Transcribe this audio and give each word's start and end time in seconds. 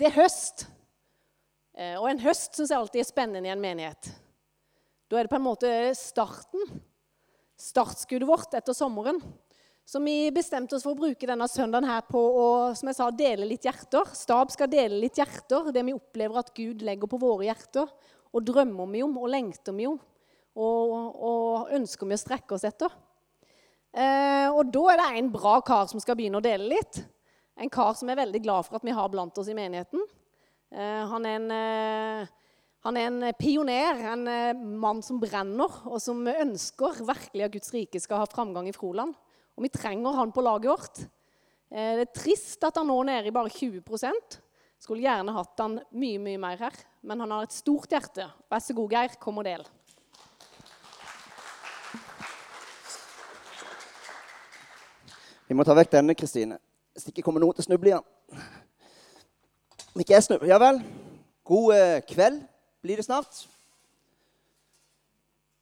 Det 0.00 0.06
er 0.08 0.14
høst. 0.16 0.62
Eh, 1.76 1.98
og 2.00 2.06
en 2.08 2.22
høst 2.22 2.54
syns 2.56 2.70
jeg 2.72 2.80
alltid 2.80 3.02
er 3.02 3.08
spennende 3.10 3.50
i 3.50 3.52
en 3.52 3.60
menighet. 3.60 4.08
Da 5.12 5.18
er 5.18 5.26
det 5.26 5.32
på 5.32 5.36
en 5.36 5.44
måte 5.44 5.72
starten. 5.98 6.80
Startskuddet 7.60 8.24
vårt 8.30 8.56
etter 8.56 8.72
sommeren. 8.72 9.20
Så 9.84 10.00
vi 10.00 10.30
bestemte 10.32 10.78
oss 10.78 10.86
for 10.86 10.96
å 10.96 11.00
bruke 11.02 11.28
denne 11.28 11.44
søndagen 11.52 11.90
her 11.90 12.00
på 12.08 12.16
å 12.16 12.46
som 12.78 12.88
jeg 12.88 12.96
sa, 12.96 13.10
dele 13.12 13.50
litt 13.50 13.68
hjerter. 13.68 14.08
Stab 14.16 14.54
skal 14.54 14.72
dele 14.72 15.02
litt 15.02 15.20
hjerter, 15.20 15.68
det 15.68 15.84
vi 15.84 15.98
opplever 15.98 16.40
at 16.40 16.54
Gud 16.56 16.80
legger 16.86 17.10
på 17.10 17.20
våre 17.20 17.50
hjerter. 17.50 17.92
Og 18.32 18.48
drømmer 18.48 18.88
vi 18.96 19.04
om, 19.04 19.20
og 19.20 19.28
lengter 19.36 19.76
vi 19.76 19.90
om, 19.90 20.00
og, 20.56 20.98
og 21.28 21.76
ønsker 21.76 22.08
vi 22.08 22.16
å 22.16 22.24
strekke 22.24 22.56
oss 22.56 22.64
etter. 22.64 22.96
Eh, 23.92 24.48
og 24.48 24.72
da 24.72 24.88
er 24.94 25.04
det 25.04 25.12
en 25.20 25.32
bra 25.36 25.58
kar 25.60 25.92
som 25.92 26.00
skal 26.00 26.16
begynne 26.16 26.40
å 26.40 26.48
dele 26.48 26.72
litt. 26.72 27.04
En 27.60 27.68
kar 27.68 27.92
som 27.92 28.08
er 28.08 28.16
veldig 28.22 28.40
glad 28.40 28.64
for 28.64 28.78
at 28.78 28.84
vi 28.86 28.94
har 28.96 29.10
blant 29.12 29.36
oss 29.38 29.48
i 29.52 29.56
menigheten. 29.56 30.04
Eh, 30.72 31.02
han 31.12 31.26
er 31.28 31.40
en... 31.40 31.50
Eh, 31.56 32.36
han 32.80 32.96
er 32.96 33.10
en 33.10 33.24
pioner, 33.36 33.98
en 34.08 34.22
eh, 34.32 34.56
mann 34.56 35.02
som 35.04 35.18
brenner, 35.20 35.74
og 35.84 35.98
som 36.00 36.22
ønsker 36.24 37.02
virkelig 37.04 37.44
at 37.44 37.52
Guds 37.52 37.74
rike 37.74 38.00
skal 38.00 38.22
ha 38.22 38.28
framgang 38.30 38.70
i 38.70 38.72
Froland. 38.72 39.12
Og 39.52 39.66
vi 39.66 39.68
trenger 39.74 40.16
han 40.16 40.32
på 40.32 40.40
laget 40.40 40.70
vårt. 40.70 41.00
Det 41.68 42.06
er 42.06 42.08
trist 42.16 42.64
at 42.64 42.80
han 42.80 42.88
nå 42.88 42.96
er 43.02 43.10
nede 43.10 43.28
i 43.28 43.34
bare 43.36 43.52
20% 43.52 44.38
Skulle 44.80 45.04
gjerne 45.04 45.34
hatt 45.36 45.60
han 45.60 45.76
mye 45.92 46.22
mye 46.24 46.40
mer 46.40 46.64
her. 46.64 46.80
Men 47.04 47.20
han 47.20 47.36
har 47.36 47.44
et 47.44 47.52
stort 47.52 47.92
hjerte. 47.92 48.24
Vær 48.48 48.64
så 48.64 48.74
god, 48.80 48.96
Geir. 48.96 49.20
Kom 49.20 49.44
og 49.44 49.44
del. 49.44 49.68
Vi 55.52 55.60
må 55.60 55.68
ta 55.68 55.76
vekk 55.76 55.98
denne, 55.98 56.16
Kristine. 56.16 56.56
Hvis 57.00 57.06
det 57.08 57.14
ikke 57.14 57.22
kommer 57.24 57.40
noen 57.40 57.56
til 57.56 57.62
å 57.62 57.64
snuble 57.64 57.88
igjen. 57.88 58.40
Om 59.94 60.02
ikke 60.02 60.12
jeg 60.12 60.24
snubler 60.26 60.50
Ja 60.50 60.58
vel. 60.60 60.82
God 61.48 61.72
eh, 61.72 62.00
kveld 62.04 62.42
blir 62.84 62.98
det 63.00 63.06
snart. 63.06 63.38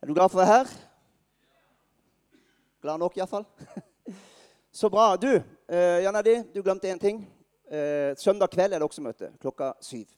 Er 0.03 0.11
du 0.11 0.17
glad 0.17 0.33
for 0.33 0.41
å 0.41 0.43
være 0.43 0.57
her? 0.57 0.73
Glad 2.83 2.99
nok, 2.99 3.15
iallfall. 3.21 3.45
Så 4.81 4.91
bra. 4.91 5.13
Du, 5.15 5.29
eh, 5.31 6.01
Jan 6.03 6.19
Eddi, 6.19 6.35
du 6.57 6.59
glemte 6.67 6.91
én 6.91 6.99
ting. 6.99 7.21
Eh, 7.71 8.17
søndag 8.19 8.51
kveld 8.51 8.75
er 8.75 8.83
det 8.83 8.89
også 8.89 9.05
møte 9.05 9.29
klokka 9.39 9.69
syv. 9.79 10.09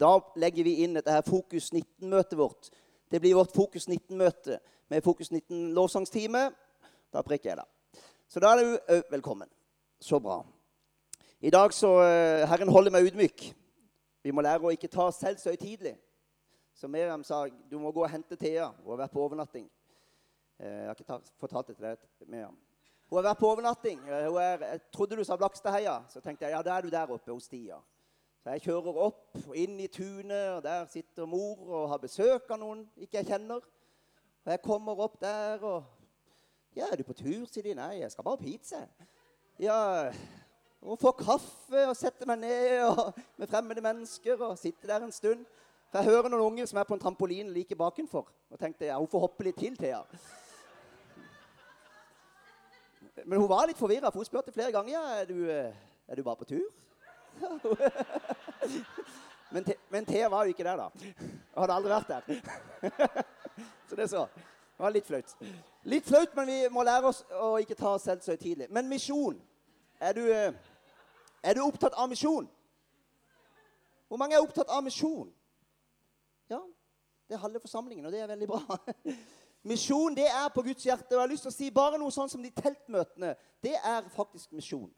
Da 0.00 0.14
legger 0.40 0.64
vi 0.64 0.78
inn 0.86 0.96
dette 0.96 1.12
her 1.12 1.26
Fokus 1.26 1.74
19-møtet 1.74 2.40
vårt. 2.40 2.70
Det 3.12 3.20
blir 3.20 3.36
vårt 3.36 3.52
Fokus 3.52 3.84
19-møte 3.84 4.56
med 4.88 5.04
Fokus 5.04 5.28
19 5.28 5.74
lovsangstime. 5.76 6.46
Da 7.12 7.20
prikker 7.28 7.52
jeg 7.52 7.60
det. 7.60 7.68
Så 8.32 8.40
da 8.40 8.54
er 8.54 8.64
du 8.64 8.96
òg 8.96 9.12
velkommen. 9.12 9.52
Så 10.00 10.22
bra. 10.24 10.38
I 11.42 11.50
dag 11.50 11.72
så 11.72 11.88
eh, 12.04 12.48
Herren 12.48 12.68
holder 12.68 12.92
meg 12.92 13.06
ydmyk. 13.08 13.42
Vi 14.20 14.32
må 14.36 14.42
lære 14.44 14.60
å 14.60 14.72
ikke 14.74 14.90
ta 14.92 15.06
oss 15.08 15.22
selv 15.22 15.38
så 15.40 15.48
høytidelig. 15.48 15.94
Så 16.76 16.88
Miriam 16.88 17.22
sa 17.24 17.46
du 17.48 17.78
må 17.80 17.88
gå 17.96 18.02
og 18.04 18.10
hente 18.12 18.36
Thea. 18.36 18.66
Hun 18.82 18.90
har 18.92 18.98
vært 19.06 19.14
på 19.14 19.22
overnatting. 19.24 19.64
Eh, 20.60 20.74
jeg 20.82 20.90
har 20.90 20.98
ikke 21.00 21.16
fortalt 21.40 21.70
det 21.70 21.78
til 21.78 21.86
deg, 21.86 22.02
Miriam. 22.26 22.58
Hun 23.08 23.16
har 23.16 23.24
vært 23.30 23.40
på 23.40 23.48
overnatting. 23.48 24.02
Eh, 24.04 24.26
er, 24.42 24.66
jeg 24.66 24.82
trodde 24.92 25.16
du 25.16 25.22
sa 25.24 25.38
Blakstadheia. 25.40 25.94
Så 26.12 26.20
tenkte 26.20 26.44
jeg 26.44 26.52
ja, 26.52 26.60
da 26.66 26.74
er 26.74 26.84
du 26.84 26.92
der 26.92 27.14
oppe 27.16 27.32
hos 27.32 27.48
Stia. 27.48 27.80
Så 28.44 28.52
jeg 28.52 28.66
kjører 28.66 29.00
opp 29.06 29.40
og 29.40 29.56
inn 29.56 29.80
i 29.80 29.88
tunet, 29.88 30.58
og 30.58 30.60
der 30.68 30.84
sitter 30.92 31.24
mor 31.28 31.64
og 31.70 31.88
har 31.94 32.04
besøk 32.04 32.52
av 32.52 32.60
noen 32.60 32.84
ikke 33.00 33.22
jeg 33.22 33.30
kjenner. 33.32 33.64
Og 34.44 34.52
jeg 34.52 34.64
kommer 34.68 35.00
opp 35.08 35.16
der 35.24 35.64
og 35.64 35.96
Ja, 36.76 36.92
er 36.92 37.00
du 37.00 37.02
på 37.02 37.16
tur, 37.16 37.48
sier 37.50 37.64
de. 37.64 37.72
Nei, 37.74 37.96
jeg 38.04 38.12
skal 38.12 38.28
bare 38.28 38.38
på 38.38 38.46
pizza. 38.52 38.84
Ja, 39.58 40.12
og 40.80 40.98
få 40.98 41.12
kaffe 41.12 41.82
og 41.86 41.96
sette 41.96 42.26
meg 42.28 42.40
ned 42.40 42.84
og, 42.88 43.16
med 43.40 43.50
fremmede 43.50 43.84
mennesker 43.84 44.40
og 44.48 44.58
sitte 44.58 44.88
der 44.88 45.04
en 45.04 45.12
stund. 45.12 45.44
For 45.90 45.98
jeg 45.98 46.12
hører 46.12 46.30
noen 46.30 46.52
unger 46.52 46.68
som 46.70 46.78
er 46.78 46.86
på 46.86 46.94
en 46.94 47.02
trampoline 47.02 47.50
like 47.52 47.76
bakenfor. 47.76 48.28
Og 48.50 48.58
tenkte 48.58 48.86
ja, 48.86 48.98
hun 48.98 49.10
får 49.10 49.24
hoppe 49.26 49.46
litt 49.46 49.58
til, 49.58 49.76
Thea. 49.76 50.04
Men 53.24 53.40
hun 53.40 53.50
var 53.50 53.66
litt 53.68 53.78
forvirra, 53.78 54.10
for 54.10 54.22
hun 54.22 54.28
spurte 54.28 54.54
flere 54.54 54.72
ganger 54.72 54.94
ja, 54.94 55.02
er 55.20 55.26
du, 55.28 55.42
eh, 55.50 55.74
er 56.08 56.16
du 56.16 56.22
bare 56.24 56.40
på 56.40 56.48
tur. 56.48 56.68
men, 59.54 59.66
men 59.90 60.06
Thea 60.06 60.30
var 60.30 60.46
jo 60.46 60.54
ikke 60.54 60.64
der, 60.64 60.80
da. 60.80 60.88
Hun 60.94 61.60
hadde 61.64 61.76
aldri 61.76 61.92
vært 61.92 62.14
der. 62.14 62.22
så 63.90 63.98
det 63.98 64.08
så. 64.14 64.24
Det 64.30 64.86
var 64.86 64.94
litt 64.94 65.10
flaut. 65.10 65.36
Litt 65.90 66.06
flaut, 66.08 66.34
men 66.38 66.48
vi 66.48 66.58
må 66.72 66.86
lære 66.86 67.10
oss 67.10 67.24
å 67.36 67.52
ikke 67.60 67.76
ta 67.76 67.96
oss 67.98 68.06
selv 68.08 68.24
så 68.24 68.38
tidlig. 68.40 68.70
Men 68.72 68.88
misjon. 68.88 69.36
Er 70.00 70.16
du, 70.16 70.22
eh, 70.32 70.54
er 71.42 71.56
du 71.56 71.62
opptatt 71.64 71.96
av 71.96 72.08
misjon? 72.08 72.48
Hvor 74.08 74.18
mange 74.20 74.34
er 74.36 74.42
opptatt 74.42 74.68
av 74.68 74.82
misjon? 74.84 75.28
Ja, 76.50 76.60
det 77.28 77.36
er 77.36 77.44
halve 77.44 77.60
forsamlingen, 77.60 78.06
og 78.06 78.12
det 78.12 78.20
er 78.20 78.26
veldig 78.26 78.48
bra. 78.50 78.78
Misjon 79.62 80.14
det 80.16 80.24
er 80.24 80.48
på 80.54 80.62
Guds 80.64 80.84
hjerte. 80.84 81.12
og 81.12 81.18
jeg 81.18 81.20
har 81.20 81.28
lyst 81.28 81.44
til 81.44 81.52
å 81.52 81.54
si 81.54 81.66
Bare 81.70 81.98
noe 82.00 82.12
sånn 82.14 82.30
som 82.32 82.40
de 82.42 82.48
teltmøtene, 82.50 83.34
det 83.60 83.74
er 83.76 84.06
faktisk 84.14 84.54
misjon. 84.56 84.88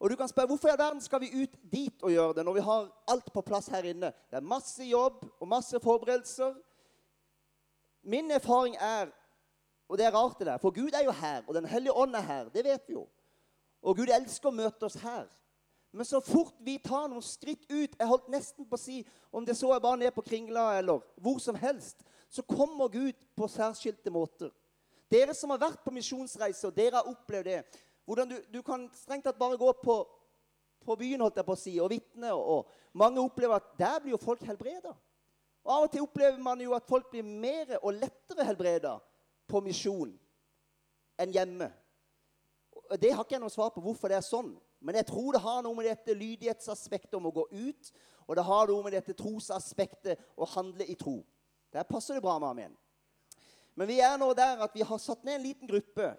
Og 0.00 0.10
du 0.10 0.16
kan 0.16 0.30
spørre 0.30 0.48
hvorfor 0.50 0.70
i 0.70 0.72
all 0.72 0.80
verden 0.80 1.02
skal 1.04 1.20
vi 1.22 1.44
ut 1.44 1.52
dit 1.70 2.02
og 2.02 2.10
gjøre 2.10 2.38
det 2.38 2.44
når 2.48 2.56
vi 2.56 2.64
har 2.66 2.88
alt 3.12 3.28
på 3.34 3.44
plass 3.46 3.68
her 3.70 3.86
inne. 3.86 4.10
Det 4.30 4.40
er 4.40 4.48
masse 4.54 4.82
jobb 4.82 5.20
og 5.38 5.48
masse 5.48 5.78
forberedelser. 5.80 6.56
Min 8.02 8.30
erfaring 8.30 8.76
er 8.80 9.12
Og 9.92 9.98
det 9.98 10.06
er 10.06 10.14
rart, 10.14 10.38
det 10.38 10.46
der, 10.46 10.58
for 10.58 10.70
Gud 10.72 10.94
er 10.94 11.04
jo 11.04 11.10
her, 11.12 11.42
og 11.46 11.54
Den 11.54 11.66
hellige 11.68 11.92
ånd 11.92 12.14
er 12.16 12.20
her. 12.20 12.48
Det 12.48 12.64
vet 12.64 12.88
vi 12.88 12.94
jo. 12.94 13.06
Og 13.82 13.96
Gud 13.96 14.08
elsker 14.08 14.48
å 14.48 14.54
møte 14.56 14.86
oss 14.88 14.94
her. 15.02 15.26
Men 15.92 16.08
så 16.08 16.22
fort 16.24 16.56
vi 16.64 16.78
tar 16.80 17.10
noen 17.10 17.24
skritt 17.24 17.66
ut 17.68 17.98
Jeg 17.98 18.08
holdt 18.08 18.30
nesten 18.32 18.64
på 18.64 18.78
å 18.78 18.80
si 18.80 19.02
om 19.28 19.44
det 19.44 19.58
så 19.58 19.74
er 19.74 19.82
bare 19.84 20.00
ned 20.00 20.14
på 20.16 20.24
Kringla 20.24 20.78
eller 20.78 21.04
hvor 21.20 21.36
som 21.40 21.56
helst, 21.58 22.00
så 22.32 22.44
kommer 22.48 22.88
Gud 22.88 23.16
på 23.36 23.48
særskilte 23.48 24.12
måter. 24.12 24.48
Dere 25.12 25.34
som 25.36 25.52
har 25.52 25.60
vært 25.60 25.82
på 25.84 25.92
misjonsreise, 25.92 26.64
og 26.68 26.76
dere 26.76 26.96
har 27.00 27.10
opplevd 27.10 27.50
det 27.50 27.60
hvordan 28.08 28.30
du, 28.30 28.38
du 28.48 28.62
kan 28.64 28.88
strengt 28.96 29.26
tatt 29.28 29.38
bare 29.38 29.58
gå 29.60 29.68
på, 29.84 29.98
på 30.82 30.96
byen 30.98 31.22
holdt 31.22 31.38
jeg 31.38 31.46
på 31.46 31.54
å 31.54 31.60
si, 31.60 31.74
og 31.80 31.92
vitne. 31.92 32.32
Og, 32.32 32.42
og, 32.56 32.78
mange 32.98 33.22
opplever 33.22 33.60
at 33.60 33.68
der 33.78 34.00
blir 34.02 34.16
jo 34.16 34.20
folk 34.20 34.42
helbreda. 34.48 34.94
Og 35.62 35.70
Av 35.76 35.86
og 35.86 35.92
til 35.92 36.02
opplever 36.04 36.40
man 36.42 36.60
jo 36.60 36.74
at 36.76 36.88
folk 36.88 37.12
blir 37.12 37.24
mer 37.24 37.76
og 37.78 37.94
lettere 37.94 38.48
helbreda 38.48 38.96
på 39.48 39.62
misjon 39.64 40.10
enn 41.20 41.32
hjemme. 41.32 41.68
Det 42.98 43.12
har 43.12 43.22
ikke 43.22 43.36
jeg 43.36 43.44
noe 43.44 43.52
svar 43.52 43.70
på 43.72 43.84
hvorfor 43.84 44.10
det 44.10 44.18
er 44.18 44.26
sånn. 44.26 44.50
Men 44.82 44.98
jeg 44.98 45.06
tror 45.08 45.32
det 45.34 45.42
har 45.44 45.62
noe 45.62 45.78
med 45.78 45.86
dette 45.86 46.14
lydighetsaspektet 46.14 47.14
om 47.18 47.28
å 47.30 47.34
gå 47.34 47.46
ut, 47.50 47.92
og 48.26 48.36
det 48.38 48.44
har 48.46 48.70
noe 48.70 48.84
med 48.84 48.96
dette 48.96 49.14
trosaspektet 49.18 50.20
å 50.36 50.48
handle 50.54 50.86
i 50.90 50.96
tro. 50.98 51.20
Der 51.72 51.86
passer 51.88 52.18
det 52.18 52.24
bra 52.24 52.38
med 52.42 52.50
amen. 52.50 52.74
Men 53.78 53.88
vi 53.88 54.00
er 54.04 54.18
nå 54.20 54.32
der 54.36 54.60
at 54.66 54.74
vi 54.74 54.84
har 54.84 55.00
satt 55.00 55.22
ned 55.24 55.38
en 55.38 55.46
liten 55.46 55.70
gruppe 55.70 56.10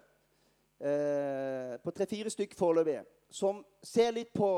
eh, 0.80 1.76
på 1.84 1.92
tre-fire 1.94 2.32
stykk 2.32 2.56
foreløpig 2.58 3.02
som 3.34 3.60
ser 3.84 4.14
litt 4.16 4.32
på 4.34 4.48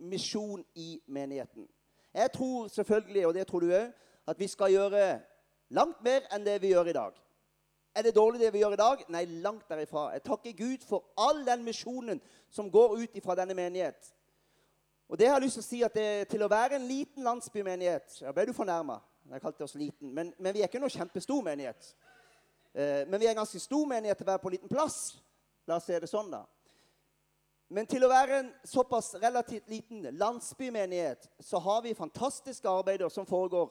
misjon 0.00 0.64
i 0.74 0.96
menigheten. 1.06 1.68
Jeg 2.14 2.32
tror 2.34 2.68
selvfølgelig, 2.72 3.26
og 3.26 3.34
det 3.34 3.46
tror 3.46 3.62
du 3.62 3.74
òg, 3.74 3.90
at 4.26 4.38
vi 4.38 4.48
skal 4.50 4.72
gjøre 4.72 5.04
langt 5.74 6.00
mer 6.02 6.26
enn 6.34 6.46
det 6.46 6.56
vi 6.62 6.72
gjør 6.72 6.90
i 6.90 6.96
dag. 6.96 7.18
Er 7.94 8.02
det 8.02 8.14
dårlig, 8.14 8.40
det 8.40 8.52
vi 8.52 8.58
gjør 8.62 8.72
i 8.72 8.78
dag? 8.78 9.02
Nei, 9.08 9.24
langt 9.42 9.68
derifra. 9.68 10.12
Jeg 10.14 10.22
takker 10.22 10.52
Gud 10.52 10.84
for 10.86 11.10
all 11.18 11.42
den 11.46 11.64
misjonen 11.66 12.20
som 12.50 12.70
går 12.70 13.00
ut 13.00 13.18
fra 13.24 13.34
denne 13.34 13.54
menighet. 13.54 14.12
Og 15.10 15.18
det 15.18 15.26
har 15.26 15.40
jeg 15.40 15.48
lyst 15.48 15.58
til 15.58 15.64
å 15.64 15.66
si 15.66 15.80
at 15.82 15.94
det, 15.94 16.28
Til 16.30 16.42
å 16.46 16.48
være 16.50 16.78
en 16.78 16.86
liten 16.86 17.24
landsbymenighet 17.26 18.20
Ja, 18.22 18.30
ble 18.30 18.44
du 18.46 18.52
fornærma? 18.54 19.00
Jeg 19.30 19.42
kalte 19.42 19.66
oss 19.66 19.74
liten. 19.74 20.12
Men, 20.14 20.30
men, 20.38 20.54
vi 20.54 20.62
er 20.62 20.70
ikke 20.70 20.80
noe 20.82 20.90
kjempestor 20.90 21.42
menighet. 21.46 21.90
Eh, 22.74 23.02
men 23.06 23.18
vi 23.20 23.26
er 23.26 23.34
en 23.34 23.42
ganske 23.42 23.60
stor 23.62 23.84
menighet 23.86 24.18
til 24.18 24.26
å 24.26 24.30
være 24.30 24.42
på 24.42 24.50
en 24.50 24.54
liten 24.56 24.70
plass. 24.70 24.98
La 25.66 25.76
oss 25.78 25.86
se 25.86 25.98
det 26.02 26.08
sånn, 26.10 26.30
da. 26.32 26.44
Men 27.70 27.86
til 27.86 28.02
å 28.02 28.10
være 28.10 28.38
en 28.40 28.48
såpass 28.66 29.12
relativt 29.22 29.68
liten 29.70 30.08
landsbymenighet, 30.18 31.28
så 31.46 31.60
har 31.62 31.84
vi 31.84 31.94
fantastiske 31.94 32.66
arbeider 32.66 33.12
som 33.14 33.28
foregår 33.28 33.70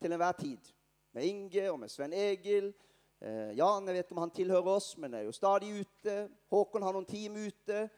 til 0.00 0.14
enhver 0.16 0.38
tid. 0.38 0.70
Med 1.12 1.28
Inge 1.28 1.66
og 1.72 1.82
med 1.82 1.92
Sven 1.92 2.14
Egil 2.16 2.70
Eh, 3.20 3.56
Jan 3.58 3.86
jeg 3.88 3.96
vet 3.96 4.12
om 4.14 4.18
han 4.22 4.30
tilhører 4.30 4.76
oss, 4.76 4.92
men 4.98 5.14
er 5.14 5.24
jo 5.26 5.32
stadig 5.34 5.80
ute. 5.80 6.28
Håkon 6.52 6.84
har 6.86 6.94
noen 6.94 7.06
team 7.06 7.34
ute. 7.34 7.88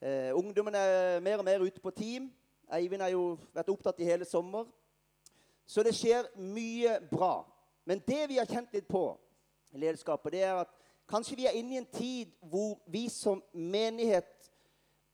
Eh, 0.00 0.28
ungdommen 0.36 0.76
er 0.76 1.22
mer 1.24 1.40
og 1.40 1.46
mer 1.46 1.64
ute 1.64 1.80
på 1.80 1.92
team. 1.96 2.26
Eivind 2.76 3.00
har 3.00 3.14
jo 3.14 3.38
vært 3.56 3.72
opptatt 3.72 4.02
i 4.04 4.10
hele 4.10 4.28
sommer. 4.28 4.68
Så 5.64 5.80
det 5.82 5.94
skjer 5.96 6.28
mye 6.36 6.98
bra. 7.08 7.46
Men 7.88 8.04
det 8.04 8.26
vi 8.28 8.36
har 8.36 8.50
kjent 8.50 8.76
litt 8.76 8.84
på 8.88 9.06
i 9.72 9.80
lederskapet, 9.80 10.36
det 10.36 10.44
er 10.44 10.60
at 10.60 10.76
kanskje 11.08 11.40
vi 11.40 11.48
er 11.48 11.56
inne 11.56 11.78
i 11.78 11.80
en 11.80 11.88
tid 11.88 12.36
hvor 12.44 12.76
vi 12.92 13.06
som 13.08 13.40
menighet 13.52 14.50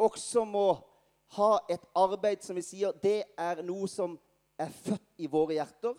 også 0.03 0.43
må 0.43 0.69
ha 1.39 1.53
et 1.71 1.83
arbeid 1.95 2.43
som 2.43 2.59
vi 2.59 2.67
sier 2.67 2.95
det 3.03 3.21
er 3.39 3.63
noe 3.63 3.87
som 3.87 4.19
er 4.59 4.75
født 4.83 5.23
i 5.23 5.31
våre 5.31 5.61
hjerter. 5.61 5.95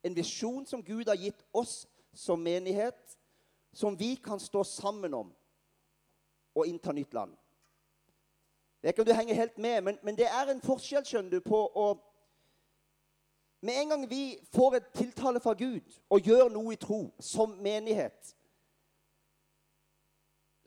En 0.00 0.16
visjon 0.16 0.64
som 0.64 0.80
Gud 0.84 1.04
har 1.12 1.20
gitt 1.20 1.44
oss 1.52 1.82
som 2.14 2.40
menighet 2.40 3.18
som 3.74 3.96
vi 3.96 4.16
kan 4.16 4.40
stå 4.40 4.64
sammen 4.64 5.14
om 5.14 5.32
og 6.54 6.66
innta 6.66 6.92
nytt 6.92 7.14
land. 7.14 7.34
Jeg 8.82 8.88
vet 8.88 8.94
ikke 8.94 9.02
om 9.02 9.06
du 9.06 9.16
henger 9.16 9.34
helt 9.34 9.58
med, 9.58 9.80
men, 9.80 9.98
men 10.02 10.16
det 10.16 10.26
er 10.28 10.50
en 10.52 10.60
forskjell 10.62 11.06
skjønner 11.08 11.38
du, 11.38 11.40
på 11.40 11.60
å 11.74 11.94
Med 13.64 13.78
en 13.80 13.88
gang 13.94 14.02
vi 14.10 14.36
får 14.52 14.74
et 14.76 14.88
tiltale 14.92 15.40
fra 15.40 15.54
Gud 15.56 15.94
og 16.12 16.20
gjør 16.20 16.50
noe 16.52 16.74
i 16.74 16.76
tro 16.76 17.14
som 17.16 17.54
menighet, 17.64 18.34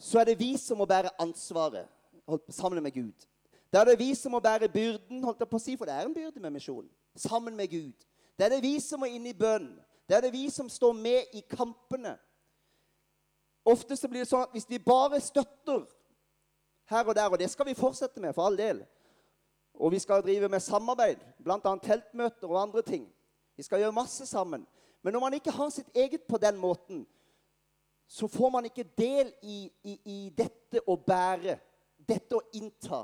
så 0.02 0.20
er 0.20 0.32
det 0.32 0.40
vi 0.40 0.56
som 0.58 0.82
må 0.82 0.88
bære 0.90 1.12
ansvaret 1.22 1.86
holdt, 2.26 2.50
sammen 2.50 2.82
med 2.82 2.96
Gud. 2.96 3.28
Da 3.70 3.84
er 3.84 3.92
det 3.92 4.00
vi 4.00 4.16
som 4.16 4.34
må 4.34 4.40
bære 4.42 4.70
byrden, 4.74 5.22
holdt 5.24 5.46
jeg 5.46 5.50
på 5.52 5.60
å 5.60 5.62
si, 5.62 5.76
for 5.78 5.86
det 5.86 5.94
er 5.94 6.10
en 6.10 6.16
byrde 6.16 6.42
med 6.42 6.56
misjon, 6.58 6.90
sammen 7.14 7.54
med 7.54 7.70
Gud. 7.70 8.08
Det 8.34 8.46
er 8.46 8.56
det 8.56 8.64
vi 8.66 8.80
som 8.82 9.02
må 9.02 9.12
inn 9.14 9.30
i 9.30 9.38
bønn. 9.38 9.70
Det 10.08 10.16
er 10.16 10.22
det 10.22 10.34
vi 10.34 10.50
som 10.50 10.70
står 10.70 10.94
med 10.94 11.34
i 11.34 11.42
kampene. 11.50 12.18
Ofte 13.66 13.98
så 14.00 14.08
blir 14.08 14.24
det 14.24 14.30
sånn 14.30 14.46
at 14.46 14.54
hvis 14.56 14.70
vi 14.70 14.80
bare 14.80 15.20
støtter 15.20 15.84
her 16.88 17.10
og 17.10 17.16
der, 17.16 17.28
og 17.28 17.40
det 17.40 17.50
skal 17.52 17.68
vi 17.68 17.76
fortsette 17.76 18.22
med, 18.24 18.32
for 18.36 18.48
all 18.48 18.58
del 18.58 18.86
Og 19.78 19.92
vi 19.92 20.00
skal 20.00 20.24
drive 20.24 20.50
med 20.50 20.64
samarbeid, 20.64 21.20
bl.a. 21.44 21.60
teltmøter 21.84 22.48
og 22.48 22.62
andre 22.62 22.82
ting. 22.82 23.04
Vi 23.56 23.64
skal 23.64 23.80
gjøre 23.80 23.94
masse 23.94 24.26
sammen. 24.26 24.64
Men 25.04 25.14
når 25.14 25.20
man 25.20 25.34
ikke 25.34 25.52
har 25.52 25.70
sitt 25.70 25.92
eget 25.96 26.24
på 26.26 26.38
den 26.38 26.58
måten, 26.58 27.06
så 28.08 28.28
får 28.28 28.50
man 28.50 28.66
ikke 28.66 28.88
del 28.98 29.34
i, 29.44 29.72
i, 29.84 30.00
i 30.06 30.18
dette 30.38 30.82
å 30.88 30.96
bære, 30.98 31.60
dette 32.10 32.40
å 32.40 32.42
innta, 32.58 33.04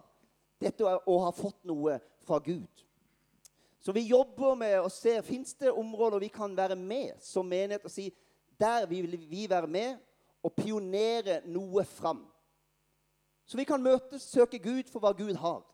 dette 0.57 0.87
å, 0.87 0.95
å 1.05 1.19
ha 1.27 1.31
fått 1.35 1.61
noe 1.67 1.99
fra 2.25 2.39
Gud. 2.41 2.83
Så 3.83 3.91
vi 3.91 4.05
jobber 4.07 4.55
med 4.55 4.77
å 4.79 4.91
se 4.91 5.17
fins 5.27 5.57
det 5.59 5.71
områder 5.71 6.23
vi 6.23 6.29
kan 6.31 6.53
være 6.55 6.77
med 6.79 7.19
som 7.19 7.47
menighet 7.47 7.83
og 7.83 7.91
si 7.91 8.07
der 8.59 8.85
vil 8.87 9.17
vi 9.27 9.43
være 9.49 9.67
med 9.67 9.97
og 10.43 10.53
pionere 10.55 11.41
noe 11.51 11.83
fram. 11.87 12.21
Så 13.43 13.59
vi 13.59 13.65
kan 13.67 13.83
møtes, 13.83 14.23
søke 14.23 14.59
Gud 14.63 14.87
for 14.91 15.03
hva 15.03 15.11
Gud 15.17 15.35
har. 15.35 15.65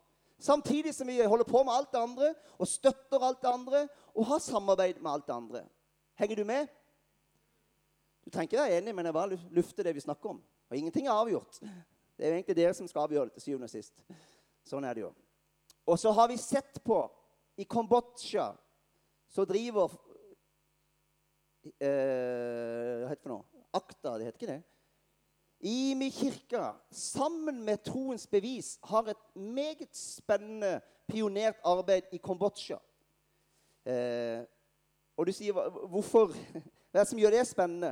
Samtidig 0.41 0.95
som 0.95 1.07
vi 1.07 1.19
holder 1.21 1.45
på 1.45 1.61
med 1.63 1.73
alt 1.75 1.91
det 1.93 2.01
andre 2.01 2.31
og 2.57 2.67
støtter 2.71 3.21
alt 3.21 3.43
det 3.43 3.51
andre 3.51 3.83
og 4.15 4.25
har 4.31 4.41
samarbeid 4.41 5.03
med 5.03 5.11
alt 5.11 5.27
det 5.27 5.35
andre. 5.35 5.63
Henger 6.17 6.41
du 6.41 6.43
med? 6.49 6.67
Du 8.25 8.31
trenger 8.31 8.49
ikke 8.49 8.61
være 8.63 8.77
enig, 8.77 8.95
men 8.95 9.05
jeg 9.05 9.13
bare 9.13 9.39
lufter 9.53 9.85
det 9.85 9.95
vi 9.95 10.05
snakker 10.07 10.33
om. 10.33 10.41
Og 10.69 10.77
ingenting 10.77 11.07
er 11.07 11.13
avgjort. 11.13 11.61
Det 12.17 12.25
er 12.25 12.33
jo 12.33 12.39
egentlig 12.39 12.57
dere 12.57 12.73
som 12.73 12.87
skal 12.87 13.05
avgjøre 13.05 13.29
det 13.29 13.37
til 13.37 13.47
syvende 13.51 13.69
og 13.69 13.73
sist. 13.73 14.01
Sånn 14.65 14.85
er 14.85 14.97
det 14.97 15.05
jo. 15.05 15.13
Og 15.85 15.99
så 15.99 16.11
har 16.13 16.27
vi 16.29 16.37
sett 16.41 16.81
på 16.85 17.03
i 17.59 17.65
Kambodsja 17.67 18.53
så 19.29 19.45
driver 19.45 19.91
eh, 21.77 23.03
Hva 23.03 23.09
heter 23.09 23.17
det 23.17 23.23
for 23.25 23.33
noe? 23.33 23.63
Akta, 23.75 24.15
det 24.17 24.29
heter 24.29 24.39
ikke 24.39 24.53
det? 24.53 24.61
Imi 25.69 26.07
kirka, 26.15 26.71
sammen 26.89 27.59
med 27.67 27.83
Troens 27.83 28.23
bevis, 28.31 28.77
har 28.87 29.11
et 29.11 29.25
meget 29.35 29.91
spennende 29.91 30.79
pionert 31.07 31.59
arbeid 31.67 32.07
i 32.15 32.21
Kambodsja. 32.23 32.79
Eh, 33.83 34.39
og 35.19 35.27
du 35.27 35.35
sier 35.35 35.53
hvorfor 35.91 36.31
Hva 36.89 37.03
er 37.03 37.03
det 37.03 37.09
som 37.11 37.19
gjør 37.21 37.35
det 37.35 37.45
spennende? 37.45 37.91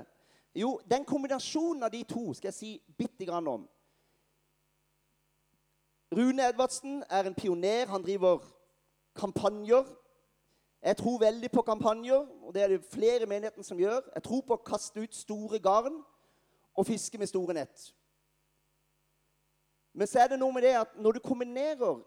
Jo, 0.57 0.79
den 0.89 1.03
kombinasjonen 1.05 1.85
av 1.85 1.91
de 1.93 1.99
to 2.07 2.31
skal 2.33 2.49
jeg 2.49 2.55
si 2.57 2.69
bitte 2.97 3.27
grann 3.27 3.45
om. 3.51 3.67
Rune 6.17 6.47
Edvardsen 6.47 7.03
er 7.05 7.27
en 7.27 7.35
pioner. 7.37 7.91
Han 7.91 8.01
driver 8.01 8.41
kampanjer. 9.17 9.85
Jeg 10.81 10.97
tror 10.97 11.19
veldig 11.19 11.49
på 11.51 11.61
kampanjer, 11.65 12.27
og 12.43 12.53
det 12.53 12.63
er 12.63 12.67
det 12.75 12.83
flere 12.85 13.25
i 13.25 13.29
menigheten 13.29 13.65
som 13.65 13.79
gjør. 13.79 14.05
Jeg 14.15 14.23
tror 14.23 14.43
på 14.45 14.55
å 14.55 14.65
kaste 14.65 15.01
ut 15.01 15.15
store 15.15 15.59
garn 15.59 16.01
og 16.77 16.85
fiske 16.85 17.17
med 17.17 17.27
store 17.27 17.57
nett. 17.57 17.87
Men 19.97 20.07
så 20.07 20.21
er 20.21 20.29
det 20.31 20.39
noe 20.39 20.53
med 20.53 20.63
det 20.63 20.75
at 20.77 20.93
når 21.01 21.17
du 21.17 21.23
kombinerer 21.25 22.03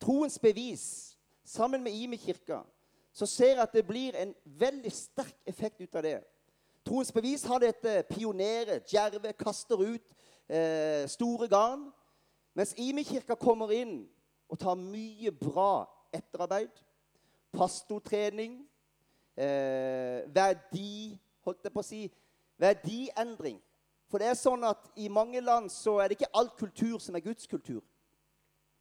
troens 0.00 0.38
bevis 0.38 0.84
sammen 1.44 1.82
med 1.82 1.92
Imi-kirka, 1.92 2.60
så 3.12 3.26
ser 3.26 3.56
jeg 3.56 3.62
at 3.62 3.74
det 3.74 3.86
blir 3.86 4.14
en 4.16 4.34
veldig 4.44 4.92
sterk 4.94 5.34
effekt 5.46 5.82
ut 5.82 5.98
av 5.98 6.06
det. 6.06 6.20
Troens 6.86 7.12
bevis 7.12 7.44
har 7.46 7.60
dette 7.62 8.04
pionere, 8.10 8.80
djerve, 8.86 9.34
kaster 9.38 9.82
ut 9.82 10.14
eh, 10.48 11.04
store 11.10 11.48
garn. 11.50 11.90
Mens 12.54 12.74
Imi-kirka 12.78 13.34
kommer 13.34 13.74
inn 13.74 14.04
og 14.48 14.58
tar 14.58 14.78
mye 14.78 15.30
bra 15.34 15.84
etterarbeid, 16.12 16.82
pastortrening, 17.52 18.60
eh, 19.36 20.22
verdi 20.34 21.18
Holdt 21.42 21.64
jeg 21.66 21.72
på 21.74 21.82
å 21.82 21.86
si 21.86 22.04
verdiendring. 22.62 23.56
For 24.06 24.22
det 24.22 24.28
er 24.30 24.36
sånn 24.38 24.62
at 24.68 24.84
i 24.94 25.08
mange 25.10 25.40
land 25.42 25.70
så 25.74 25.96
er 25.98 26.10
det 26.10 26.20
ikke 26.20 26.34
all 26.38 26.52
kultur 26.54 27.00
som 27.02 27.16
er 27.18 27.24
Guds 27.24 27.48
kultur. 27.50 27.80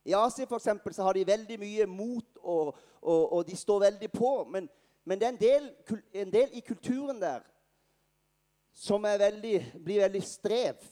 I 0.06 0.14
Asia 0.18 0.46
for 0.46 0.58
eksempel, 0.58 0.94
så 0.94 1.06
har 1.06 1.18
de 1.18 1.26
veldig 1.26 1.58
mye 1.62 1.88
mot, 1.90 2.26
og, 2.42 2.76
og, 3.02 3.34
og 3.34 3.48
de 3.48 3.58
står 3.58 3.80
veldig 3.86 4.10
på. 4.14 4.32
Men, 4.52 4.70
men 5.06 5.22
det 5.22 5.28
er 5.28 5.34
en 5.34 5.42
del, 5.42 5.70
en 6.24 6.34
del, 6.34 6.54
i 6.58 6.64
kulturen 6.66 7.22
der 7.22 7.46
som 8.74 9.04
veldig, 9.04 9.56
blir 9.84 10.02
veldig 10.04 10.24
strev. 10.26 10.86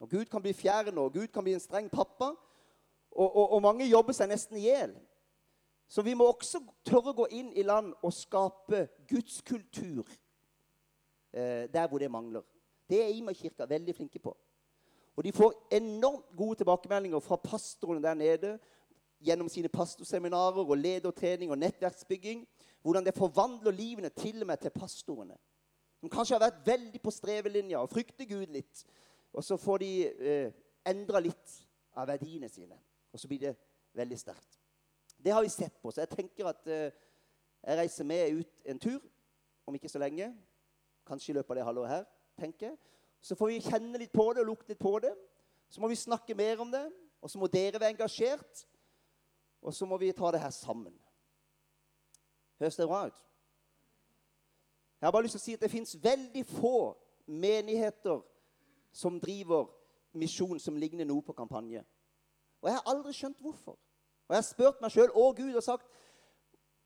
Og 0.00 0.10
Gud 0.10 0.26
kan 0.30 0.42
bli 0.42 0.52
fjern, 0.52 0.98
og 0.98 1.12
Gud 1.14 1.28
kan 1.32 1.44
bli 1.46 1.54
en 1.56 1.62
streng 1.62 1.90
pappa. 1.90 2.32
Og, 3.16 3.52
og 3.56 3.62
mange 3.64 3.86
jobber 3.88 4.12
seg 4.12 4.28
nesten 4.28 4.58
i 4.60 4.66
hjel. 4.66 4.92
Så 5.88 6.02
vi 6.02 6.14
må 6.14 6.26
også 6.26 6.60
tørre 6.84 7.12
å 7.12 7.16
gå 7.22 7.28
inn 7.38 7.52
i 7.54 7.64
land 7.66 7.92
og 8.02 8.14
skape 8.14 8.86
gudskultur 9.08 10.08
eh, 11.32 11.66
der 11.70 11.86
hvor 11.86 12.02
det 12.02 12.10
mangler. 12.10 12.42
Det 12.90 13.02
er 13.02 13.14
Ima-kirka 13.14 13.66
veldig 13.70 13.94
flinke 13.94 14.18
på. 14.22 14.34
Og 15.16 15.24
de 15.24 15.32
får 15.32 15.54
enormt 15.78 16.34
gode 16.36 16.60
tilbakemeldinger 16.60 17.22
fra 17.24 17.38
pastorene 17.40 18.02
der 18.02 18.18
nede 18.18 18.56
gjennom 19.24 19.48
sine 19.48 19.70
pastorseminarer 19.72 20.66
og 20.66 20.76
ledertrening 20.76 21.50
og 21.50 21.58
nettverksbygging. 21.58 22.44
Hvordan 22.82 23.06
det 23.06 23.16
forvandler 23.16 23.74
livene 23.74 24.08
til 24.08 24.42
og 24.42 24.46
med 24.46 24.60
til 24.62 24.74
pastorene. 24.74 25.38
Som 26.00 26.10
kanskje 26.12 26.36
har 26.36 26.44
vært 26.44 26.66
veldig 26.66 27.00
på 27.02 27.14
strevelinja 27.14 27.80
og 27.80 27.90
frykter 27.90 28.28
Gud 28.28 28.52
litt. 28.52 28.84
Og 29.32 29.44
så 29.44 29.56
får 29.56 29.82
de 29.82 29.90
eh, 30.06 30.52
endra 30.86 31.22
litt 31.22 31.56
av 31.96 32.10
verdiene 32.10 32.50
sine. 32.52 32.76
Og 33.12 33.20
så 33.20 33.28
blir 33.30 33.40
det 33.48 33.56
veldig 33.96 34.18
sterkt. 34.20 34.65
Det 35.24 35.32
har 35.32 35.42
vi 35.42 35.48
sett 35.48 35.82
på. 35.82 35.90
Så 35.90 36.00
jeg 36.00 36.08
tenker 36.08 36.48
at 36.50 36.66
eh, 36.66 36.92
jeg 37.62 37.78
reiser 37.78 38.04
med 38.04 38.40
ut 38.40 38.62
en 38.64 38.78
tur 38.78 39.00
om 39.66 39.74
ikke 39.74 39.88
så 39.88 39.98
lenge. 39.98 40.30
Kanskje 41.06 41.32
i 41.32 41.36
løpet 41.36 41.50
av 41.50 41.56
det 41.56 41.64
halvåret 41.64 41.90
her. 41.90 42.04
tenker 42.38 42.66
jeg. 42.66 42.76
Så 43.20 43.34
får 43.34 43.46
vi 43.46 43.60
kjenne 43.64 43.98
litt 43.98 44.12
på 44.12 44.32
det 44.32 44.44
og 44.44 44.46
lukte 44.52 44.68
litt 44.68 44.78
på 44.78 44.98
det. 45.02 45.14
Så 45.68 45.80
må 45.80 45.88
vi 45.88 45.96
snakke 45.96 46.34
mer 46.34 46.60
om 46.60 46.70
det. 46.70 46.84
Og 47.20 47.30
så 47.30 47.38
må 47.38 47.46
dere 47.46 47.80
være 47.80 47.96
engasjert. 47.96 48.66
Og 49.62 49.74
så 49.74 49.86
må 49.86 49.96
vi 49.98 50.12
ta 50.12 50.30
det 50.30 50.40
her 50.40 50.50
sammen. 50.50 50.94
Høres 52.60 52.76
det 52.76 52.86
bra 52.88 53.06
ut? 53.06 53.22
Jeg 55.00 55.06
har 55.06 55.12
bare 55.12 55.26
lyst 55.26 55.36
til 55.36 55.42
å 55.42 55.44
si 55.44 55.54
at 55.56 55.64
det 55.64 55.70
fins 55.70 55.96
veldig 56.02 56.44
få 56.48 56.78
menigheter 57.26 58.22
som 58.92 59.18
driver 59.20 59.66
misjon 60.16 60.60
som 60.62 60.76
ligner 60.76 61.04
noe 61.04 61.24
på 61.24 61.34
kampanje. 61.36 61.82
Og 62.62 62.70
jeg 62.70 62.78
har 62.78 62.88
aldri 62.88 63.12
skjønt 63.12 63.42
hvorfor. 63.44 63.76
Og 64.26 64.34
jeg 64.34 64.42
har 64.42 64.46
spurt 64.46 64.82
meg 64.82 64.90
sjøl 64.92 65.12
og 65.14 65.36
Gud 65.38 65.54
og 65.54 65.62
sagt 65.62 65.86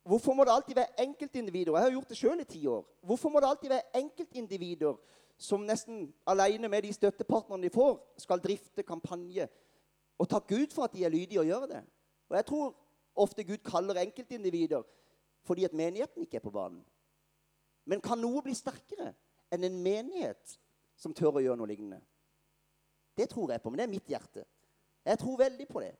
Hvorfor 0.03 0.33
må 0.33 0.45
det 0.45 0.53
alltid 0.53 0.75
være 0.75 1.03
enkeltindivider? 1.05 1.75
Jeg 1.77 1.83
har 1.83 1.91
gjort 1.93 2.09
det 2.09 2.17
sjøl 2.17 2.41
i 2.41 2.45
ti 2.49 2.67
år. 2.67 2.87
Hvorfor 3.05 3.29
må 3.29 3.41
det 3.41 3.49
alltid 3.51 3.69
være 3.69 3.99
enkeltindivider 4.01 4.97
som 5.39 5.61
nesten 5.69 6.07
alene 6.27 6.69
med 6.69 6.83
de 6.83 6.93
støttepartnerne 6.93 7.63
de 7.63 7.71
får, 7.71 7.99
skal 8.19 8.41
drifte 8.41 8.83
kampanje? 8.83 9.49
Og 10.19 10.29
takk 10.29 10.49
Gud 10.49 10.73
for 10.73 10.89
at 10.89 10.97
de 10.97 11.05
er 11.05 11.13
lydige 11.13 11.41
og 11.41 11.47
gjør 11.47 11.67
det. 11.69 11.83
Og 12.29 12.37
jeg 12.37 12.47
tror 12.47 12.75
ofte 13.15 13.45
Gud 13.45 13.61
kaller 13.65 14.01
enkeltindivider 14.01 14.83
fordi 15.45 15.65
at 15.65 15.73
menigheten 15.73 16.23
ikke 16.23 16.37
er 16.37 16.45
på 16.45 16.51
banen. 16.51 16.83
Men 17.85 18.01
kan 18.01 18.19
noe 18.21 18.43
bli 18.45 18.55
sterkere 18.55 19.13
enn 19.53 19.65
en 19.65 19.79
menighet 19.83 20.59
som 20.97 21.15
tør 21.17 21.41
å 21.41 21.45
gjøre 21.45 21.61
noe 21.61 21.69
lignende? 21.71 22.01
Det 23.17 23.29
tror 23.29 23.53
jeg 23.53 23.63
på, 23.63 23.71
men 23.71 23.81
det 23.81 23.87
er 23.87 23.95
mitt 23.95 24.09
hjerte. 24.09 24.45
Jeg 25.05 25.19
tror 25.19 25.39
veldig 25.41 25.67
på 25.69 25.81
det. 25.81 25.95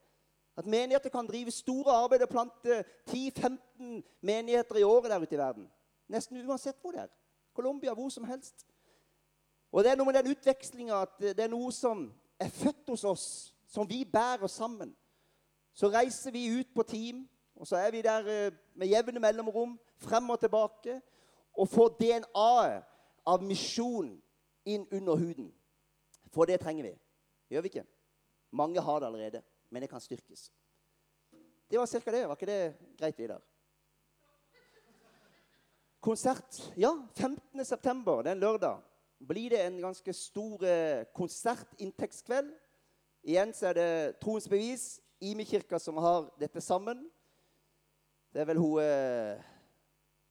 At 0.57 0.65
menigheter 0.65 1.09
kan 1.09 1.27
drive 1.27 1.51
store 1.51 1.91
arbeid 1.91 2.21
og 2.21 2.29
plante 2.29 2.83
10-15 3.09 4.01
menigheter 4.21 4.75
i 4.75 4.83
året 4.83 5.11
der 5.11 5.19
ute 5.19 5.35
i 5.35 5.37
verden. 5.37 5.69
Nesten 6.07 6.49
uansett 6.49 6.81
hvor 6.81 6.91
det 6.91 7.05
er. 7.05 7.13
Colombia, 7.53 7.93
hvor 7.93 8.09
som 8.09 8.23
helst. 8.23 8.67
Og 9.71 9.83
det 9.83 9.91
er 9.91 9.95
noe 9.95 10.05
med 10.05 10.19
den 10.19 10.31
utvekslinga 10.31 11.01
at 11.01 11.15
det 11.21 11.39
er 11.39 11.51
noe 11.51 11.71
som 11.71 12.09
er 12.39 12.49
født 12.51 12.89
hos 12.91 13.03
oss, 13.07 13.27
som 13.67 13.87
vi 13.89 14.03
bærer 14.05 14.47
sammen. 14.47 14.95
Så 15.73 15.87
reiser 15.87 16.31
vi 16.31 16.59
ut 16.59 16.73
på 16.75 16.83
team, 16.83 17.29
og 17.55 17.67
så 17.67 17.75
er 17.75 17.91
vi 17.91 18.01
der 18.01 18.27
eh, 18.27 18.51
med 18.75 18.87
jevne 18.87 19.19
mellomrom, 19.19 19.79
frem 19.97 20.29
og 20.29 20.39
tilbake, 20.39 21.01
og 21.53 21.67
får 21.67 21.95
DNA-et 21.99 22.83
av 23.27 23.43
misjon 23.43 24.11
inn 24.65 24.87
under 24.91 25.15
huden. 25.15 25.51
For 26.33 26.45
det 26.45 26.59
trenger 26.59 26.89
vi. 26.89 26.93
Gjør 27.51 27.61
vi 27.61 27.71
ikke? 27.71 27.87
Mange 28.51 28.81
har 28.81 28.99
det 28.99 29.07
allerede 29.07 29.41
men 29.71 29.81
det 29.81 29.89
kan 29.89 30.03
styrkes. 30.03 30.51
Det 31.71 31.79
var 31.79 31.87
ca. 31.87 32.11
det. 32.11 32.27
Var 32.27 32.35
ikke 32.35 32.45
det 32.45 32.75
greit, 32.99 33.19
Vidar? 33.19 33.41
Konsert. 36.01 36.73
Ja, 36.77 36.91
15. 37.15 37.65
september, 37.65 38.21
det 38.21 38.29
er 38.29 38.35
en 38.35 38.39
lørdag, 38.39 38.81
blir 39.27 39.49
det 39.49 39.61
en 39.65 39.81
ganske 39.81 40.13
stor 40.13 40.63
eh, 40.65 41.05
konsertinntektskveld. 41.13 42.51
Igjen 43.23 43.53
så 43.53 43.67
er 43.69 43.73
det 43.77 44.19
Troens 44.21 44.49
Bevis, 44.49 44.99
Imi 45.21 45.43
kirka, 45.45 45.79
som 45.79 45.97
har 45.97 46.31
dette 46.39 46.61
sammen. 46.61 47.05
Det 48.33 48.41
er 48.41 48.45
vel 48.49 48.57
hun 48.57 48.81
eh, 48.81 49.43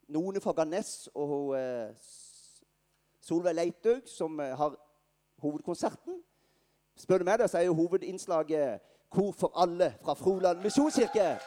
None 0.08 0.40
fra 0.40 0.52
Ganes 0.52 1.08
og 1.14 1.28
hun, 1.28 1.56
eh, 1.56 1.94
Solveig 3.20 3.54
Leitaug 3.54 4.08
som 4.10 4.40
eh, 4.40 4.56
har 4.56 4.74
hovedkonserten. 5.38 6.22
Spør 6.96 7.18
du 7.18 7.24
meg, 7.24 7.38
da, 7.38 7.46
så 7.46 7.58
er 7.60 7.68
jo 7.68 7.78
hovedinnslaget 7.78 8.80
Kor 9.10 9.32
for 9.32 9.52
alle 9.58 9.94
fra 10.02 10.14
Froland 10.14 10.62
misjonskirke. 10.62 11.38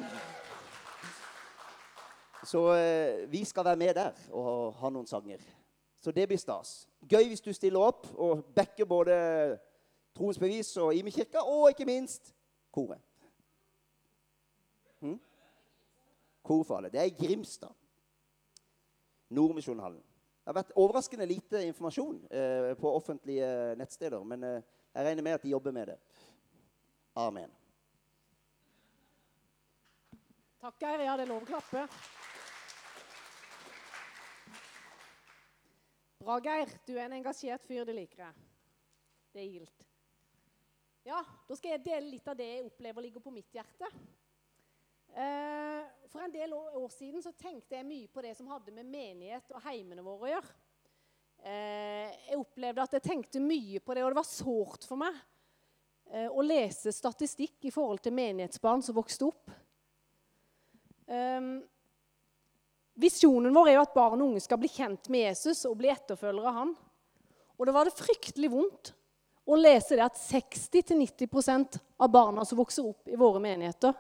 Så 2.44 2.74
eh, 2.76 3.32
vi 3.32 3.46
skal 3.46 3.66
være 3.66 3.80
med 3.80 3.94
der 3.96 4.18
og 4.36 4.74
ha 4.82 4.90
noen 4.92 5.08
sanger. 5.08 5.40
Så 6.04 6.12
det 6.12 6.28
blir 6.28 6.38
stas. 6.38 6.90
Gøy 7.08 7.30
hvis 7.32 7.42
du 7.42 7.54
stiller 7.56 7.80
opp 7.80 8.10
og 8.20 8.44
backer 8.56 8.86
både 8.86 9.16
Troens 10.14 10.40
bevis 10.40 10.76
og 10.78 10.92
Ime-kirka, 10.94 11.42
og 11.42 11.72
ikke 11.72 11.88
minst 11.88 12.34
koret. 12.72 13.00
Hm? 15.00 15.16
Kor 16.44 16.64
for 16.68 16.78
alle. 16.78 16.92
Det 16.92 17.00
er 17.00 17.10
i 17.10 17.16
Grimstad. 17.18 17.72
Nordmisjonhallen. 19.34 20.04
Det 20.44 20.52
har 20.52 20.60
vært 20.60 20.76
overraskende 20.76 21.26
lite 21.26 21.64
informasjon 21.66 22.20
eh, 22.28 22.74
på 22.78 22.92
offentlige 22.92 23.48
nettsteder, 23.80 24.24
men 24.28 24.44
eh, 24.44 24.62
jeg 24.94 25.06
regner 25.08 25.24
med 25.24 25.40
at 25.40 25.44
de 25.48 25.56
jobber 25.56 25.72
med 25.72 25.94
det. 25.94 25.98
Amen. 27.14 27.52
Takk, 30.64 30.80
Geir. 30.82 31.04
Ja, 31.06 31.16
det 31.20 31.28
er 31.28 31.30
lov 31.30 31.44
å 31.44 31.50
klappe. 31.50 31.84
Bra, 36.24 36.40
Geir. 36.42 36.72
Du 36.88 36.96
er 36.96 37.06
en 37.06 37.18
engasjert 37.20 37.66
fyr. 37.68 37.84
Det 37.86 37.94
liker 37.98 38.24
jeg. 38.26 38.48
Det 39.34 39.44
er 39.44 39.50
gildt. 39.52 39.86
Ja, 41.04 41.20
da 41.50 41.58
skal 41.60 41.76
jeg 41.76 41.84
dele 41.86 42.14
litt 42.14 42.28
av 42.32 42.38
det 42.40 42.48
jeg 42.48 42.66
opplever 42.70 43.04
ligger 43.04 43.22
på 43.26 43.34
mitt 43.36 43.52
hjerte. 43.54 43.90
Eh, 45.14 45.82
For 46.10 46.24
en 46.24 46.34
del 46.34 46.54
år 46.56 46.90
siden 46.94 47.22
så 47.26 47.34
tenkte 47.38 47.76
jeg 47.76 47.86
mye 47.86 48.10
på 48.14 48.24
det 48.24 48.32
som 48.38 48.48
hadde 48.50 48.74
med 48.74 48.88
menighet 48.88 49.52
og 49.54 49.62
heimene 49.66 50.06
våre 50.06 50.26
å 50.26 50.32
gjøre. 50.32 50.56
Eh, 51.44 52.10
Jeg 52.30 52.40
opplevde 52.40 52.88
at 52.88 52.96
jeg 52.98 53.06
tenkte 53.10 53.44
mye 53.44 53.84
på 53.84 53.94
det, 53.94 54.06
og 54.06 54.14
det 54.14 54.22
var 54.22 54.30
sårt 54.32 54.88
for 54.88 55.02
meg 55.04 55.20
å 56.14 56.46
lese 56.46 56.94
statistikk 56.94 57.66
i 57.66 57.74
forhold 57.74 58.04
til 58.06 58.14
menighetsbarn 58.14 58.84
som 58.86 58.98
vokste 58.98 59.30
opp. 59.32 59.54
Um, 61.10 61.56
visjonen 62.94 63.54
vår 63.56 63.72
er 63.72 63.78
jo 63.78 63.86
at 63.86 63.96
barn 63.96 64.22
og 64.22 64.28
unge 64.30 64.44
skal 64.44 64.60
bli 64.62 64.70
kjent 64.72 65.10
med 65.14 65.26
Jesus 65.28 65.66
og 65.70 65.80
bli 65.80 65.90
etterfølgere 65.94 66.52
av 66.52 66.60
han. 66.60 66.76
Og 67.58 67.66
da 67.68 67.74
var 67.76 67.90
det 67.90 67.98
fryktelig 67.98 68.52
vondt 68.54 68.94
å 69.50 69.58
lese 69.60 69.98
det 69.98 70.06
at 70.06 70.20
60-90% 70.20 71.80
av 71.98 72.14
barna 72.14 72.46
som 72.48 72.62
vokser 72.62 72.86
opp 72.88 73.10
i 73.12 73.20
våre 73.20 73.42
menigheter, 73.44 73.94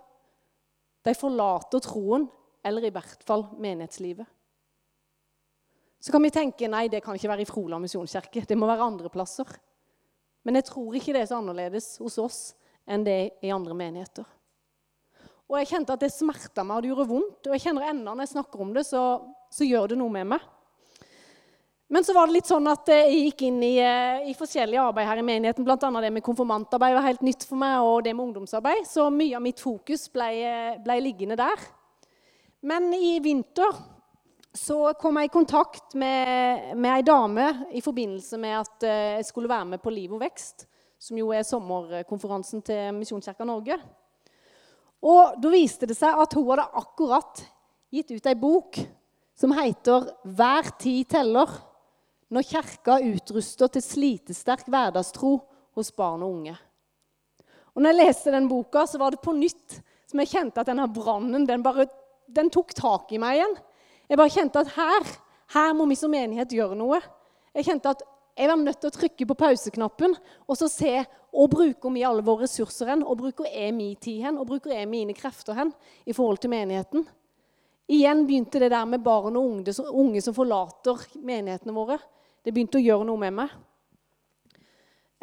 de 1.04 1.14
forlater 1.18 1.84
troen, 1.84 2.30
eller 2.64 2.88
i 2.88 2.94
hvert 2.96 3.26
fall 3.28 3.50
menighetslivet. 3.60 4.30
Så 6.04 6.12
kan 6.12 6.24
vi 6.24 6.32
tenke 6.36 6.68
nei, 6.72 6.88
det 6.92 7.02
kan 7.04 7.16
ikke 7.16 7.32
være 7.32 7.44
i 7.44 7.48
Froland 7.48 7.84
misjonskirke. 7.84 8.44
Det 8.48 8.56
må 8.60 8.68
være 8.68 8.88
andre 8.88 9.12
plasser. 9.12 9.48
Men 10.44 10.60
jeg 10.60 10.68
tror 10.70 10.96
ikke 10.98 11.16
det 11.16 11.24
er 11.24 11.30
så 11.32 11.40
annerledes 11.40 11.94
hos 12.04 12.20
oss 12.22 12.40
enn 12.84 13.06
det 13.06 13.14
er 13.16 13.48
i 13.48 13.54
andre 13.56 13.76
menigheter. 13.80 14.26
Og 15.48 15.60
jeg 15.60 15.70
kjente 15.70 15.96
at 15.96 16.02
det 16.04 16.12
smerta 16.12 16.64
meg, 16.66 16.78
og 16.78 16.84
det 16.84 16.92
gjorde 16.92 17.12
vondt. 17.12 17.48
Og 17.48 17.56
jeg 17.56 17.64
kjenner 17.68 17.88
ennå 17.92 18.12
når 18.12 18.26
jeg 18.26 18.34
snakker 18.34 18.64
om 18.64 18.74
det, 18.76 18.86
så, 18.88 19.04
så 19.54 19.68
gjør 19.68 19.94
det 19.94 20.00
noe 20.00 20.12
med 20.12 20.32
meg. 20.34 20.50
Men 21.94 22.06
så 22.08 22.16
var 22.16 22.26
det 22.26 22.40
litt 22.40 22.50
sånn 22.50 22.66
at 22.72 22.90
jeg 22.90 23.18
gikk 23.28 23.44
inn 23.46 23.60
i, 23.62 23.76
eh, 23.84 24.24
i 24.32 24.34
forskjellige 24.34 24.82
arbeid 24.82 25.06
her 25.06 25.20
i 25.22 25.26
menigheten. 25.28 25.66
Blant 25.68 25.84
annet 25.86 26.08
det 26.08 26.14
med 26.16 26.26
konfirmantarbeid 26.26 26.96
var 26.98 27.06
helt 27.06 27.26
nytt 27.28 27.46
for 27.46 27.60
meg, 27.62 27.76
og 27.86 28.00
det 28.08 28.16
med 28.16 28.32
ungdomsarbeid. 28.32 28.88
Så 28.90 29.06
mye 29.14 29.38
av 29.38 29.44
mitt 29.46 29.62
fokus 29.62 30.08
ble, 30.12 30.32
ble 30.82 30.98
liggende 31.04 31.38
der. 31.38 31.68
Men 32.66 32.90
i 32.98 33.20
vinter 33.22 33.78
så 34.54 34.94
kom 35.02 35.18
jeg 35.18 35.32
i 35.32 35.34
kontakt 35.34 35.96
med, 35.98 36.76
med 36.78 36.92
ei 36.94 37.06
dame 37.06 37.48
i 37.74 37.82
forbindelse 37.82 38.38
med 38.38 38.60
at 38.60 38.86
eh, 38.86 39.16
jeg 39.18 39.28
skulle 39.32 39.50
være 39.50 39.72
med 39.74 39.82
på 39.82 39.94
Liv 39.94 40.14
og 40.14 40.22
vekst, 40.22 40.68
som 41.02 41.18
jo 41.18 41.32
er 41.34 41.46
sommerkonferansen 41.48 42.62
til 42.66 42.94
Misjonskirka 43.00 43.48
Norge. 43.50 43.80
Og 45.04 45.40
da 45.42 45.52
viste 45.52 45.90
det 45.90 45.98
seg 45.98 46.22
at 46.22 46.38
hun 46.38 46.46
hadde 46.52 46.70
akkurat 46.80 47.42
gitt 47.94 48.14
ut 48.14 48.30
ei 48.30 48.36
bok 48.40 48.78
som 49.36 49.52
heter 49.58 50.06
'Hver 50.24 50.70
tid 50.80 51.10
teller'. 51.10 51.60
Når 52.30 52.50
kirka 52.50 52.98
utruster 52.98 53.68
til 53.68 53.82
slitesterk 53.82 54.66
hverdagstro 54.66 55.42
hos 55.76 55.92
barn 55.92 56.24
og 56.24 56.32
unge. 56.32 56.56
Og 57.76 57.82
når 57.82 57.90
jeg 57.90 58.06
leste 58.06 58.32
den 58.32 58.50
boka, 58.50 58.86
så 58.86 58.98
var 58.98 59.12
det 59.12 59.22
på 59.22 59.34
nytt 59.34 59.82
som 60.08 60.20
jeg 60.20 60.30
kjente 60.30 60.62
at 60.62 60.66
denne 60.66 60.88
brannen 60.88 61.46
den 61.46 61.62
den 62.28 62.50
tok 62.50 62.74
tak 62.74 63.12
i 63.12 63.18
meg 63.18 63.38
igjen. 63.38 63.56
Jeg 64.10 64.20
bare 64.20 64.34
kjente 64.34 64.64
at 64.64 64.74
her, 64.76 65.12
her 65.56 65.76
må 65.78 65.88
vi 65.90 65.98
som 66.00 66.12
menighet 66.14 66.54
gjøre 66.56 66.78
noe. 66.78 67.00
Jeg 67.56 67.68
kjente 67.70 67.94
at 67.94 68.04
jeg 68.34 68.50
var 68.50 68.58
nødt 68.58 68.80
til 68.82 68.90
å 68.90 68.96
trykke 68.96 69.28
på 69.30 69.38
pauseknappen 69.38 70.16
og 70.48 70.58
så 70.58 70.70
se 70.72 70.96
og 71.34 71.50
bruker 71.50 71.94
vi 71.94 72.06
alle 72.06 72.22
våre 72.26 72.46
ressurser 72.46 72.92
hen, 72.92 73.04
og 73.06 73.18
bruker 73.18 73.48
jeg 73.50 73.74
min 73.74 73.96
tid 73.98 74.22
hen, 74.22 74.38
og 74.38 74.46
bruker 74.52 74.74
jeg 74.76 74.90
mine 74.90 75.16
krefter 75.18 75.58
hen 75.58 75.72
i 76.06 76.14
forhold 76.14 76.38
til 76.44 76.52
menigheten. 76.54 77.08
Igjen 77.90 78.22
begynte 78.28 78.62
det 78.62 78.70
der 78.72 78.86
med 78.88 79.02
barn 79.04 79.38
og 79.40 79.66
unge, 79.90 80.22
som 80.22 80.36
forlater 80.36 81.02
menighetene 81.26 81.74
våre. 81.74 81.98
Det 82.46 82.54
begynte 82.54 82.78
å 82.78 82.84
gjøre 82.84 83.08
noe 83.10 83.22
med 83.26 83.36
meg. 83.40 83.56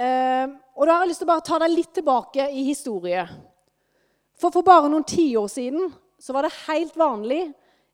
Eh, 0.01 0.51
og 0.75 0.89
da 0.89 0.97
har 0.97 1.05
jeg 1.05 1.13
lyst 1.13 1.23
til 1.23 1.29
å 1.29 1.33
bare 1.33 1.47
ta 1.47 1.61
deg 1.63 1.75
litt 1.77 1.95
tilbake 1.95 2.49
i 2.51 2.67
historie. 2.67 3.25
For 4.41 4.53
for 4.53 4.67
bare 4.67 4.91
noen 4.91 5.07
tiår 5.07 5.49
siden 5.53 5.91
så 6.21 6.35
var 6.35 6.47
det 6.47 6.57
helt 6.67 6.97
vanlig 6.99 7.43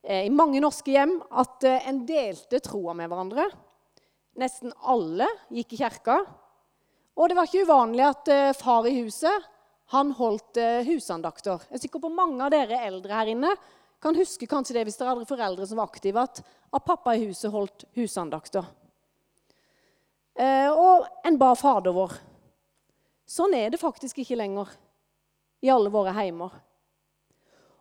i 0.06 0.30
mange 0.30 0.60
norske 0.62 0.92
hjem 0.94 1.18
at 1.34 1.64
eh, 1.66 1.88
en 1.90 2.04
delte 2.06 2.60
troa 2.62 2.94
med 2.94 3.10
hverandre. 3.10 3.48
Nesten 4.38 4.74
alle 4.86 5.26
gikk 5.50 5.74
i 5.74 5.80
kirka. 5.80 6.20
Og 7.16 7.30
det 7.30 7.38
var 7.38 7.48
ikke 7.48 7.64
uvanlig 7.66 8.04
at 8.06 8.30
eh, 8.32 8.52
far 8.56 8.86
i 8.86 8.94
huset 9.00 9.50
han 9.94 10.12
holdt 10.18 10.58
eh, 10.60 10.84
husandakter. 10.86 11.62
Jeg 11.70 11.78
er 11.78 11.84
sikker 11.86 12.02
på 12.02 12.12
mange 12.12 12.44
av 12.44 12.52
dere 12.54 12.84
eldre 12.86 13.18
her 13.18 13.32
inne 13.32 13.54
kan 14.02 14.16
huske 14.16 14.46
kanskje 14.46 14.76
det 14.76 14.86
hvis 14.86 14.98
dere 15.00 15.14
hadde 15.14 15.28
foreldre 15.28 15.66
som 15.66 15.80
var 15.80 15.88
aktive, 15.88 16.22
at, 16.22 16.42
at 16.44 16.84
pappa 16.84 17.14
i 17.16 17.24
huset 17.26 17.52
holdt 17.52 17.86
husandakter. 17.96 18.66
Eh, 20.36 20.68
og 20.70 21.06
en 21.24 21.38
ba 21.40 21.54
Fader 21.56 21.94
vår. 21.96 22.12
Sånn 23.26 23.56
er 23.56 23.72
det 23.72 23.80
faktisk 23.82 24.20
ikke 24.22 24.38
lenger 24.38 24.70
i 25.64 25.72
alle 25.72 25.90
våre 25.90 26.12
heimer. 26.14 26.52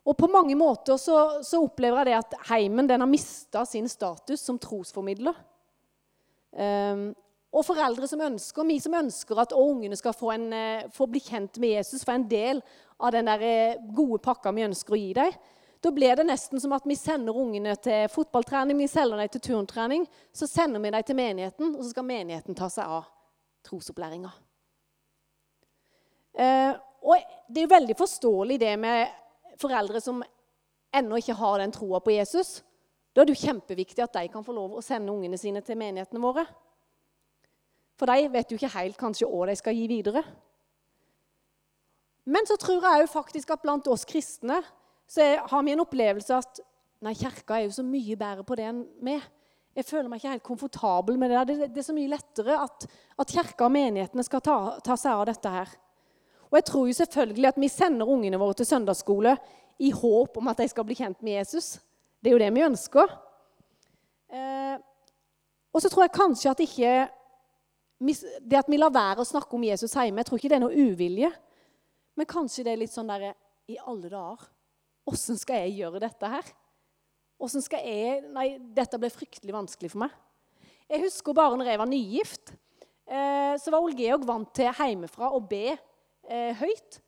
Og 0.05 0.13
på 0.17 0.29
mange 0.29 0.55
måter 0.57 0.99
så, 1.01 1.41
så 1.41 1.63
opplever 1.65 2.03
jeg 2.03 2.11
det 2.11 2.17
at 2.19 2.35
heimen 2.51 2.87
den 2.89 3.01
har 3.01 3.09
mista 3.09 3.63
sin 3.65 3.89
status 3.89 4.43
som 4.45 4.59
trosformidler. 4.61 5.37
Um, 6.55 7.09
og 7.55 7.63
foreldre 7.63 8.07
som 8.07 8.21
ønsker, 8.21 8.67
vi 8.67 8.77
som 8.83 8.95
ønsker 8.99 9.39
at 9.39 9.55
ungene 9.55 9.95
skal 9.97 10.13
få, 10.15 10.33
en, 10.33 10.49
eh, 10.53 10.87
få, 10.91 11.07
bli 11.07 11.21
kjent 11.23 11.55
med 11.63 11.77
Jesus, 11.77 12.03
få 12.03 12.17
en 12.17 12.27
del 12.27 12.59
av 12.99 13.13
den 13.15 13.29
der 13.29 13.43
eh, 13.47 13.77
gode 13.95 14.19
pakka 14.23 14.51
vi 14.51 14.65
ønsker 14.65 14.95
å 14.95 14.99
gi 14.99 15.13
dem, 15.15 15.37
da 15.85 15.91
blir 15.93 16.17
det 16.17 16.25
nesten 16.27 16.59
som 16.59 16.73
at 16.75 16.85
vi 16.89 16.97
sender 16.97 17.37
ungene 17.37 17.75
til 17.79 18.09
fotballtrening, 18.09 18.77
vi 18.79 18.89
selger 18.89 19.21
dem 19.21 19.29
til 19.29 19.43
turntrening. 19.45 20.07
Så 20.33 20.47
sender 20.49 20.81
vi 20.81 20.91
dem 20.95 21.03
til 21.05 21.17
menigheten, 21.19 21.75
og 21.75 21.83
så 21.83 21.91
skal 21.91 22.07
menigheten 22.07 22.57
ta 22.57 22.69
seg 22.73 22.89
av 22.89 23.05
trosopplæringa. 23.67 24.31
Eh, 26.41 26.71
og 27.05 27.37
det 27.47 27.61
er 27.61 27.67
jo 27.67 27.75
veldig 27.75 27.97
forståelig 27.99 28.57
det 28.65 28.73
med 28.81 29.13
foreldre 29.61 30.01
som 30.03 30.23
ennå 30.95 31.19
ikke 31.19 31.37
har 31.39 31.59
den 31.61 31.73
troa 31.75 32.01
på 32.03 32.15
Jesus. 32.15 32.59
Da 33.15 33.21
er 33.21 33.29
det 33.29 33.35
jo 33.37 33.47
kjempeviktig 33.47 34.03
at 34.03 34.15
de 34.17 34.27
kan 34.31 34.43
få 34.43 34.55
lov 34.55 34.75
å 34.75 34.83
sende 34.83 35.13
ungene 35.13 35.39
sine 35.39 35.63
til 35.63 35.79
menighetene 35.79 36.23
våre. 36.23 36.45
For 37.95 38.11
de 38.11 38.27
vet 38.31 38.51
jo 38.51 38.59
ikke 38.59 38.73
helt 38.75 38.99
kanskje 38.99 39.29
hva 39.29 39.47
de 39.47 39.55
skal 39.59 39.77
gi 39.77 39.85
videre. 39.87 40.23
Men 42.25 42.47
så 42.49 42.57
tror 42.59 42.83
jeg 42.83 43.03
jo 43.03 43.11
faktisk 43.11 43.53
at 43.53 43.63
blant 43.63 43.87
oss 43.91 44.03
kristne 44.09 44.59
så 45.07 45.25
har 45.45 45.63
vi 45.63 45.75
en 45.75 45.83
opplevelse 45.83 46.33
at 46.35 46.59
nei, 47.05 47.13
kirka 47.13 47.59
er 47.59 47.67
jo 47.67 47.75
så 47.77 47.85
mye 47.85 48.17
bedre 48.17 48.45
på 48.47 48.57
det 48.57 48.65
enn 48.71 48.81
vi. 49.05 49.15
Jeg 49.75 49.87
føler 49.89 50.09
meg 50.09 50.21
ikke 50.21 50.33
helt 50.33 50.47
komfortabel 50.47 51.17
med 51.19 51.31
det. 51.31 51.41
Det, 51.49 51.69
det 51.75 51.81
er 51.81 51.87
så 51.89 51.95
mye 51.95 52.11
lettere 52.11 52.57
at, 52.63 52.87
at 53.21 53.33
kirka 53.35 53.67
og 53.67 53.73
menighetene 53.75 54.23
skal 54.25 54.43
ta, 54.43 54.57
ta, 54.83 54.95
seg 54.97 55.11
av 55.13 55.25
dette 55.29 55.51
her. 55.51 55.73
Og 56.55 56.61
jeg 56.61 56.67
tror 56.69 56.85
jo 56.87 56.93
selvfølgelig 56.95 57.47
at 57.49 57.57
vi 57.59 57.67
sender 57.67 58.07
ungene 58.07 58.37
våre 58.39 58.55
til 58.55 58.67
søndagsskole 58.69 59.33
i 59.83 59.89
håp 59.91 60.37
om 60.39 60.47
at 60.47 60.61
de 60.61 60.67
skal 60.71 60.85
bli 60.87 60.95
kjent 60.95 61.17
med 61.19 61.33
Jesus. 61.35 61.73
Det 62.23 62.29
er 62.29 62.35
jo 62.37 62.39
det 62.39 62.51
vi 62.55 62.61
ønsker. 62.63 63.11
Eh, 64.31 64.77
og 65.75 65.81
så 65.83 65.89
tror 65.91 66.05
jeg 66.05 66.13
kanskje 66.15 66.53
at 66.53 66.61
ikke 66.63 66.91
Det 67.99 68.57
at 68.57 68.69
vi 68.71 68.77
lar 68.77 68.91
være 68.91 69.23
å 69.23 69.27
snakke 69.27 69.55
om 69.55 69.63
Jesus 69.63 69.93
hjemme, 69.95 70.19
jeg 70.19 70.27
tror 70.27 70.39
ikke 70.39 70.49
det 70.51 70.55
er 70.55 70.63
noe 70.63 70.85
uvilje. 70.91 71.29
Men 72.15 72.27
kanskje 72.27 72.63
det 72.63 72.71
er 72.71 72.79
litt 72.79 72.93
sånn 72.93 73.11
derre 73.11 73.33
I 73.67 73.75
alle 73.83 74.09
dager 74.11 74.47
Åssen 75.11 75.37
skal 75.37 75.65
jeg 75.65 75.81
gjøre 75.81 76.01
dette 76.03 76.29
her? 76.29 76.53
Åssen 77.35 77.63
skal 77.63 77.83
jeg 77.83 78.29
Nei, 78.31 78.45
dette 78.59 78.99
ble 78.99 79.11
fryktelig 79.11 79.53
vanskelig 79.55 79.91
for 79.91 80.05
meg. 80.05 80.15
Jeg 80.87 81.03
husker 81.03 81.35
bare 81.35 81.59
når 81.59 81.73
jeg 81.73 81.81
var 81.81 81.91
nygift, 81.91 82.55
eh, 83.11 83.59
så 83.59 83.73
var 83.73 83.83
Ole 83.83 83.99
Georg 83.99 84.23
vant 84.23 84.53
til 84.55 84.71
hjemmefra 84.71 85.33
å 85.35 85.43
be 85.43 85.75
eh, 86.29 86.53
høyt. 86.59 87.01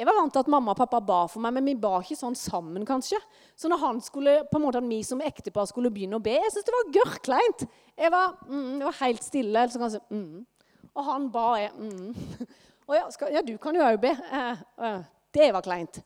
Jeg 0.00 0.06
var 0.08 0.16
vant 0.16 0.32
til 0.32 0.40
at 0.40 0.48
mamma 0.48 0.72
og 0.72 0.78
pappa 0.78 1.00
ba 1.04 1.18
for 1.28 1.42
meg, 1.44 1.52
men 1.58 1.66
vi 1.66 1.74
ba 1.76 1.98
ikke 2.00 2.16
sånn 2.16 2.36
sammen, 2.38 2.86
kanskje. 2.88 3.18
Så 3.58 3.68
når 3.68 3.82
han 3.82 3.98
skulle, 4.00 4.38
på 4.48 4.56
en 4.56 4.64
måte 4.64 4.80
at 4.80 4.88
vi 4.88 5.02
som 5.04 5.20
ektepar 5.20 5.66
skulle 5.68 5.90
begynne 5.92 6.16
å 6.16 6.24
be, 6.24 6.38
jeg 6.38 6.54
syntes 6.54 6.68
det 6.70 6.76
var 6.76 6.94
gørrkleint. 6.94 7.64
Jeg 8.00 8.12
var, 8.14 8.38
mm, 8.48 8.70
jeg 8.78 8.86
var 8.86 8.98
helt 9.02 9.26
stille. 9.26 9.64
så 9.68 9.82
kanskje, 9.82 10.00
mm. 10.08 10.88
Og 10.94 11.04
han 11.04 11.28
ba, 11.34 11.46
jeg 11.60 11.74
mm. 11.76 12.46
Og 12.90 12.96
ja, 12.96 13.04
skal, 13.14 13.30
ja, 13.30 13.42
du 13.46 13.52
kan 13.62 13.76
jo 13.76 13.84
òg 13.86 14.00
be. 14.02 14.10
Eh, 14.10 14.62
eh, 14.82 15.02
det 15.36 15.50
var 15.54 15.62
kleint. 15.62 16.00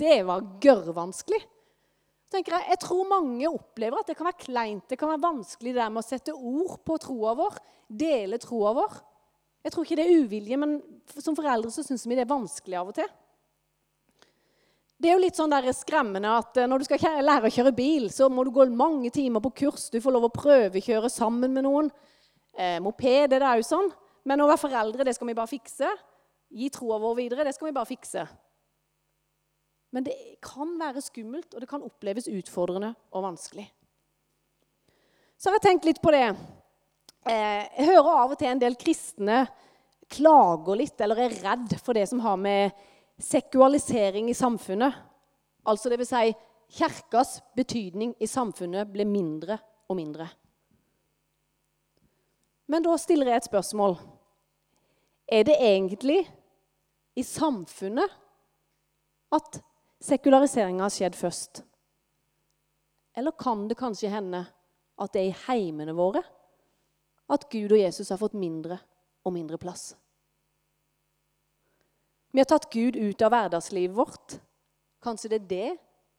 Det 0.00 0.22
var 0.24 0.46
gørrvanskelig. 0.62 1.40
tenker 2.32 2.54
Jeg, 2.54 2.68
jeg 2.70 2.80
tror 2.86 3.10
mange 3.10 3.50
opplever 3.50 4.00
at 4.00 4.08
det 4.08 4.16
kan 4.16 4.30
være 4.30 4.44
kleint, 4.46 4.86
det 4.88 4.96
kan 4.96 5.10
være 5.10 5.24
vanskelig 5.26 5.74
det 5.74 5.82
der 5.82 5.92
med 5.92 6.00
å 6.00 6.06
sette 6.06 6.32
ord 6.32 6.78
på 6.86 6.96
troa 7.02 7.34
vår, 7.36 7.58
dele 7.90 8.38
troa 8.40 8.72
vår. 8.78 8.94
Jeg 9.60 9.72
tror 9.74 9.84
ikke 9.84 9.98
det 9.98 10.06
er 10.06 10.22
uvilje, 10.24 10.56
men 10.60 10.78
som 11.20 11.36
foreldre 11.36 11.72
så 11.72 11.84
syns 11.84 12.06
vi 12.08 12.16
det 12.16 12.24
er 12.24 12.32
vanskelig 12.32 12.78
av 12.80 12.92
og 12.92 12.96
til. 12.96 13.10
Det 15.00 15.08
er 15.08 15.16
jo 15.16 15.22
litt 15.22 15.38
sånn 15.38 15.52
der 15.52 15.68
skremmende 15.72 16.32
at 16.42 16.58
eh, 16.60 16.68
når 16.68 16.82
du 16.82 16.86
skal 16.88 17.24
lære 17.24 17.48
å 17.48 17.54
kjøre 17.54 17.72
bil, 17.72 18.10
så 18.12 18.28
må 18.28 18.44
du 18.44 18.52
gå 18.52 18.66
mange 18.76 19.08
timer 19.12 19.40
på 19.44 19.52
kurs. 19.62 19.88
Du 19.92 19.96
får 20.00 20.12
lov 20.12 20.28
å 20.28 20.34
prøvekjøre 20.34 21.08
sammen 21.12 21.56
med 21.56 21.64
noen. 21.64 21.88
Eh, 22.52 22.76
moped 22.84 23.32
er 23.32 23.40
det 23.40 23.48
òg 23.48 23.64
sånn. 23.64 23.88
Men 24.28 24.44
å 24.44 24.48
være 24.50 24.60
foreldre, 24.60 25.06
det 25.08 25.14
skal 25.16 25.30
vi 25.30 25.36
bare 25.38 25.48
fikse. 25.48 25.88
Gi 26.52 26.68
troa 26.74 26.98
vår 27.00 27.16
videre, 27.16 27.46
det 27.48 27.54
skal 27.56 27.70
vi 27.70 27.76
bare 27.78 27.88
fikse. 27.88 28.26
Men 29.96 30.04
det 30.06 30.16
kan 30.44 30.76
være 30.78 31.02
skummelt, 31.02 31.54
og 31.54 31.64
det 31.64 31.70
kan 31.70 31.84
oppleves 31.86 32.28
utfordrende 32.30 32.92
og 33.10 33.24
vanskelig. 33.24 33.64
Så 35.40 35.48
har 35.48 35.56
jeg 35.56 35.64
tenkt 35.70 35.88
litt 35.88 36.02
på 36.04 36.12
det. 36.12 36.26
Eh, 37.28 37.64
jeg 37.76 37.90
hører 37.90 38.14
av 38.22 38.32
og 38.32 38.38
til 38.40 38.48
en 38.48 38.60
del 38.62 38.76
kristne 38.80 39.42
klager 40.10 40.78
litt 40.80 41.00
eller 41.04 41.26
er 41.26 41.34
redd 41.44 41.74
for 41.84 41.96
det 41.96 42.06
som 42.08 42.22
har 42.24 42.38
med 42.40 42.72
sekualisering 43.20 44.30
i 44.32 44.36
samfunnet. 44.36 44.94
Altså 45.68 45.92
dvs. 45.92 46.08
Si, 46.08 46.32
kirkas 46.80 47.34
betydning 47.58 48.14
i 48.22 48.28
samfunnet 48.30 48.88
ble 48.88 49.04
mindre 49.04 49.58
og 49.90 49.98
mindre. 49.98 50.30
Men 52.70 52.86
da 52.86 52.94
stiller 53.02 53.28
jeg 53.28 53.42
et 53.42 53.50
spørsmål. 53.50 53.98
Er 55.30 55.44
det 55.46 55.58
egentlig 55.60 56.22
i 57.18 57.24
samfunnet 57.26 58.16
at 59.34 59.60
sekulariseringa 60.00 60.86
har 60.86 60.94
skjedd 60.94 61.18
først? 61.18 61.64
Eller 63.18 63.34
kan 63.36 63.66
det 63.68 63.78
kanskje 63.78 64.10
hende 64.14 64.46
at 65.00 65.12
det 65.12 65.20
er 65.20 65.32
i 65.32 65.40
heimene 65.48 65.92
våre 65.98 66.22
at 67.30 67.46
Gud 67.52 67.72
og 67.72 67.78
Jesus 67.78 68.10
har 68.10 68.20
fått 68.20 68.36
mindre 68.38 68.80
og 69.26 69.34
mindre 69.34 69.58
plass? 69.60 69.92
Vi 72.30 72.38
har 72.38 72.48
tatt 72.50 72.70
Gud 72.70 72.96
ut 72.96 73.22
av 73.26 73.32
hverdagslivet 73.34 73.96
vårt. 73.96 74.36
Kanskje 75.02 75.32
det 75.32 75.40
er 75.40 75.48
det 75.50 75.70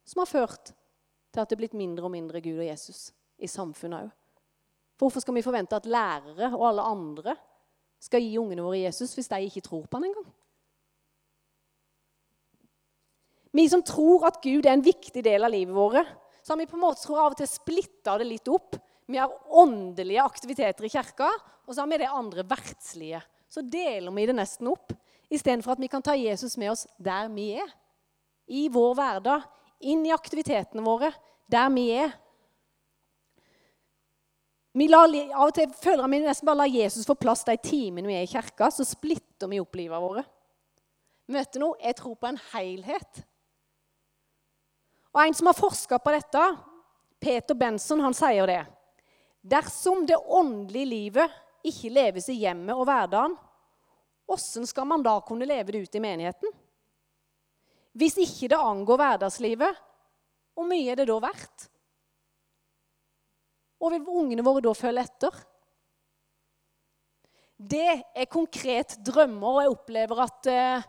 som 0.08 0.24
har 0.24 0.30
ført 0.30 0.74
til 1.32 1.40
at 1.40 1.48
det 1.48 1.56
er 1.56 1.62
blitt 1.64 1.78
mindre 1.78 2.08
og 2.08 2.14
mindre 2.14 2.42
Gud 2.44 2.60
og 2.60 2.68
Jesus 2.68 3.12
i 3.40 3.48
samfunnet 3.48 4.08
òg. 4.08 4.12
Hvorfor 5.00 5.24
skal 5.24 5.34
vi 5.34 5.46
forvente 5.46 5.78
at 5.78 5.88
lærere 5.90 6.52
og 6.54 6.68
alle 6.68 6.84
andre 6.86 7.36
skal 8.02 8.22
gi 8.22 8.36
ungene 8.38 8.66
våre 8.66 8.84
Jesus 8.84 9.16
hvis 9.18 9.30
de 9.32 9.40
ikke 9.48 9.64
tror 9.66 9.88
på 9.88 9.98
han 9.98 10.10
engang? 10.12 10.28
Vi 13.52 13.66
som 13.68 13.84
tror 13.84 14.28
at 14.30 14.40
Gud 14.44 14.66
er 14.66 14.76
en 14.78 14.86
viktig 14.86 15.24
del 15.26 15.44
av 15.44 15.52
livet 15.52 15.76
vårt, 15.76 16.06
så 16.42 16.54
har 16.54 16.62
vi 16.62 16.70
på 16.70 16.78
en 16.78 16.86
måte 16.86 17.04
tror 17.04 17.26
av 17.26 17.34
og 17.34 17.40
til 17.40 17.50
splitta 17.50 18.16
det 18.22 18.28
litt 18.30 18.48
opp. 18.52 18.78
Vi 19.12 19.20
har 19.20 19.34
åndelige 19.50 20.24
aktiviteter 20.24 20.88
i 20.88 20.92
kirka, 20.92 21.28
og 21.66 21.76
så 21.76 21.84
har 21.84 21.92
vi 21.92 22.00
det 22.02 22.10
andre 22.12 22.46
verdslige. 22.48 23.22
Så 23.52 23.64
deler 23.68 24.14
vi 24.16 24.26
det 24.30 24.36
nesten 24.38 24.70
opp 24.72 24.94
istedenfor 25.32 25.76
at 25.76 25.82
vi 25.84 25.90
kan 25.92 26.04
ta 26.04 26.16
Jesus 26.16 26.58
med 26.60 26.72
oss 26.74 26.86
der 27.00 27.30
vi 27.32 27.52
er. 27.60 27.70
I 28.52 28.68
vår 28.72 28.96
hverdag, 28.96 29.46
inn 29.88 30.04
i 30.08 30.14
aktivitetene 30.16 30.84
våre, 30.84 31.12
der 31.52 31.70
vi 31.74 31.86
er. 31.96 32.12
Vi 34.72 34.88
lar, 34.88 35.12
av 35.12 35.50
og 35.50 35.56
til 35.56 35.72
føler 35.76 36.08
vi 36.12 36.22
nesten 36.24 36.48
bare 36.48 36.64
lar 36.64 36.72
Jesus 36.72 37.08
få 37.08 37.18
plass 37.20 37.44
de 37.48 37.58
timene 37.60 38.08
vi 38.08 38.16
er 38.16 38.28
i 38.28 38.32
kirka, 38.32 38.70
så 38.72 38.88
splitter 38.88 39.52
vi 39.52 39.60
opp 39.60 39.76
livet 39.76 40.04
våre. 40.04 40.24
Du 41.28 41.36
noe? 41.60 41.78
Jeg 41.80 41.96
tror 42.00 42.16
på 42.16 42.28
en 42.28 42.40
helhet. 42.52 43.24
Og 45.12 45.26
En 45.26 45.36
som 45.36 45.48
har 45.48 45.56
forska 45.56 46.00
på 46.00 46.12
dette, 46.16 46.44
Peter 47.20 47.56
Benson, 47.56 48.00
han 48.00 48.16
sier 48.16 48.48
det. 48.48 48.62
Dersom 49.42 50.06
det 50.06 50.18
åndelige 50.18 50.90
livet 50.90 51.40
ikke 51.66 51.94
leves 51.94 52.30
i 52.30 52.40
hjemmet 52.42 52.78
og 52.78 52.86
hverdagen, 52.90 53.38
Åssen 54.32 54.68
skal 54.68 54.88
man 54.88 55.04
da 55.04 55.18
kunne 55.28 55.48
leve 55.48 55.74
det 55.74 55.84
ut 55.84 55.96
i 55.96 56.04
menigheten? 56.04 56.54
Hvis 57.92 58.16
ikke 58.22 58.48
det 58.54 58.60
angår 58.60 59.00
hverdagslivet, 59.02 59.80
hvor 60.56 60.68
mye 60.68 60.94
er 60.94 61.00
det 61.00 61.10
da 61.10 61.18
verdt? 61.24 61.68
Og 63.82 63.92
vil 63.92 64.08
ungene 64.22 64.46
våre 64.46 64.64
da 64.64 64.72
følge 64.78 65.04
etter? 65.04 65.42
Det 67.62 67.90
er 67.92 68.32
konkret 68.32 68.96
drømmer, 69.04 69.48
og 69.50 69.62
jeg 69.62 69.74
opplever 69.76 70.24
at 70.24 70.50
uh, 70.50 70.88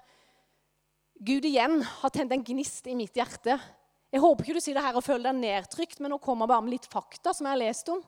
Gud 1.19 1.45
igjen 1.49 1.81
har 1.85 2.15
tent 2.15 2.33
en 2.33 2.45
gnist 2.47 2.87
i 2.89 2.97
mitt 2.97 3.17
hjerte. 3.19 3.59
Jeg 4.13 4.23
håper 4.23 4.45
ikke 4.45 4.61
du 4.61 4.63
sier 4.63 4.79
det 4.79 4.87
her 4.87 4.97
og 4.97 5.05
føler 5.05 5.31
deg 5.31 5.41
nedtrykt, 5.41 5.99
men 6.01 6.15
nå 6.15 6.21
kommer 6.23 6.47
jeg 6.47 6.55
bare 6.55 6.65
med 6.69 6.77
litt 6.77 6.89
fakta 6.93 7.35
som 7.35 7.49
jeg 7.49 7.57
har 7.57 7.65
lest 7.65 7.91
om. 7.93 8.01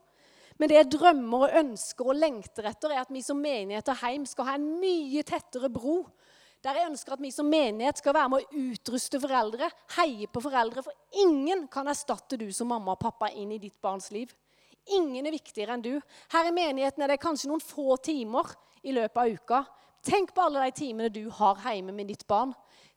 Men 0.59 0.71
det 0.71 0.77
jeg 0.79 0.90
drømmer 0.95 1.47
og 1.47 1.57
ønsker 1.62 2.11
og 2.11 2.19
lengter 2.19 2.69
etter, 2.71 2.95
er 2.95 3.03
at 3.03 3.12
vi 3.12 3.23
som 3.27 3.40
menighet 3.43 3.88
og 3.90 3.99
heim 4.05 4.27
skal 4.29 4.49
ha 4.49 4.55
en 4.59 4.69
mye 4.79 5.25
tettere 5.27 5.71
bro. 5.73 6.05
Der 6.64 6.79
jeg 6.79 6.88
ønsker 6.93 7.17
at 7.17 7.21
vi 7.21 7.33
som 7.35 7.51
menighet 7.51 7.99
skal 8.01 8.14
være 8.17 8.31
med 8.33 8.45
å 8.45 8.62
utruste 8.71 9.19
foreldre, 9.21 9.69
heie 9.99 10.29
på 10.31 10.40
foreldre. 10.45 10.85
For 10.87 11.21
ingen 11.25 11.67
kan 11.73 11.90
erstatte 11.90 12.38
du 12.40 12.47
som 12.55 12.71
mamma 12.73 12.95
og 12.95 13.03
pappa 13.03 13.29
inn 13.35 13.53
i 13.53 13.61
ditt 13.61 13.77
barns 13.85 14.09
liv. 14.14 14.33
Ingen 14.95 15.27
er 15.27 15.35
viktigere 15.35 15.77
enn 15.77 15.85
du. 15.85 15.95
Her 16.33 16.49
i 16.49 16.55
menigheten 16.55 17.05
er 17.05 17.12
det 17.12 17.23
kanskje 17.23 17.51
noen 17.51 17.64
få 17.64 17.99
timer 18.05 18.55
i 18.85 18.95
løpet 18.97 19.21
av 19.21 19.35
uka. 19.35 19.62
Tenk 20.05 20.35
på 20.37 20.45
alle 20.45 20.67
de 20.67 20.77
timene 20.77 21.12
du 21.12 21.25
har 21.33 21.61
hjemme 21.64 21.93
med 21.97 22.11
ditt 22.12 22.27
barn. 22.29 22.53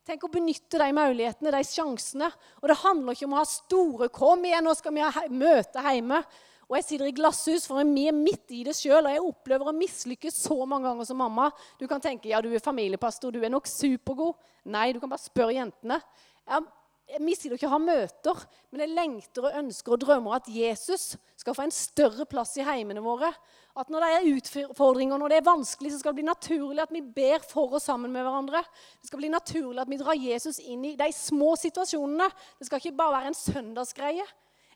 Tenk 0.08 0.24
å 0.24 0.32
benytte 0.32 0.80
de 0.80 0.88
mulighetene, 0.96 1.52
de 1.52 1.64
sjansene. 1.64 2.28
Og 2.62 2.68
det 2.70 2.80
handler 2.80 3.16
ikke 3.16 3.28
om 3.28 3.36
å 3.36 3.40
ha 3.42 3.48
store 3.48 4.08
'kom 4.08 4.44
igjen, 4.44 4.64
nå 4.64 4.74
skal 4.76 4.94
vi 4.94 5.00
ha 5.00 5.28
møte 5.28 5.80
hjemme'. 5.84 6.24
Og 6.68 6.76
jeg 6.76 6.84
sitter 6.84 7.08
i 7.08 7.14
glasshus, 7.16 7.64
for 7.64 7.80
vi 7.80 8.06
er 8.10 8.16
midt 8.16 8.52
i 8.52 8.60
det 8.66 8.74
sjøl. 8.76 9.06
Og 9.06 9.14
jeg 9.14 9.24
opplever 9.24 9.70
å 9.70 9.76
mislykkes 9.76 10.42
så 10.44 10.58
mange 10.68 10.90
ganger 10.90 11.08
som 11.08 11.16
mamma. 11.20 11.48
Du 11.80 11.86
kan 11.88 12.02
tenke 12.04 12.28
ja, 12.28 12.42
du 12.44 12.50
er 12.52 12.64
familiepastor, 12.64 13.32
du 13.32 13.40
er 13.40 13.52
nok 13.52 13.68
supergod. 13.70 14.36
Nei, 14.68 14.90
du 14.92 15.00
kan 15.00 15.08
bare 15.08 15.24
spørre 15.24 15.56
jentene. 15.56 15.96
Jeg, 16.44 16.66
jeg 17.08 17.38
sitter 17.38 17.56
ikke 17.56 17.70
å 17.70 17.72
ha 17.72 17.78
møter, 17.80 18.42
men 18.68 18.82
jeg 18.84 18.92
lengter 18.98 19.46
og 19.48 19.56
ønsker 19.62 19.94
og 19.94 20.02
drømmer 20.02 20.36
at 20.36 20.50
Jesus 20.52 21.14
skal 21.40 21.56
få 21.56 21.64
en 21.64 21.72
større 21.72 22.26
plass 22.28 22.52
i 22.60 22.66
heimene 22.66 23.00
våre. 23.00 23.30
At 23.78 23.88
når 23.88 24.04
det 24.04 24.10
er 24.18 24.28
utfordringer, 24.34 25.16
når 25.16 25.32
det 25.32 25.38
er 25.38 25.46
vanskelig, 25.46 25.94
så 25.94 26.02
skal 26.02 26.12
det 26.12 26.20
bli 26.20 26.26
naturlig 26.28 26.84
at 26.84 26.92
vi 26.92 27.00
ber 27.00 27.40
for 27.48 27.78
og 27.78 27.80
sammen 27.80 28.12
med 28.12 28.26
hverandre. 28.26 28.60
Det 29.00 29.08
skal 29.08 29.22
bli 29.22 29.32
naturlig 29.32 29.80
at 29.80 29.88
vi 29.88 30.00
drar 30.02 30.20
Jesus 30.20 30.60
inn 30.60 30.84
i 30.84 30.98
de 31.00 31.08
små 31.16 31.54
situasjonene. 31.56 32.28
Det 32.60 32.68
skal 32.68 32.82
ikke 32.82 32.98
bare 33.00 33.16
være 33.22 33.32
en 33.32 33.40
søndagsgreie. 33.40 34.28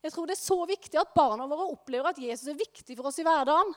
Jeg 0.03 0.12
tror 0.15 0.27
det 0.27 0.35
er 0.35 0.43
så 0.43 0.59
viktig 0.67 0.99
at 0.99 1.15
barna 1.15 1.47
våre 1.47 1.69
opplever 1.71 2.11
at 2.11 2.21
Jesus 2.21 2.51
er 2.51 2.59
viktig 2.59 2.97
for 2.99 3.11
oss 3.11 3.21
i 3.23 3.27
hverdagen. 3.27 3.73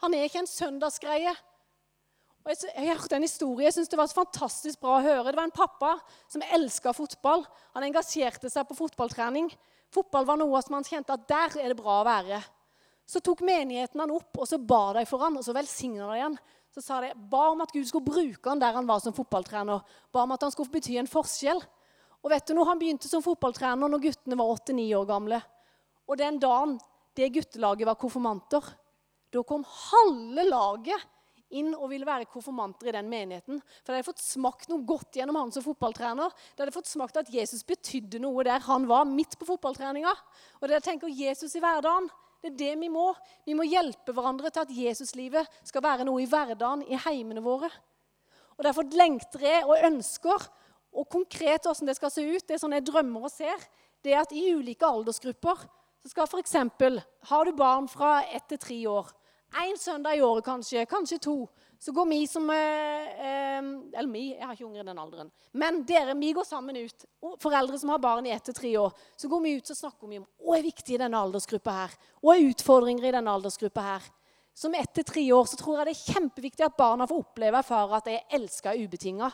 Han 0.00 0.14
er 0.16 0.26
ikke 0.26 0.40
en 0.40 0.48
søndagsgreie. 0.48 1.34
Og 2.40 2.52
jeg, 2.54 2.70
jeg 2.72 2.96
hørte 2.96 3.18
en 3.18 3.26
historie 3.26 3.66
jeg 3.66 3.76
synes 3.76 3.90
det 3.92 3.98
var 4.00 4.08
så 4.08 4.22
fantastisk 4.22 4.80
bra 4.80 4.96
å 4.96 5.02
høre. 5.04 5.26
Det 5.28 5.36
var 5.36 5.50
en 5.50 5.58
pappa 5.58 5.96
som 6.32 6.44
elska 6.46 6.94
fotball. 6.96 7.44
Han 7.76 7.84
engasjerte 7.84 8.48
seg 8.48 8.64
på 8.68 8.78
fotballtrening. 8.78 9.50
Fotball 9.92 10.24
var 10.28 10.40
noe 10.40 10.62
som 10.64 10.78
han 10.78 10.86
kjente 10.86 11.12
at 11.12 11.28
der 11.28 11.60
er 11.60 11.74
det 11.74 11.78
bra 11.80 12.00
å 12.00 12.08
være. 12.08 12.40
Så 13.10 13.20
tok 13.26 13.42
menigheten 13.42 14.00
han 14.00 14.12
opp, 14.14 14.38
og 14.38 14.46
så 14.46 14.56
ba 14.62 14.92
de 14.94 15.02
for 15.08 15.24
han, 15.24 15.34
og 15.36 15.42
så 15.42 15.52
velsigna 15.56 16.12
de 16.14 16.22
han. 16.22 16.36
Så 16.70 16.84
sa 16.84 17.00
de, 17.02 17.10
ba 17.30 17.48
om 17.50 17.60
at 17.64 17.72
Gud 17.74 17.88
skulle 17.88 18.06
bruke 18.06 18.46
han 18.46 18.60
der 18.62 18.76
han 18.76 18.86
var 18.86 19.02
som 19.02 19.14
fotballtrener. 19.16 19.82
Ba 20.14 20.22
om 20.22 20.34
at 20.36 20.46
han 20.46 20.54
skulle 20.54 20.70
bety 20.70 20.94
en 21.00 21.10
forskjell. 21.10 21.58
Og 22.20 22.32
vet 22.32 22.46
du 22.46 22.54
noe, 22.54 22.68
Han 22.68 22.80
begynte 22.80 23.08
som 23.08 23.24
fotballtrener 23.24 23.88
når 23.88 24.04
guttene 24.04 24.38
var 24.38 24.52
8-9 24.56 24.88
år 24.98 25.06
gamle. 25.08 25.40
Og 26.10 26.18
den 26.20 26.40
dagen 26.42 26.76
det 27.16 27.32
guttelaget 27.34 27.88
var 27.88 27.98
konfirmanter, 27.98 28.64
da 29.30 29.42
kom 29.46 29.64
halve 29.66 30.44
laget 30.46 31.08
inn 31.50 31.72
og 31.74 31.88
ville 31.90 32.06
være 32.06 32.28
konfirmanter 32.30 32.90
i 32.90 32.94
den 32.94 33.08
menigheten. 33.10 33.58
For 33.82 33.90
de 33.90 33.98
hadde 33.98 34.06
fått 34.06 34.22
smakt 34.22 34.70
noe 34.70 34.84
godt 34.86 35.18
gjennom 35.18 35.38
han 35.40 35.52
som 35.54 35.64
fotballtrener. 35.64 36.30
De 36.54 36.62
hadde 36.62 36.74
fått 36.74 36.90
smakt 36.90 37.18
at 37.18 37.30
Jesus 37.32 37.64
betydde 37.66 38.20
noe 38.22 38.44
der 38.46 38.62
han 38.66 38.86
var 38.90 39.08
midt 39.08 39.36
på 39.38 39.48
fotballtreninga. 39.48 40.12
Og 40.60 40.70
det 40.70 40.82
tenker 40.86 41.10
Jesus 41.10 41.56
i 41.58 41.62
hverdagen. 41.62 42.08
Det 42.40 42.52
er 42.52 42.58
det 42.60 42.74
vi 42.80 42.88
må. 42.92 43.10
Vi 43.44 43.56
må 43.58 43.66
hjelpe 43.68 44.14
hverandre 44.16 44.52
til 44.52 44.64
at 44.64 44.72
Jesuslivet 44.72 45.60
skal 45.66 45.84
være 45.84 46.06
noe 46.08 46.22
i 46.22 46.28
hverdagen, 46.30 46.86
i 46.88 46.98
heimene 47.04 47.42
våre. 47.44 47.68
Og 48.56 48.64
Derfor 48.64 48.86
lengter 48.96 49.44
jeg 49.44 49.66
og 49.66 49.86
ønsker 49.90 50.46
og 50.92 51.08
konkret 51.08 51.66
hvordan 51.66 51.90
det 51.90 51.96
skal 51.98 52.12
se 52.12 52.24
ut, 52.24 52.46
det 52.46 52.56
er 52.56 52.62
sånn 52.62 52.74
jeg 52.76 52.86
drømmer 52.88 53.28
og 53.28 53.32
ser, 53.32 53.62
det 54.04 54.14
er 54.14 54.24
at 54.24 54.34
i 54.34 54.48
ulike 54.54 54.86
aldersgrupper 54.86 55.66
så 56.00 56.10
skal 56.10 56.28
f.eks. 56.28 56.56
Har 57.28 57.44
du 57.44 57.52
barn 57.56 57.88
fra 57.90 58.20
ett 58.32 58.48
til 58.48 58.60
tre 58.60 58.78
år, 58.88 59.10
én 59.58 59.76
søndag 59.78 60.16
i 60.16 60.22
året 60.22 60.44
kanskje, 60.44 60.86
kanskje 60.86 61.18
to, 61.18 61.48
Så 61.80 61.92
går 61.92 62.06
vi 62.06 62.26
som 62.28 62.50
eh, 62.50 63.08
eh, 63.24 63.62
Eller 63.96 64.10
vi, 64.12 64.34
jeg 64.34 64.44
har 64.44 64.52
ikke 64.52 64.66
unger 64.66 64.82
i 64.82 64.84
den 64.84 64.98
alderen. 64.98 65.30
Men 65.52 65.82
dere, 65.88 66.12
vi 66.14 66.34
går 66.36 66.44
sammen 66.44 66.76
ut. 66.76 67.06
Foreldre 67.40 67.78
som 67.80 67.88
har 67.88 67.98
barn 67.98 68.26
i 68.26 68.34
ett 68.34 68.44
til 68.44 68.54
tre 68.54 68.76
år. 68.76 68.92
Så 69.16 69.28
går 69.28 69.40
vi 69.40 69.54
ut 69.56 69.70
og 69.70 69.78
snakker 69.78 70.10
vi 70.10 70.18
om 70.20 70.26
hva 70.44 70.58
er 70.58 70.66
viktig 70.68 70.94
i 70.94 71.00
denne 71.00 71.16
aldersgruppa 71.16 71.72
her. 71.72 71.94
Hva 72.20 72.36
er 72.36 72.50
utfordringer 72.50 73.08
i 73.08 73.14
denne 73.16 73.32
aldersgruppa 73.32 73.80
her. 73.80 74.10
Som 74.52 74.76
ett 74.76 74.92
til 74.92 75.08
tre 75.08 75.24
år 75.32 75.48
så 75.48 75.56
tror 75.56 75.78
jeg 75.78 75.88
det 75.88 75.94
er 75.96 76.12
kjempeviktig 76.12 76.66
at 76.66 76.76
barna 76.76 77.08
får 77.08 77.24
oppleve 77.24 77.56
og 77.56 77.64
erfare 77.64 77.96
at 77.96 78.10
de 78.10 78.18
er 78.18 78.36
elska 78.36 78.76
ubetinga. 78.76 79.30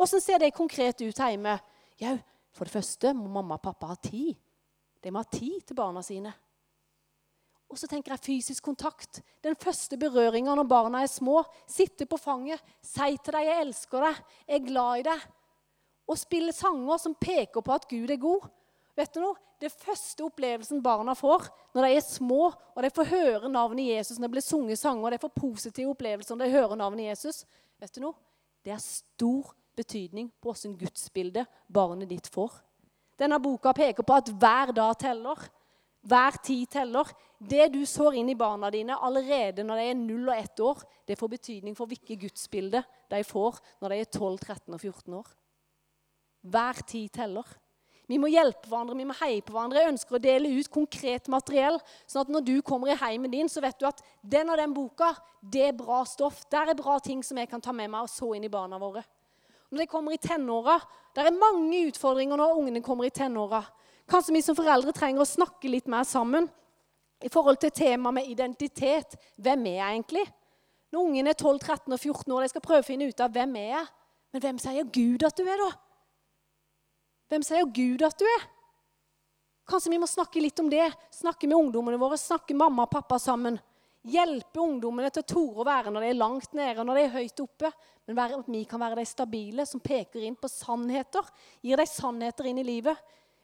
Åssen 0.00 0.20
ser 0.20 0.38
det 0.40 0.54
konkret 0.56 1.00
ut 1.02 1.18
hjemme? 1.18 1.58
Jau, 2.00 2.14
for 2.56 2.64
det 2.64 2.72
første 2.72 3.10
må 3.12 3.26
mamma 3.28 3.58
og 3.58 3.64
pappa 3.66 3.90
ha 3.90 3.96
tid. 4.00 4.32
De 5.04 5.10
må 5.12 5.20
ha 5.20 5.28
tid 5.28 5.60
til 5.68 5.76
barna 5.76 6.00
sine. 6.04 6.32
Og 7.70 7.78
så 7.78 7.86
tenker 7.86 8.14
jeg 8.14 8.24
fysisk 8.24 8.64
kontakt. 8.64 9.20
Den 9.44 9.58
første 9.60 9.98
berøringa 10.00 10.56
når 10.56 10.70
barna 10.70 11.02
er 11.04 11.10
små. 11.12 11.42
Sitte 11.68 12.08
på 12.08 12.18
fanget, 12.18 12.58
si 12.82 13.16
til 13.16 13.32
dem 13.32 13.44
'jeg 13.44 13.60
elsker 13.66 14.00
deg', 14.00 14.22
'jeg 14.48 14.60
er 14.60 14.66
glad 14.66 14.98
i 14.98 15.02
deg'. 15.10 15.28
Og 16.08 16.18
spille 16.18 16.52
sanger 16.52 16.96
som 16.98 17.14
peker 17.14 17.60
på 17.60 17.72
at 17.72 17.88
Gud 17.88 18.10
er 18.10 18.16
god. 18.16 18.48
Vet 18.96 19.14
du 19.14 19.20
noe? 19.20 19.34
Det 19.60 19.72
første 19.72 20.24
opplevelsen 20.24 20.82
barna 20.82 21.14
får 21.14 21.46
når 21.74 21.82
de 21.82 21.96
er 21.96 22.00
små, 22.00 22.52
og 22.74 22.82
de 22.82 22.90
får 22.90 23.04
høre 23.04 23.48
navnet 23.48 23.96
Jesus 23.96 24.18
når 24.18 24.28
det 24.28 24.32
blir 24.32 24.42
sunget 24.42 24.78
sanger, 24.78 25.04
og 25.04 25.12
de 25.12 25.18
får 25.18 25.40
positive 25.40 25.90
opplevelser 25.90 26.34
når 26.34 26.44
de 26.44 26.52
hører 26.52 26.76
navnet 26.76 27.10
Jesus, 27.10 27.44
vet 27.78 27.94
du 27.94 28.00
noe? 28.00 28.14
det 28.64 28.72
er 28.74 28.82
stor 28.82 29.54
betydning 29.76 30.30
på 30.40 30.52
åssen 30.52 30.76
gudsbilde 30.78 31.46
barnet 31.68 32.10
ditt 32.10 32.28
får. 32.32 32.52
Denne 33.20 33.40
boka 33.42 33.72
peker 33.76 34.06
på 34.06 34.16
at 34.16 34.30
hver 34.32 34.72
dag 34.76 34.98
teller. 34.98 35.42
Hver 36.00 36.38
tid 36.44 36.70
teller. 36.72 37.08
Det 37.38 37.70
du 37.72 37.82
sår 37.88 38.16
inn 38.20 38.30
i 38.32 38.38
barna 38.38 38.70
dine 38.72 38.96
allerede 38.96 39.64
når 39.64 39.80
de 39.80 39.88
er 39.90 39.98
0 39.98 40.28
og 40.28 40.36
1 40.36 40.62
år, 40.64 40.82
det 41.08 41.16
får 41.20 41.32
betydning 41.36 41.76
for 41.76 41.88
hvilket 41.88 42.20
gudsbilde 42.20 42.82
de 43.12 43.24
får 43.24 43.60
når 43.80 43.92
de 43.92 43.98
er 44.00 44.10
12, 44.12 44.38
13 44.38 44.76
og 44.76 44.80
14 44.80 45.18
år. 45.20 45.34
Hver 46.40 46.80
tid 46.88 47.08
teller. 47.16 47.48
Vi 48.10 48.18
må 48.18 48.26
hjelpe 48.26 48.66
hverandre, 48.66 48.96
vi 48.98 49.06
må 49.06 49.14
heie 49.20 49.42
på 49.44 49.54
hverandre. 49.54 49.84
Jeg 49.84 49.92
ønsker 49.92 50.16
å 50.16 50.22
dele 50.22 50.50
ut 50.50 50.70
konkret 50.72 51.28
materiell, 51.30 51.76
sånn 52.10 52.24
at 52.24 52.32
når 52.34 52.42
du 52.48 52.56
kommer 52.66 52.90
i 52.90 52.98
heimen 52.98 53.30
din, 53.30 53.48
så 53.48 53.62
vet 53.62 53.78
du 53.78 53.86
at 53.86 54.00
den 54.20 54.50
og 54.50 54.58
den 54.58 54.74
boka, 54.74 55.12
det 55.40 55.68
er 55.68 55.76
bra 55.78 56.00
stoff. 56.08 56.40
Der 56.50 56.72
er 56.72 56.78
bra 56.78 56.96
ting 56.98 57.22
som 57.22 57.38
jeg 57.38 57.48
kan 57.52 57.62
ta 57.62 57.70
med 57.76 57.92
meg 57.92 58.08
og 58.08 58.10
så 58.10 58.32
inn 58.34 58.48
i 58.48 58.50
barna 58.50 58.80
våre. 58.82 59.04
Når 59.70 59.84
de 59.84 59.86
kommer 59.90 60.12
i 60.12 60.22
tenåra, 60.22 60.80
Det 61.10 61.26
er 61.26 61.34
mange 61.34 61.88
utfordringer 61.88 62.38
når 62.38 62.54
ungene 62.54 62.80
kommer 62.82 63.04
i 63.04 63.10
tenåra. 63.10 63.64
Kanskje 64.06 64.34
vi 64.34 64.42
som 64.42 64.54
foreldre 64.54 64.92
trenger 64.94 65.24
å 65.24 65.26
snakke 65.26 65.66
litt 65.68 65.88
mer 65.90 66.04
sammen 66.06 66.46
i 67.18 67.28
forhold 67.28 67.58
til 67.58 67.72
temaet 67.74 68.14
med 68.14 68.28
identitet. 68.30 69.16
Hvem 69.34 69.66
er 69.66 69.80
jeg 69.80 69.96
egentlig? 69.96 70.24
Når 70.92 71.00
ungene 71.00 71.30
er 71.30 71.34
12, 71.34 71.58
13 71.58 71.92
og 71.92 71.98
14 71.98 72.32
år, 72.32 72.42
de 72.42 72.52
skal 72.52 72.64
prøve 72.64 72.84
å 72.84 72.86
finne 72.86 73.08
ut 73.10 73.20
av 73.20 73.34
hvem 73.34 73.56
er 73.58 73.68
jeg 73.72 73.86
Men 74.30 74.42
hvem 74.44 74.58
sier 74.62 74.84
Gud 74.94 75.24
at 75.26 75.34
du 75.34 75.42
er, 75.42 75.58
da? 75.58 75.70
Hvem 77.30 77.42
sier 77.42 77.66
Gud 77.66 78.02
at 78.06 78.14
du 78.14 78.22
er? 78.22 78.44
Kanskje 79.66 79.90
vi 79.90 79.98
må 79.98 80.06
snakke 80.06 80.38
litt 80.38 80.60
om 80.62 80.68
det. 80.70 80.86
Snakke 81.10 81.48
med 81.50 81.56
ungdommene 81.56 81.98
våre, 81.98 82.14
snakke 82.14 82.54
mamma 82.54 82.84
og 82.86 82.92
pappa 82.94 83.18
sammen. 83.18 83.58
Hjelpe 84.08 84.62
ungdommene 84.62 85.10
til 85.12 85.20
å 85.20 85.28
tore 85.28 85.60
å 85.60 85.66
være 85.68 85.90
når 85.92 86.04
de 86.04 86.10
er 86.12 86.20
langt 86.20 86.54
nede 86.56 86.80
og 86.80 86.86
når 86.88 86.96
de 86.96 87.02
er 87.04 87.16
høyt 87.18 87.42
oppe. 87.44 87.70
Men 88.08 88.16
være, 88.16 88.38
at 88.40 88.48
vi 88.48 88.62
kan 88.66 88.80
være 88.80 88.96
de 88.98 89.06
stabile 89.06 89.66
som 89.68 89.82
peker 89.84 90.24
inn 90.24 90.38
på 90.40 90.48
sannheter. 90.48 91.26
Gir 91.62 91.80
de 91.80 91.86
sannheter 91.86 92.48
inn 92.48 92.62
i 92.62 92.66
livet. 92.66 92.96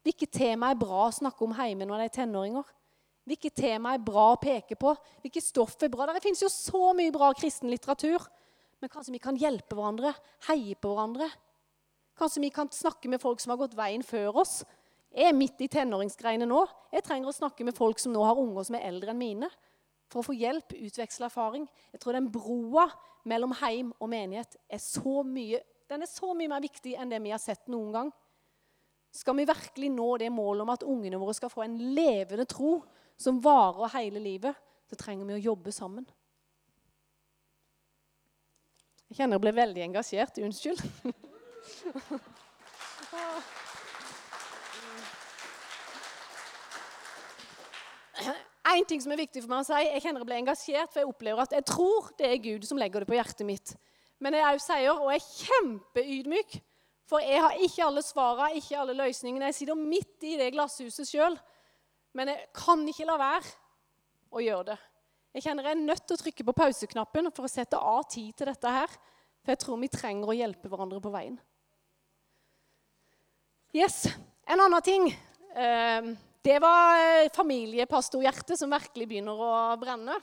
Hvilke 0.07 0.29
tema 0.31 0.71
er 0.73 0.81
bra 0.81 1.05
å 1.09 1.15
snakke 1.15 1.45
om 1.45 1.55
hjemme 1.55 1.87
når 1.89 2.01
de 2.01 2.09
er 2.09 2.15
tenåringer? 2.17 2.73
Hvilke 3.27 3.51
tema 3.51 3.93
er 3.97 4.03
bra 4.07 4.31
å 4.33 4.41
peke 4.41 4.79
på? 4.79 4.95
Hvilke 5.25 5.43
stoff 5.43 5.75
er 5.83 5.91
bra? 5.93 6.07
Det 6.15 6.23
finnes 6.25 6.45
jo 6.45 6.51
så 6.53 6.93
mye 6.97 7.13
bra 7.15 7.33
kristen 7.37 7.71
litteratur. 7.73 8.23
Men 8.81 8.93
kanskje 8.93 9.17
vi 9.17 9.23
kan 9.25 9.39
hjelpe 9.41 9.77
hverandre, 9.77 10.13
heie 10.49 10.77
på 10.79 10.93
hverandre. 10.93 11.29
Kanskje 12.17 12.45
vi 12.45 12.53
kan 12.55 12.71
snakke 12.73 13.11
med 13.13 13.21
folk 13.21 13.43
som 13.43 13.53
har 13.53 13.61
gått 13.61 13.77
veien 13.77 14.05
før 14.07 14.41
oss. 14.45 14.61
Jeg 15.13 15.31
er 15.31 15.37
midt 15.37 15.61
i 15.65 15.69
tenåringsgreiene 15.73 16.49
nå. 16.49 16.63
Jeg 16.95 17.05
trenger 17.05 17.33
å 17.33 17.35
snakke 17.35 17.67
med 17.67 17.77
folk 17.77 18.01
som 18.01 18.15
nå 18.15 18.23
har 18.25 18.39
unger 18.41 18.69
som 18.69 18.79
er 18.79 18.87
eldre 18.89 19.13
enn 19.13 19.21
mine. 19.21 19.51
For 20.11 20.23
å 20.23 20.27
få 20.29 20.37
hjelp, 20.39 20.75
utveksle 20.77 21.27
erfaring. 21.27 21.67
Jeg 21.93 22.03
tror 22.03 22.17
den 22.17 22.31
broa 22.33 22.87
mellom 23.27 23.55
heim 23.61 23.91
og 23.99 24.11
menighet 24.13 24.57
er 24.71 24.83
så 24.83 25.23
mye, 25.27 25.61
den 25.91 26.03
er 26.03 26.11
så 26.11 26.33
mye 26.35 26.51
mer 26.51 26.63
viktig 26.63 26.95
enn 26.99 27.11
det 27.11 27.21
vi 27.25 27.35
har 27.35 27.43
sett 27.43 27.67
noen 27.73 27.93
gang. 27.95 28.13
Skal 29.17 29.37
vi 29.39 29.47
virkelig 29.49 29.91
nå 29.91 30.09
det 30.21 30.31
målet 30.35 30.63
om 30.67 30.73
at 30.75 30.85
ungene 30.87 31.19
våre 31.21 31.35
skal 31.37 31.51
få 31.51 31.65
en 31.65 31.79
levende 31.97 32.45
tro 32.51 32.79
som 33.17 33.41
varer 33.43 33.95
hele 33.97 34.21
livet, 34.21 34.55
så 34.87 34.99
trenger 34.99 35.27
vi 35.27 35.39
å 35.39 35.45
jobbe 35.51 35.73
sammen. 35.75 36.07
Jeg 39.07 39.21
kjenner 39.21 39.39
jeg 39.39 39.45
ble 39.47 39.55
veldig 39.57 39.83
engasjert. 39.87 40.39
Unnskyld. 40.43 40.81
En 48.67 48.87
ting 48.89 49.03
som 49.03 49.13
er 49.15 49.21
viktig 49.23 49.45
for 49.45 49.53
meg 49.53 49.63
å 49.63 49.67
si, 49.69 49.83
jeg 49.87 50.03
kjenner 50.03 50.23
jeg 50.23 50.29
blir 50.29 50.41
engasjert, 50.41 50.91
for 50.91 51.03
jeg 51.03 51.11
opplever 51.11 51.45
at 51.45 51.53
jeg 51.55 51.67
tror 51.69 52.09
det 52.19 52.31
er 52.31 52.41
Gud 52.43 52.65
som 52.67 52.81
legger 52.81 53.05
det 53.05 53.11
på 53.11 53.15
hjertet 53.19 53.47
mitt. 53.47 53.75
Men 54.19 54.35
jeg 54.35 54.47
òg 54.49 54.63
sier, 54.65 54.97
og 54.97 55.13
er 55.13 55.23
kjempeydmyk, 55.23 56.57
for 57.07 57.23
jeg 57.23 57.43
har 57.45 57.61
ikke 57.63 57.85
alle 57.87 58.03
svarene, 58.03 58.59
ikke 58.59 58.81
alle 58.81 58.97
løsningene. 58.99 59.53
Jeg 59.53 59.59
sitter 59.61 59.79
midt 59.79 60.27
i 60.27 60.35
det 60.41 60.51
glasshuset 60.57 61.07
sjøl. 61.07 61.37
Men 62.17 62.33
jeg 62.33 62.49
kan 62.57 62.83
ikke 62.89 63.07
la 63.07 63.19
være 63.21 63.51
å 64.35 64.43
gjøre 64.43 64.73
det. 64.73 64.79
Jeg 65.37 65.45
kjenner 65.45 65.69
jeg 65.69 65.77
er 65.77 65.85
nødt 65.85 66.07
til 66.09 66.17
å 66.17 66.23
trykke 66.23 66.47
på 66.49 66.57
pauseknappen 66.57 67.29
for 67.37 67.47
å 67.47 67.53
sette 67.53 67.79
av 67.79 68.07
tid 68.09 68.33
til 68.35 68.49
dette 68.49 68.73
her. 68.73 68.95
For 69.45 69.53
jeg 69.53 69.61
tror 69.63 69.79
vi 69.83 69.91
trenger 69.93 70.33
å 70.33 70.35
hjelpe 70.35 70.71
hverandre 70.73 70.99
på 71.05 71.13
veien. 71.13 71.37
Yes. 73.77 74.07
En 74.49 74.65
annen 74.65 74.83
ting. 74.83 75.11
Eh, 75.53 76.09
det 76.47 76.59
var 76.63 76.99
eh, 77.01 77.31
familiepastorhjertet 77.35 78.59
som 78.61 78.71
virkelig 78.71 79.09
begynner 79.11 79.41
å 79.43 79.53
brenne. 79.81 80.15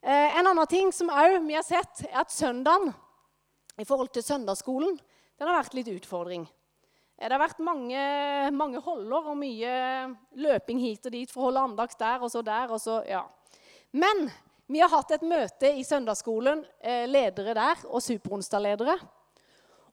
Eh, 0.00 0.38
en 0.38 0.46
annen 0.46 0.68
ting 0.70 0.92
som 0.96 1.10
vi 1.44 1.56
har 1.56 1.66
sett, 1.66 2.06
er 2.08 2.22
at 2.22 2.32
søndagen 2.32 2.88
i 3.76 3.84
forhold 3.84 4.14
til 4.14 4.24
søndagsskolen 4.24 4.94
den 5.36 5.50
har 5.50 5.58
vært 5.58 5.76
litt 5.76 5.90
utfordring. 5.92 6.46
Det 7.16 7.28
har 7.28 7.40
vært 7.40 7.60
mange, 7.64 8.00
mange 8.56 8.80
holder 8.84 9.28
og 9.32 9.36
mye 9.40 9.74
løping 10.40 10.80
hit 10.80 11.08
og 11.08 11.12
dit 11.12 11.32
for 11.32 11.42
å 11.42 11.50
holde 11.50 11.66
andakt 11.68 11.98
der 12.00 12.24
og 12.24 12.32
så 12.32 12.40
der. 12.44 12.72
og 12.72 12.80
så, 12.80 13.02
ja. 13.08 13.26
Men 13.92 14.30
vi 14.72 14.80
har 14.80 14.92
hatt 14.92 15.12
et 15.18 15.24
møte 15.24 15.68
i 15.68 15.84
søndagsskolen, 15.84 16.64
eh, 16.80 17.04
ledere 17.08 17.52
der 17.56 17.84
og 17.90 18.00
superonsdagledere. 18.04 18.96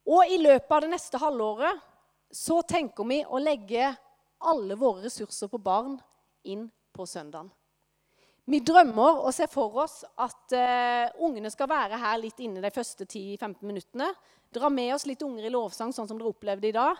Og 0.07 0.23
i 0.31 0.39
løpet 0.39 0.71
av 0.71 0.87
det 0.87 0.93
neste 0.95 1.19
halvåret 1.19 1.83
så 2.31 2.61
tenker 2.63 3.07
vi 3.11 3.21
å 3.27 3.43
legge 3.43 3.91
alle 4.49 4.77
våre 4.79 5.05
ressurser 5.05 5.49
på 5.51 5.59
barn 5.61 5.97
inn 6.43 6.67
på 6.93 7.05
søndagen. 7.09 7.51
Vi 8.45 8.59
drømmer 8.59 9.21
og 9.23 9.31
ser 9.31 9.47
for 9.47 9.77
oss 9.85 10.01
at 10.19 10.55
uh, 10.57 11.23
ungene 11.23 11.51
skal 11.51 11.69
være 11.71 11.99
her 11.99 12.17
litt 12.19 12.41
inne 12.43 12.63
de 12.63 12.71
første 12.75 13.05
10-15 13.05 13.63
minuttene. 13.63 14.09
Dra 14.53 14.69
med 14.69 14.91
oss 14.97 15.07
litt 15.07 15.23
unger 15.23 15.47
i 15.47 15.51
lovsang, 15.53 15.93
sånn 15.95 16.09
som 16.09 16.19
dere 16.19 16.33
opplevde 16.33 16.67
i 16.67 16.75
dag. 16.75 16.99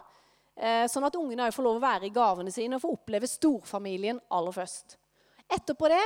Uh, 0.56 0.86
sånn 0.88 1.04
at 1.04 1.18
ungene 1.20 1.52
får 1.52 1.68
lov 1.68 1.82
å 1.82 1.84
være 1.84 2.08
i 2.08 2.14
gavene 2.16 2.54
sine 2.54 2.80
og 2.80 2.86
få 2.86 2.94
oppleve 2.96 3.28
storfamilien 3.28 4.22
aller 4.32 4.56
først. 4.56 4.96
Etterpå 5.52 5.92
det 5.92 6.06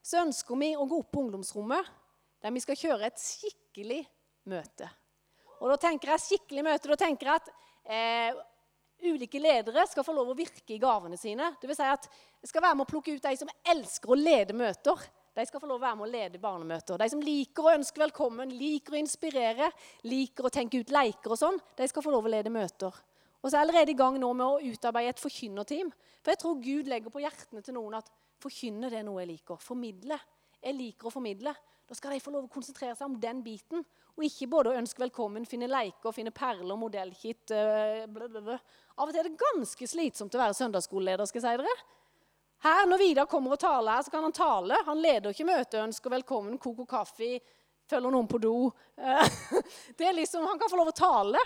så 0.00 0.22
ønsker 0.22 0.56
vi 0.56 0.72
å 0.72 0.88
gå 0.88 1.02
opp 1.02 1.12
på 1.12 1.20
ungdomsrommet, 1.26 1.92
der 2.40 2.54
vi 2.54 2.64
skal 2.64 2.80
kjøre 2.80 3.10
et 3.10 3.20
skikkelig 3.20 4.00
møte. 4.48 4.88
Og 5.58 5.68
da 5.74 5.76
tenker 5.82 6.14
jeg 6.14 6.24
skikkelig 6.24 6.64
møte, 6.64 6.88
da 6.88 6.96
tenker 6.96 7.28
jeg 7.28 7.42
at 7.42 7.52
uh, 7.52 8.40
ulike 9.06 9.40
ledere 9.40 9.84
skal 9.88 10.06
få 10.06 10.14
lov 10.16 10.32
å 10.32 10.36
virke 10.38 10.74
i 10.74 10.80
gavene 10.82 11.18
sine. 11.20 11.52
Det 11.60 11.68
vil 11.70 11.78
si 11.78 11.86
at 11.86 12.08
jeg 12.42 12.50
skal 12.50 12.64
være 12.64 12.78
med 12.78 12.86
å 12.86 12.90
plukke 12.90 13.14
ut 13.14 13.24
de 13.24 13.34
som 13.38 13.50
elsker 13.72 14.12
å 14.12 14.18
lede 14.18 14.56
møter. 14.56 15.04
De 15.38 15.44
skal 15.46 15.62
få 15.62 15.68
lov 15.70 15.78
å 15.78 15.84
være 15.84 15.98
med 16.00 16.08
å 16.08 16.10
lede 16.10 16.40
barnemøter. 16.42 16.98
De 16.98 17.06
som 17.12 17.22
liker 17.22 17.66
å 17.66 17.74
ønske 17.76 18.02
velkommen, 18.02 18.50
liker 18.58 18.96
å 18.96 18.98
inspirere, 18.98 19.70
liker 20.10 20.48
å 20.48 20.52
tenke 20.54 20.80
ut 20.82 20.90
leker 20.94 21.34
og 21.34 21.38
sånn, 21.38 21.60
de 21.78 21.86
skal 21.90 22.02
få 22.02 22.14
lov 22.14 22.26
å 22.26 22.32
lede 22.32 22.50
møter. 22.50 22.96
Og 23.38 23.46
så 23.46 23.54
er 23.54 23.60
jeg 23.60 23.68
allerede 23.68 23.94
i 23.94 23.98
gang 23.98 24.16
nå 24.18 24.32
med 24.34 24.46
å 24.46 24.72
utarbeide 24.72 25.14
et 25.14 25.22
forkynnerteam. 25.22 25.92
For 26.24 26.34
jeg 26.34 26.42
tror 26.42 26.58
Gud 26.64 26.90
legger 26.90 27.14
på 27.14 27.22
hjertene 27.22 27.62
til 27.62 27.76
noen 27.78 28.00
at 28.00 28.10
forkynne 28.42 28.90
det 28.90 28.98
er 28.98 29.06
noe 29.06 29.22
jeg 29.22 29.30
liker. 29.36 29.60
Formidle. 29.62 30.18
Jeg 30.64 30.74
liker 30.74 31.08
å 31.08 31.12
formidle. 31.12 31.52
Da 31.88 31.96
skal 31.96 32.12
de 32.12 32.20
få 32.20 32.32
lov 32.34 32.48
å 32.48 32.52
konsentrere 32.52 32.96
seg 32.96 33.06
om 33.06 33.16
den 33.20 33.40
biten. 33.44 33.84
Og 34.18 34.24
ikke 34.26 34.48
både 34.50 34.72
å 34.72 34.80
ønske 34.80 35.00
velkommen, 35.00 35.46
finne 35.48 35.68
leker, 35.70 36.12
finne 36.12 36.32
perler, 36.34 36.74
modellkit 36.76 37.54
uh, 37.54 38.56
Av 38.98 39.06
og 39.06 39.12
til 39.14 39.20
er 39.22 39.28
det 39.28 39.38
ganske 39.38 39.88
slitsomt 39.88 40.34
å 40.34 40.40
være 40.42 40.56
søndagsskoleleder. 40.58 41.28
skal 41.30 41.40
jeg 41.40 41.46
si 41.46 41.62
dere. 41.62 41.76
Her, 42.66 42.88
Når 42.90 42.98
Vidar 42.98 43.30
kommer 43.30 43.54
og 43.54 43.62
taler 43.62 43.94
her, 43.94 44.02
så 44.02 44.10
kan 44.10 44.26
han 44.26 44.34
tale. 44.34 44.82
Han 44.88 44.98
leder 44.98 45.30
ikke 45.30 45.46
møtet, 45.46 45.78
ønsker 45.84 46.10
velkommen, 46.10 46.58
koker 46.58 46.88
kaffe, 46.90 47.30
følger 47.88 48.10
noen 48.10 48.26
på 48.28 48.42
do. 48.42 48.56
det 49.98 50.08
er 50.10 50.18
liksom, 50.18 50.42
Han 50.50 50.58
kan 50.58 50.72
få 50.72 50.80
lov 50.80 50.90
å 50.90 50.98
tale. 50.98 51.40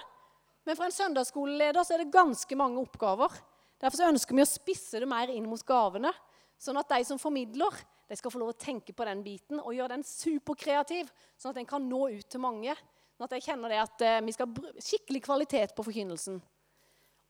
Men 0.64 0.78
for 0.78 0.86
en 0.86 0.96
søndagsskoleleder 0.96 1.84
så 1.84 1.94
er 1.94 2.04
det 2.06 2.14
ganske 2.14 2.56
mange 2.56 2.80
oppgaver. 2.80 3.36
Derfor 3.82 3.98
så 3.98 4.08
ønsker 4.08 4.38
vi 4.38 4.44
å 4.46 4.48
spisse 4.48 5.02
det 5.02 5.10
mer 5.10 5.30
inn 5.34 5.48
mot 5.50 5.62
gavene. 5.66 6.14
Sånn 6.56 6.78
at 6.80 6.88
de 6.94 7.02
som 7.04 7.20
formidler, 7.20 7.76
de 8.12 8.16
skal 8.20 8.32
få 8.34 8.42
lov 8.42 8.50
å 8.52 8.60
tenke 8.60 8.92
på 8.92 9.04
den 9.08 9.22
biten 9.24 9.60
og 9.62 9.72
gjøre 9.72 9.94
den 9.94 10.02
superkreativ, 10.04 11.08
sånn 11.40 11.54
at 11.54 11.62
den 11.62 11.68
kan 11.68 11.86
nå 11.88 12.10
ut 12.12 12.26
til 12.28 12.42
mange. 12.44 12.74
Sånn 13.16 13.24
at 13.24 13.36
jeg 13.38 13.46
kjenner 13.46 13.72
det 13.72 13.78
at 13.80 14.04
eh, 14.04 14.18
Vi 14.26 14.34
skal 14.36 14.50
ha 14.52 14.72
skikkelig 14.84 15.22
kvalitet 15.24 15.72
på 15.72 15.86
forkynnelsen. 15.86 16.36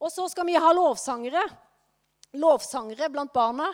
Og 0.02 0.10
så 0.10 0.26
skal 0.32 0.48
vi 0.48 0.58
ha 0.58 0.72
lovsangere. 0.74 1.44
Lovsangere 2.42 3.12
blant 3.14 3.30
barna. 3.30 3.68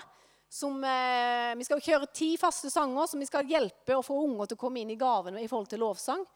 Som, 0.53 0.77
eh, 0.85 1.55
vi 1.57 1.65
skal 1.65 1.81
kjøre 1.81 2.11
ti 2.13 2.35
faste 2.41 2.69
sanger 2.73 3.09
som 3.09 3.25
vi 3.25 3.31
skal 3.31 3.49
hjelpe 3.49 3.97
å 3.97 4.05
få 4.05 4.21
unger 4.27 4.53
til 4.53 4.61
å 4.61 4.63
komme 4.67 4.85
inn 4.85 4.93
i 4.93 5.01
gavene 5.01 5.41
i 5.41 5.49
forhold 5.49 5.73
til 5.73 5.81
lovsang. 5.87 6.29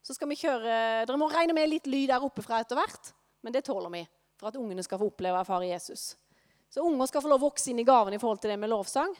Så 0.00 0.16
skal 0.16 0.32
vi 0.32 0.40
kjøre, 0.40 1.04
Dere 1.04 1.20
må 1.20 1.28
regne 1.28 1.60
med 1.60 1.68
litt 1.68 1.92
lyd 1.92 2.08
der 2.14 2.24
oppe 2.24 2.44
fra 2.44 2.64
etter 2.64 2.80
hvert, 2.80 3.12
men 3.44 3.52
det 3.52 3.66
tåler 3.68 3.92
vi 3.92 4.06
for 4.40 4.48
at 4.48 4.56
ungene 4.56 4.84
skal 4.84 5.00
få 5.00 5.12
oppleve 5.12 5.36
og 5.36 5.44
erfare 5.44 5.68
Jesus. 5.68 6.14
Så 6.72 6.84
unger 6.88 7.08
skal 7.08 7.24
få 7.24 7.28
lov 7.28 7.42
å 7.42 7.50
vokse 7.50 7.68
inn 7.72 7.84
i 7.84 7.88
gaven 7.88 8.16
i 8.16 8.20
forhold 8.20 8.40
til 8.40 8.54
det 8.54 8.60
med 8.60 8.72
lovsang. 8.72 9.12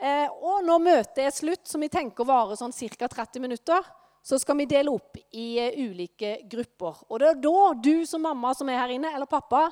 Eh, 0.00 0.28
og 0.40 0.64
når 0.64 0.80
møtet 0.80 1.24
er 1.26 1.34
slutt, 1.34 1.66
som 1.68 1.82
vi 1.84 1.90
tenker 1.92 2.24
varer 2.24 2.56
sånn 2.56 2.72
ca. 2.72 3.08
30 3.08 3.42
minutter, 3.44 3.88
så 4.22 4.38
skal 4.40 4.56
vi 4.56 4.68
dele 4.68 4.92
opp 4.92 5.16
i 5.32 5.46
uh, 5.60 5.76
ulike 5.80 6.40
grupper. 6.48 7.04
Og 7.08 7.20
det 7.20 7.28
er 7.28 7.40
da 7.40 7.60
du 7.76 8.06
som 8.08 8.22
mamma 8.24 8.52
som 8.56 8.68
er 8.68 8.80
her 8.82 8.94
inne, 8.96 9.12
eller 9.14 9.28
pappa, 9.28 9.68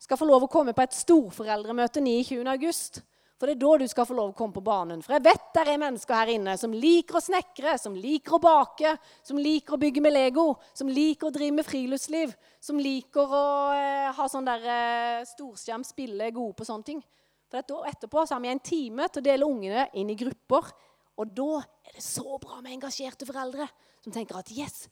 skal 0.00 0.20
få 0.20 0.28
lov 0.28 0.44
å 0.44 0.50
komme 0.52 0.74
på 0.76 0.84
et 0.84 0.96
storforeldremøte 0.96 2.02
29. 2.04 2.42
august. 2.52 3.00
For 3.36 3.48
det 3.48 3.56
er 3.56 3.60
da 3.60 3.72
du 3.80 3.88
skal 3.88 4.06
få 4.08 4.14
lov 4.16 4.30
å 4.32 4.36
komme 4.36 4.56
på 4.56 4.64
banen. 4.64 5.02
For 5.04 5.12
jeg 5.16 5.24
vet 5.26 5.48
det 5.52 5.64
er 5.68 5.80
mennesker 5.80 6.16
her 6.16 6.30
inne 6.32 6.54
som 6.56 6.72
liker 6.72 7.18
å 7.18 7.24
snekre, 7.24 7.74
som 7.80 7.96
liker 7.96 8.36
å 8.36 8.40
bake, 8.40 8.94
som 9.24 9.40
liker 9.40 9.76
å 9.76 9.80
bygge 9.80 10.04
med 10.04 10.14
Lego, 10.16 10.46
som 10.76 10.88
liker 10.88 11.28
å 11.28 11.34
drive 11.34 11.58
med 11.58 11.68
friluftsliv, 11.68 12.32
som 12.64 12.80
liker 12.80 13.36
å 13.36 13.44
eh, 13.76 14.08
ha 14.16 14.28
sånn 14.32 14.48
der 14.48 14.64
eh, 14.64 15.26
storskjerm, 15.28 15.84
spille, 15.84 16.30
gode 16.32 16.56
på 16.56 16.68
sånne 16.68 16.88
ting. 16.88 17.04
For 17.50 17.86
etterpå 17.86 18.26
så 18.26 18.36
har 18.36 18.42
vi 18.42 18.50
en 18.50 18.62
time 18.64 19.06
til 19.08 19.22
å 19.22 19.26
dele 19.26 19.48
ungene 19.48 19.86
inn 19.98 20.10
i 20.10 20.18
grupper. 20.18 20.70
Og 21.16 21.32
da 21.32 21.60
er 21.62 21.96
det 21.96 22.04
så 22.04 22.38
bra 22.42 22.60
med 22.60 22.74
engasjerte 22.74 23.28
foreldre 23.28 23.68
som 24.02 24.14
tenker 24.14 24.38
at 24.38 24.50
yes, 24.52 24.88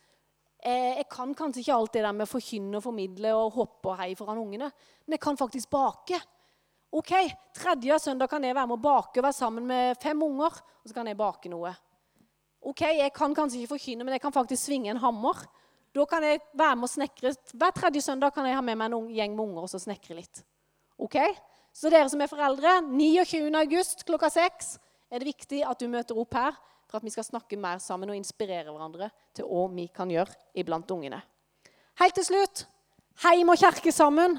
eh, 0.59 0.97
jeg 1.01 1.09
kan 1.13 1.35
kanskje 1.37 1.61
ikke 1.63 1.75
alt 1.77 1.97
det 1.97 2.05
der 2.07 2.15
med 2.17 2.27
å 2.27 2.31
forkynne 2.31 2.79
og 2.79 2.87
formidle 2.87 3.35
og 3.37 3.59
hoppe 3.59 3.93
og 3.93 3.99
hei 4.01 4.15
foran 4.19 4.41
ungene, 4.41 4.71
men 5.05 5.17
jeg 5.17 5.23
kan 5.23 5.39
faktisk 5.39 5.71
bake. 5.75 6.19
OK, 6.95 7.13
tredje 7.55 7.99
søndag 7.99 8.31
kan 8.31 8.45
jeg 8.47 8.55
være 8.55 8.71
med 8.71 8.79
å 8.79 8.85
bake 8.85 9.19
og 9.19 9.27
være 9.27 9.37
sammen 9.37 9.67
med 9.67 9.99
fem 10.03 10.21
unger. 10.23 10.61
Og 10.83 10.91
så 10.91 10.95
kan 10.95 11.09
jeg 11.11 11.19
bake 11.19 11.51
noe. 11.51 11.73
OK, 12.65 12.85
jeg 12.87 13.13
kan 13.13 13.35
kanskje 13.35 13.61
ikke 13.61 13.75
forkynne, 13.75 14.07
men 14.07 14.15
jeg 14.15 14.23
kan 14.23 14.35
faktisk 14.35 14.63
svinge 14.63 14.93
en 14.93 15.03
hammer. 15.03 15.43
Da 15.95 16.07
kan 16.11 16.25
jeg 16.27 16.41
være 16.55 16.77
med 16.79 16.87
å 16.87 16.93
snekre. 16.93 17.33
Hver 17.51 17.75
tredje 17.75 18.03
søndag 18.07 18.35
kan 18.35 18.47
jeg 18.47 18.57
ha 18.57 18.63
med 18.63 18.79
meg 18.79 18.95
en 18.95 19.11
gjeng 19.11 19.35
med 19.35 19.43
unger 19.43 19.67
og 19.67 19.73
så 19.73 19.83
snekre 19.83 20.17
litt. 20.21 20.45
OK? 21.03 21.19
Så 21.75 21.91
dere 21.91 22.07
som 22.07 22.21
er 22.23 22.31
foreldre, 22.31 22.77
29. 22.87 23.51
august 23.59 24.05
klokka 24.07 24.29
6 24.31 24.77
er 25.11 25.19
det 25.19 25.33
viktig 25.33 25.65
at 25.67 25.81
du 25.83 25.89
møter 25.91 26.19
opp 26.23 26.37
her 26.39 26.55
for 26.87 27.01
at 27.01 27.07
vi 27.07 27.11
skal 27.11 27.27
snakke 27.27 27.59
mer 27.59 27.81
sammen 27.83 28.13
og 28.13 28.19
inspirere 28.19 28.71
hverandre 28.71 29.09
til 29.35 29.49
hva 29.49 29.65
vi 29.73 29.89
kan 29.91 30.13
gjøre 30.13 30.55
iblant 30.63 30.95
ungene. 30.95 31.19
Helt 31.99 32.15
til 32.15 32.29
slutt 32.29 32.65
heim 33.25 33.51
og 33.51 33.59
kirke 33.59 33.91
sammen. 33.95 34.39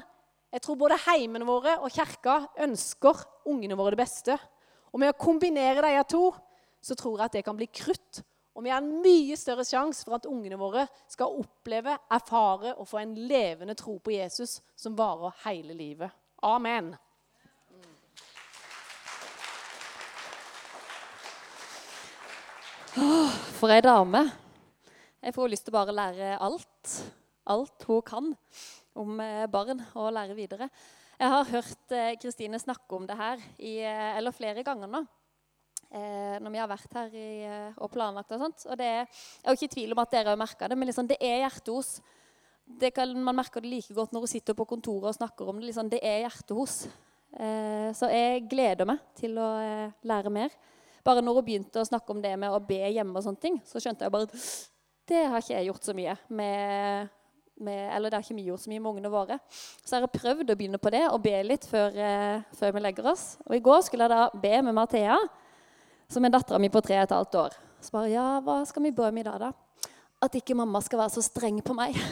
Jeg 0.52 0.64
tror 0.64 0.80
både 0.80 0.96
heimene 1.04 1.44
våre 1.48 1.76
og 1.82 1.92
kirka 1.92 2.38
ønsker 2.64 3.20
ungene 3.52 3.76
våre 3.76 3.92
det 3.92 4.00
beste. 4.00 4.38
Og 4.96 5.02
med 5.02 5.12
å 5.12 5.20
kombinere 5.20 5.84
de 5.84 6.08
to 6.08 6.30
så 6.80 6.96
tror 6.96 7.18
jeg 7.18 7.28
at 7.28 7.36
det 7.36 7.44
kan 7.44 7.56
bli 7.58 7.68
krutt. 7.68 8.22
Og 8.56 8.64
vi 8.64 8.72
har 8.72 8.80
en 8.80 9.02
mye 9.04 9.36
større 9.36 9.66
sjanse 9.68 10.06
for 10.06 10.16
at 10.16 10.28
ungene 10.30 10.56
våre 10.56 10.86
skal 11.12 11.36
oppleve, 11.36 11.98
erfare 12.08 12.78
og 12.80 12.88
få 12.88 13.02
en 13.02 13.16
levende 13.28 13.76
tro 13.76 13.98
på 14.00 14.16
Jesus 14.16 14.62
som 14.72 14.96
varer 14.96 15.36
hele 15.44 15.76
livet. 15.76 16.08
Amen. 16.40 16.94
For 22.96 23.68
ei 23.68 23.82
dame. 23.84 24.22
Jeg 25.20 25.34
får 25.36 25.50
lyst 25.52 25.66
til 25.66 25.74
å 25.74 25.76
bare 25.76 25.92
lære 25.92 26.28
alt. 26.40 26.92
Alt 27.52 27.84
hun 27.84 28.04
kan 28.06 28.28
om 28.96 29.18
eh, 29.20 29.42
barn 29.52 29.82
og 30.00 30.14
lære 30.16 30.36
videre. 30.38 30.70
Jeg 31.20 31.32
har 31.34 31.50
hørt 31.50 31.92
eh, 31.92 32.14
Kristine 32.16 32.56
snakke 32.60 32.96
om 32.96 33.04
det 33.04 33.18
her 33.18 33.42
i, 33.58 33.74
eh, 33.84 34.16
eller 34.16 34.32
flere 34.32 34.64
ganger 34.64 34.88
nå. 34.88 35.02
når 35.86 36.50
vi 36.50 36.58
har 36.58 36.68
vært 36.68 36.94
her 36.96 37.12
i, 37.14 37.26
og 37.78 37.90
planlagt 37.92 38.32
og 38.34 38.40
sånt. 38.42 38.64
Og 38.66 38.78
det 38.80 38.86
er, 38.86 39.04
jeg 39.06 39.50
er 39.50 39.58
ikke 39.58 39.68
i 39.68 39.74
tvil 39.74 39.92
om 39.94 40.00
at 40.02 40.14
dere 40.16 40.32
har 40.32 40.40
merka 40.40 40.68
det, 40.68 40.76
men 40.76 40.88
liksom, 40.88 41.06
det 41.08 41.18
er 41.20 41.44
hjertehos. 41.44 41.90
Det 42.66 42.90
kan, 42.96 43.12
man 43.22 43.36
merker 43.38 43.62
det 43.62 43.70
like 43.70 43.94
godt 43.94 44.12
når 44.12 44.24
hun 44.24 44.32
sitter 44.32 44.56
på 44.58 44.66
kontoret 44.66 45.12
og 45.12 45.18
snakker 45.18 45.52
om 45.52 45.60
det. 45.60 45.68
Liksom, 45.68 45.92
det 45.92 46.00
er 46.02 46.24
hjertehos. 46.24 46.80
Eh, 47.36 47.92
så 47.96 48.10
jeg 48.10 48.48
gleder 48.50 48.88
meg 48.88 49.04
til 49.20 49.38
å 49.38 49.50
lære 50.08 50.32
mer. 50.32 50.56
Bare 51.06 51.22
når 51.22 51.38
hun 51.38 51.46
begynte 51.46 51.82
å 51.82 51.86
snakke 51.86 52.10
om 52.12 52.22
det 52.22 52.34
med 52.40 52.50
å 52.50 52.62
be 52.62 52.80
hjemme, 52.82 53.14
og 53.14 53.24
sånne 53.24 53.42
ting, 53.42 53.60
så 53.66 53.82
skjønte 53.82 54.06
jeg 54.06 54.14
bare 54.14 54.26
det 55.06 55.20
har 55.30 55.38
ikke 55.38 55.54
jeg 55.54 55.68
gjort 55.68 55.86
så 55.86 55.92
mye 55.94 56.16
med 56.34 57.14
med, 57.56 57.96
eller 57.96 58.10
det 58.10 58.18
har 58.18 58.24
ikke 58.24 58.36
vi 58.36 58.48
gjort 58.50 58.64
så 58.64 58.70
mye 58.70 58.80
med 58.80 58.90
ungene 58.90 59.10
våre. 59.12 59.38
Så 59.48 59.96
jeg 59.96 60.04
har 60.04 60.12
prøvd 60.12 60.50
å 60.52 60.56
begynne 60.58 60.80
på 60.82 60.92
det 60.92 61.02
og 61.08 61.22
be 61.24 61.36
litt 61.46 61.64
før, 61.68 61.94
eh, 61.96 62.42
før, 62.56 62.74
vi 62.76 62.82
legger 62.84 63.08
oss. 63.12 63.38
Og 63.46 63.56
I 63.56 63.62
går 63.64 63.80
skulle 63.86 64.04
jeg 64.04 64.12
da 64.12 64.40
be 64.42 64.62
med 64.62 64.76
Mathea, 64.76 65.16
som 66.08 66.24
er 66.24 66.34
dattera 66.34 66.60
mi 66.60 66.68
på 66.68 66.82
tre 66.84 66.98
og 67.00 67.06
et 67.06 67.16
halvt 67.16 67.38
år. 67.40 67.56
Så 67.80 67.94
bare, 67.94 68.10
ja, 68.12 68.26
hva 68.44 68.60
skal 68.66 68.82
vi 68.82 68.92
be 68.92 69.08
om 69.08 69.18
i 69.18 69.24
dag, 69.24 69.40
da? 69.40 69.52
At 70.22 70.36
ikke 70.36 70.56
mamma 70.56 70.80
skal 70.84 71.00
være 71.00 71.16
så 71.16 71.24
streng 71.24 71.62
på 71.62 71.76
meg. 71.76 71.96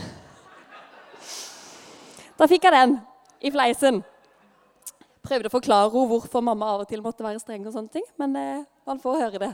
Da 2.34 2.48
fikk 2.50 2.64
jeg 2.66 2.74
den 2.74 2.96
i 3.46 3.50
fleisen. 3.54 4.00
Prøvde 5.22 5.46
å 5.46 5.52
forklare 5.52 5.86
henne 5.86 6.08
hvorfor 6.10 6.42
mamma 6.42 6.72
av 6.72 6.80
og 6.82 6.88
til 6.90 6.98
måtte 7.04 7.22
være 7.22 7.38
streng, 7.38 7.62
og 7.62 7.76
sånne 7.76 7.92
ting, 7.94 8.06
men 8.18 8.34
eh, 8.34 8.64
man 8.86 9.00
får 9.02 9.20
høre 9.24 9.42
det. 9.46 9.52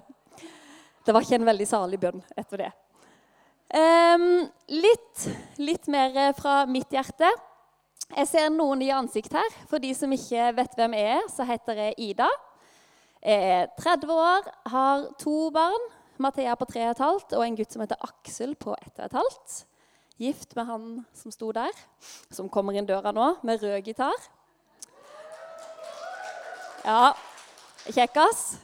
Det 1.07 1.15
var 1.15 1.25
ikke 1.25 1.41
en 1.41 1.49
veldig 1.49 1.67
salig 1.69 1.99
bønn 2.03 2.23
etter 2.39 2.65
det. 2.67 2.71
Litt, 4.71 5.29
litt, 5.59 5.87
mer 5.87 6.17
eh, 6.17 6.35
fra 6.35 6.65
mitt 6.67 6.91
hjerte. 6.95 7.29
Jeg 8.11 8.27
ser 8.27 8.51
noen 8.51 8.81
nye 8.83 8.97
ansikt 8.97 9.35
her. 9.35 9.57
For 9.71 9.83
de 9.83 9.93
som 9.95 10.13
ikke 10.15 10.51
vet 10.57 10.77
hvem 10.79 10.95
jeg 10.99 11.17
er, 11.17 11.27
så 11.31 11.47
heter 11.47 11.79
jeg 11.85 11.97
Ida. 12.11 12.29
Jeg 13.21 13.51
er 13.55 13.67
30 13.79 14.13
år, 14.15 14.47
har 14.73 15.09
to 15.21 15.51
barn. 15.55 15.89
Mathea 16.21 16.55
på 16.59 16.67
3,5 16.69 17.35
og 17.39 17.43
en 17.45 17.55
gutt 17.57 17.73
som 17.73 17.83
heter 17.83 18.01
Aksel 18.05 18.55
på 18.61 18.75
1,5. 18.99 19.61
Gift 20.21 20.53
med 20.57 20.69
han 20.69 20.89
som 21.17 21.33
sto 21.33 21.49
der, 21.57 21.73
som 22.29 22.51
kommer 22.53 22.77
inn 22.77 22.89
døra 22.89 23.13
nå 23.17 23.31
med 23.47 23.63
rød 23.65 23.87
gitar. 23.89 24.27
Ja, 26.85 27.15
kjekkas. 27.89 28.61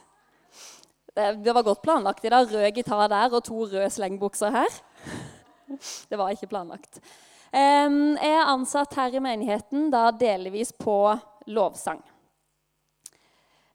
Det, 1.17 1.31
det 1.41 1.53
var 1.55 1.65
godt 1.65 1.81
planlagt 1.81 2.25
i 2.25 2.29
dag. 2.29 2.45
Rød 2.45 2.75
gitar 2.77 3.07
der 3.09 3.33
og 3.33 3.41
to 3.45 3.63
røde 3.65 3.89
slengbukser 3.89 4.53
her. 4.53 4.75
Det 6.09 6.17
var 6.19 6.29
ikke 6.29 6.49
planlagt. 6.51 6.99
Jeg 7.51 8.29
er 8.35 8.51
ansatt 8.51 8.93
her 8.99 9.15
i 9.17 9.23
menigheten 9.23 9.89
da 9.89 10.11
delvis 10.13 10.69
på 10.77 11.15
lovsang. 11.49 12.03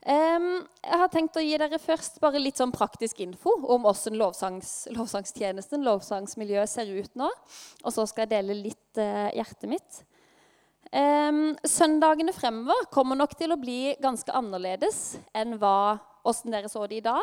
Jeg 0.03 0.99
har 1.03 1.11
tenkt 1.11 1.37
å 1.39 1.43
gi 1.43 1.59
dere 1.59 1.79
først 1.83 2.21
bare 2.23 2.41
litt 2.43 2.59
sånn 2.59 2.73
praktisk 2.75 3.21
info 3.23 3.55
om 3.75 3.85
hvordan 3.87 4.19
lovsangs, 4.19 4.71
lovsangstjenesten, 4.95 5.83
lovsangsmiljøet, 5.87 6.71
ser 6.71 6.95
ut 6.95 7.19
nå. 7.19 7.29
Og 7.83 7.95
så 7.95 8.07
skal 8.11 8.27
jeg 8.27 8.33
dele 8.37 8.59
litt 8.59 9.03
eh, 9.03 9.31
hjertet 9.39 9.71
mitt. 9.71 10.01
Søndagene 10.93 12.35
fremover 12.37 12.89
kommer 12.93 13.17
nok 13.17 13.33
til 13.39 13.55
å 13.55 13.61
bli 13.61 13.95
ganske 14.03 14.35
annerledes 14.37 15.15
enn 15.33 15.57
hva, 15.57 15.97
hvordan 16.23 16.55
dere 16.55 16.71
så 16.71 16.85
det 16.87 17.01
i 17.01 17.05
dag, 17.05 17.23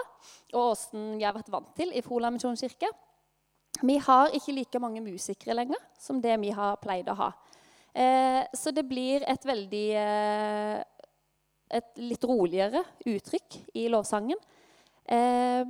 og 0.53 0.73
hvordan 0.73 1.13
vi 1.17 1.25
har 1.27 1.35
vært 1.35 1.51
vant 1.53 1.71
til 1.77 1.93
i 1.95 2.03
Froland 2.05 2.37
misjonskirke. 2.37 2.89
Vi 3.79 3.95
har 4.03 4.33
ikke 4.35 4.55
like 4.55 4.81
mange 4.81 5.01
musikere 5.03 5.55
lenger 5.55 5.79
som 5.99 6.19
det 6.21 6.35
vi 6.41 6.51
har 6.55 6.79
pleid 6.83 7.07
å 7.11 7.17
ha. 7.19 7.29
Eh, 7.93 8.43
så 8.53 8.73
det 8.75 8.85
blir 8.87 9.25
et 9.27 9.45
veldig 9.45 9.87
eh, 9.97 10.79
Et 11.69 11.99
litt 12.01 12.23
roligere 12.25 12.81
uttrykk 13.05 13.57
i 13.77 13.87
lovsangen. 13.93 14.37
Eh, 15.05 15.65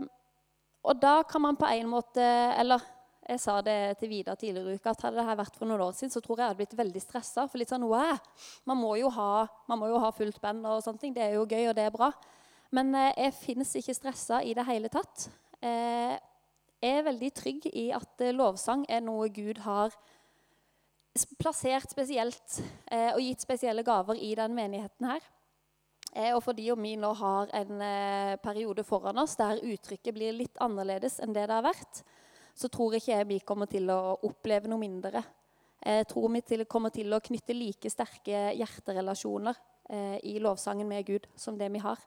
og 0.83 0.99
da 0.99 1.23
kan 1.27 1.41
man 1.43 1.57
på 1.59 1.67
en 1.67 1.89
måte 1.91 2.23
Eller 2.59 2.83
jeg 3.29 3.39
sa 3.43 3.57
det 3.61 3.99
til 3.99 4.09
Vidar 4.09 4.35
tidligere 4.39 4.73
i 4.73 4.79
uka 4.79 4.93
at 4.93 5.03
hadde 5.05 5.19
dette 5.19 5.37
vært 5.37 5.57
for 5.59 5.69
noen 5.69 5.83
år 5.85 5.93
siden, 5.93 6.09
så 6.09 6.21
tror 6.23 6.39
jeg 6.39 6.43
jeg 6.43 6.49
hadde 6.49 6.61
blitt 6.63 6.77
veldig 6.79 7.01
stressa. 7.03 7.45
For 7.45 7.61
litt 7.61 7.69
sånn, 7.69 7.85
man 7.85 8.79
må, 8.79 8.95
jo 8.97 9.11
ha, 9.13 9.45
man 9.69 9.77
må 9.77 9.91
jo 9.91 9.99
ha 10.01 10.09
fullt 10.15 10.39
band 10.41 10.65
og 10.65 10.81
sånne 10.81 11.03
ting. 11.03 11.13
Det 11.13 11.21
er 11.27 11.35
jo 11.35 11.45
gøy, 11.45 11.67
og 11.69 11.75
det 11.77 11.85
er 11.85 11.93
bra. 11.93 12.09
Men 12.75 12.93
eh, 12.95 13.13
jeg 13.25 13.38
finnes 13.39 13.71
ikke 13.79 13.97
stressa 13.97 14.43
i 14.45 14.53
det 14.58 14.65
hele 14.67 14.91
tatt. 14.93 15.27
Eh, 15.62 16.15
er 16.79 17.03
veldig 17.08 17.32
trygg 17.36 17.67
i 17.73 17.89
at 17.95 18.23
eh, 18.23 18.36
lovsang 18.36 18.86
er 18.89 19.01
noe 19.03 19.29
Gud 19.34 19.62
har 19.65 19.95
plassert 21.41 21.89
spesielt 21.91 22.60
og 22.93 23.17
gitt 23.19 23.41
spesielle 23.43 23.82
gaver 23.84 24.15
i 24.21 24.29
den 24.38 24.53
menigheten 24.55 25.08
her. 25.10 25.23
Og 26.38 26.39
fordi 26.45 26.69
vi 26.79 26.93
nå 27.01 27.10
har 27.17 27.49
en 27.58 27.82
periode 28.39 28.86
foran 28.88 29.17
oss 29.19 29.34
der 29.36 29.60
uttrykket 29.60 30.15
blir 30.15 30.38
litt 30.38 30.62
annerledes 30.63 31.17
enn 31.19 31.34
det 31.36 31.47
det 31.49 31.58
har 31.58 31.65
vært, 31.65 32.03
så 32.55 32.69
tror 32.71 32.95
ikke 32.95 33.12
jeg 33.17 33.27
vi 33.27 33.39
kommer 33.41 33.67
til 33.67 33.89
å 33.91 34.15
oppleve 34.29 34.69
noe 34.71 34.79
mindre. 34.79 35.25
Jeg 35.82 36.08
tror 36.13 36.29
vi 36.38 36.43
til, 36.45 36.63
kommer 36.69 36.93
til 36.93 37.12
å 37.12 37.19
knytte 37.25 37.58
like 37.58 37.91
sterke 37.91 38.53
hjerterelasjoner 38.62 39.60
i 40.23 40.38
lovsangen 40.39 40.88
med 40.88 41.10
Gud 41.10 41.27
som 41.36 41.58
det 41.60 41.73
vi 41.73 41.84
har. 41.84 41.99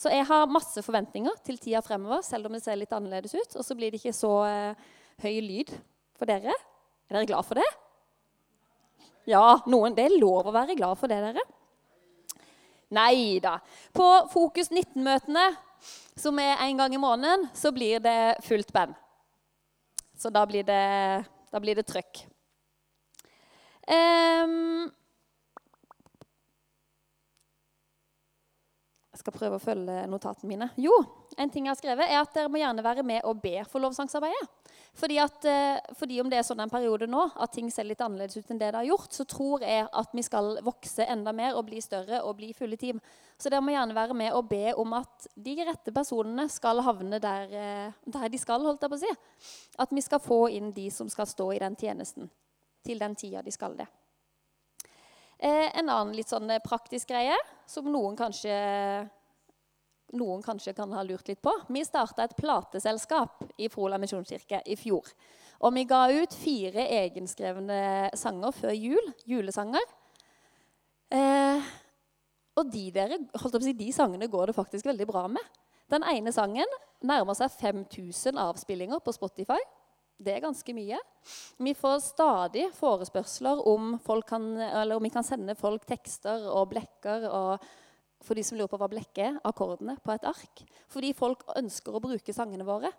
Så 0.00 0.08
jeg 0.08 0.24
har 0.24 0.48
masse 0.48 0.80
forventninger 0.80 1.34
til 1.44 1.58
tida 1.60 1.82
fremover, 1.84 2.22
selv 2.24 2.48
om 2.48 2.56
det 2.56 2.62
ser 2.64 2.78
litt 2.80 2.92
annerledes 2.96 3.34
ut. 3.36 3.56
Og 3.60 3.66
så 3.66 3.76
blir 3.76 3.92
det 3.92 4.00
ikke 4.00 4.16
så 4.16 4.32
eh, 4.48 4.86
høy 5.20 5.40
lyd 5.44 5.72
for 6.16 6.30
dere. 6.30 6.54
Er 7.10 7.18
dere 7.18 7.28
glad 7.28 7.44
for 7.44 7.60
det? 7.60 7.66
Ja, 9.28 9.58
noen. 9.68 9.92
Det 9.96 10.06
er 10.06 10.16
lov 10.16 10.48
å 10.48 10.54
være 10.54 10.78
glad 10.78 10.96
for 10.96 11.12
det, 11.12 11.20
dere. 11.20 11.44
Nei 12.96 13.38
da. 13.44 13.58
På 13.94 14.06
Fokus 14.32 14.72
19-møtene, 14.72 15.44
som 16.18 16.40
er 16.42 16.56
en 16.64 16.80
gang 16.80 16.96
i 16.96 17.02
måneden, 17.02 17.50
så 17.54 17.68
blir 17.74 18.00
det 18.02 18.40
fullt 18.46 18.72
band. 18.72 18.96
Så 20.16 20.32
da 20.32 20.46
blir 20.48 20.64
det, 20.64 20.80
da 21.52 21.60
blir 21.60 21.76
det 21.76 21.84
trøkk. 21.88 22.24
Um, 23.90 24.88
Jeg 29.20 29.26
skal 29.26 29.34
prøve 29.36 29.56
å 29.58 29.60
følge 29.60 29.94
notatene 30.08 30.48
mine. 30.48 30.66
Jo, 30.80 30.94
en 31.36 31.50
ting 31.52 31.66
jeg 31.66 31.74
har 31.74 31.76
skrevet 31.76 32.08
er 32.08 32.22
at 32.22 32.30
dere 32.32 32.48
må 32.48 32.56
gjerne 32.56 32.80
være 32.80 33.02
med 33.04 33.26
og 33.28 33.42
be 33.42 33.58
for 33.68 33.84
lovsangsarbeidet. 33.84 34.70
Fordi, 34.96 35.18
at, 35.20 35.44
eh, 35.44 35.92
fordi 35.98 36.22
om 36.22 36.30
det 36.32 36.38
er 36.38 36.46
sånn 36.48 36.62
en 36.64 36.72
periode 36.72 37.04
nå 37.04 37.26
at 37.36 37.52
ting 37.52 37.68
ser 37.68 37.84
litt 37.84 38.00
annerledes 38.00 38.40
ut 38.40 38.48
enn 38.48 38.62
det 38.62 38.70
det 38.72 38.78
har 38.78 38.88
gjort, 38.88 39.12
så 39.12 39.28
tror 39.28 39.60
jeg 39.60 39.90
at 39.92 40.16
vi 40.16 40.24
skal 40.24 40.56
vokse 40.64 41.04
enda 41.04 41.36
mer 41.36 41.52
og 41.52 41.66
bli 41.68 41.84
større 41.84 42.22
og 42.24 42.38
bli 42.40 42.54
fulle 42.56 42.80
team. 42.80 43.04
Så 43.36 43.52
dere 43.52 43.60
må 43.60 43.76
gjerne 43.76 43.98
være 44.00 44.16
med 44.16 44.32
og 44.32 44.48
be 44.48 44.72
om 44.72 44.96
at 44.96 45.28
de 45.36 45.58
rette 45.68 45.92
personene 45.92 46.48
skal 46.48 46.80
havne 46.80 47.20
der, 47.20 47.52
eh, 47.52 48.02
der 48.08 48.28
de 48.32 48.40
skal. 48.40 48.64
holdt 48.64 48.80
jeg 48.80 48.90
på 48.90 48.96
å 48.96 49.04
si. 49.04 49.14
At 49.78 49.92
vi 49.92 50.00
skal 50.00 50.24
få 50.24 50.48
inn 50.48 50.72
de 50.72 50.88
som 50.88 51.12
skal 51.12 51.28
stå 51.28 51.52
i 51.52 51.60
den 51.60 51.76
tjenesten 51.76 52.30
til 52.82 52.98
den 52.98 53.14
tida 53.14 53.44
de 53.44 53.52
skal 53.52 53.76
det. 53.76 53.86
Eh, 55.40 55.78
en 55.78 55.88
annen 55.88 56.12
litt 56.12 56.28
sånn 56.28 56.50
eh, 56.52 56.60
praktisk 56.60 57.08
greie 57.08 57.36
som 57.68 57.86
noen 57.88 58.16
kanskje, 58.18 58.52
noen 60.12 60.42
kanskje 60.44 60.74
kan 60.76 60.92
ha 60.92 61.04
lurt 61.06 61.30
litt 61.32 61.40
på. 61.40 61.54
Vi 61.72 61.84
starta 61.86 62.26
et 62.26 62.36
plateselskap 62.36 63.46
i 63.56 63.70
Frola 63.72 63.96
misjonskirke 64.02 64.60
i 64.68 64.76
fjor. 64.76 65.08
Og 65.64 65.72
vi 65.76 65.86
ga 65.88 66.02
ut 66.12 66.36
fire 66.36 66.84
egenskrevne 66.98 68.10
sanger 68.20 68.52
før 68.52 68.76
jul. 68.76 69.10
Julesanger. 69.28 69.88
Eh, 71.08 71.72
og 72.60 72.68
de, 72.68 72.84
dere, 72.92 73.16
si, 73.64 73.74
de 73.76 73.90
sangene 73.96 74.28
går 74.28 74.50
det 74.50 74.58
faktisk 74.58 74.92
veldig 74.92 75.08
bra 75.08 75.24
med. 75.32 75.60
Den 75.90 76.04
ene 76.04 76.36
sangen 76.36 76.68
nærmer 77.00 77.34
seg 77.38 77.48
5000 77.56 78.36
avspillinger 78.44 79.00
på 79.00 79.16
Spotify. 79.16 79.58
Det 80.20 80.34
er 80.34 80.42
ganske 80.44 80.72
mye. 80.76 80.98
Vi 81.64 81.72
får 81.76 82.00
stadig 82.04 82.66
forespørsler 82.76 83.62
om, 83.68 83.94
kan, 84.28 84.50
om 84.92 85.06
vi 85.06 85.12
kan 85.12 85.24
sende 85.24 85.56
folk 85.56 85.86
tekster 85.88 86.44
og 86.52 86.68
blekker. 86.74 87.24
og 87.30 87.70
for 88.20 88.36
de 88.36 88.44
som 88.44 88.58
lurer 88.58 88.68
på 88.68 88.76
hva 88.80 88.88
blekk 88.92 89.18
er, 89.22 89.38
akkordene 89.48 89.96
på 90.04 90.12
et 90.12 90.26
ark. 90.28 90.64
Fordi 90.92 91.14
folk 91.16 91.46
ønsker 91.56 91.94
å 91.96 92.02
bruke 92.04 92.34
sangene 92.36 92.66
våre. 92.68 92.90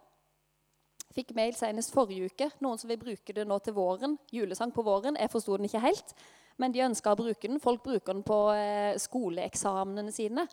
Fikk 1.12 1.34
mail 1.38 1.54
senest 1.58 1.94
forrige 1.94 2.32
uke. 2.32 2.48
Noen 2.64 2.80
som 2.82 2.90
vil 2.90 3.00
bruke 3.02 3.36
det 3.36 3.46
nå 3.48 3.58
til 3.62 3.76
våren. 3.76 4.16
Julesang 4.34 4.72
på 4.74 4.86
våren. 4.86 5.20
Jeg 5.20 5.32
forsto 5.34 5.58
den 5.60 5.68
ikke 5.68 5.84
helt, 5.84 6.16
men 6.62 6.74
de 6.74 6.86
ønska 6.88 7.14
å 7.14 7.20
bruke 7.20 7.52
den. 7.52 7.62
Folk 7.62 7.84
bruker 7.86 8.16
den 8.16 8.24
på 8.26 8.40
eh, 8.56 8.98
skoleeksamene 9.02 10.14
sine. 10.16 10.48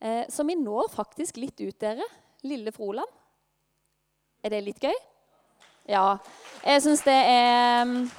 Eh, 0.00 0.26
så 0.28 0.44
vi 0.48 0.58
når 0.58 0.90
faktisk 0.92 1.40
litt 1.40 1.62
ut, 1.62 1.78
dere. 1.80 2.04
Lille 2.44 2.74
Froland. 2.74 3.08
Er 4.44 4.52
det 4.52 4.64
litt 4.66 4.84
gøy? 4.84 4.96
Ja. 5.90 6.20
Jeg 6.62 6.84
syns 6.84 7.00
det 7.02 7.16
er 7.16 7.80
mm, 7.88 8.10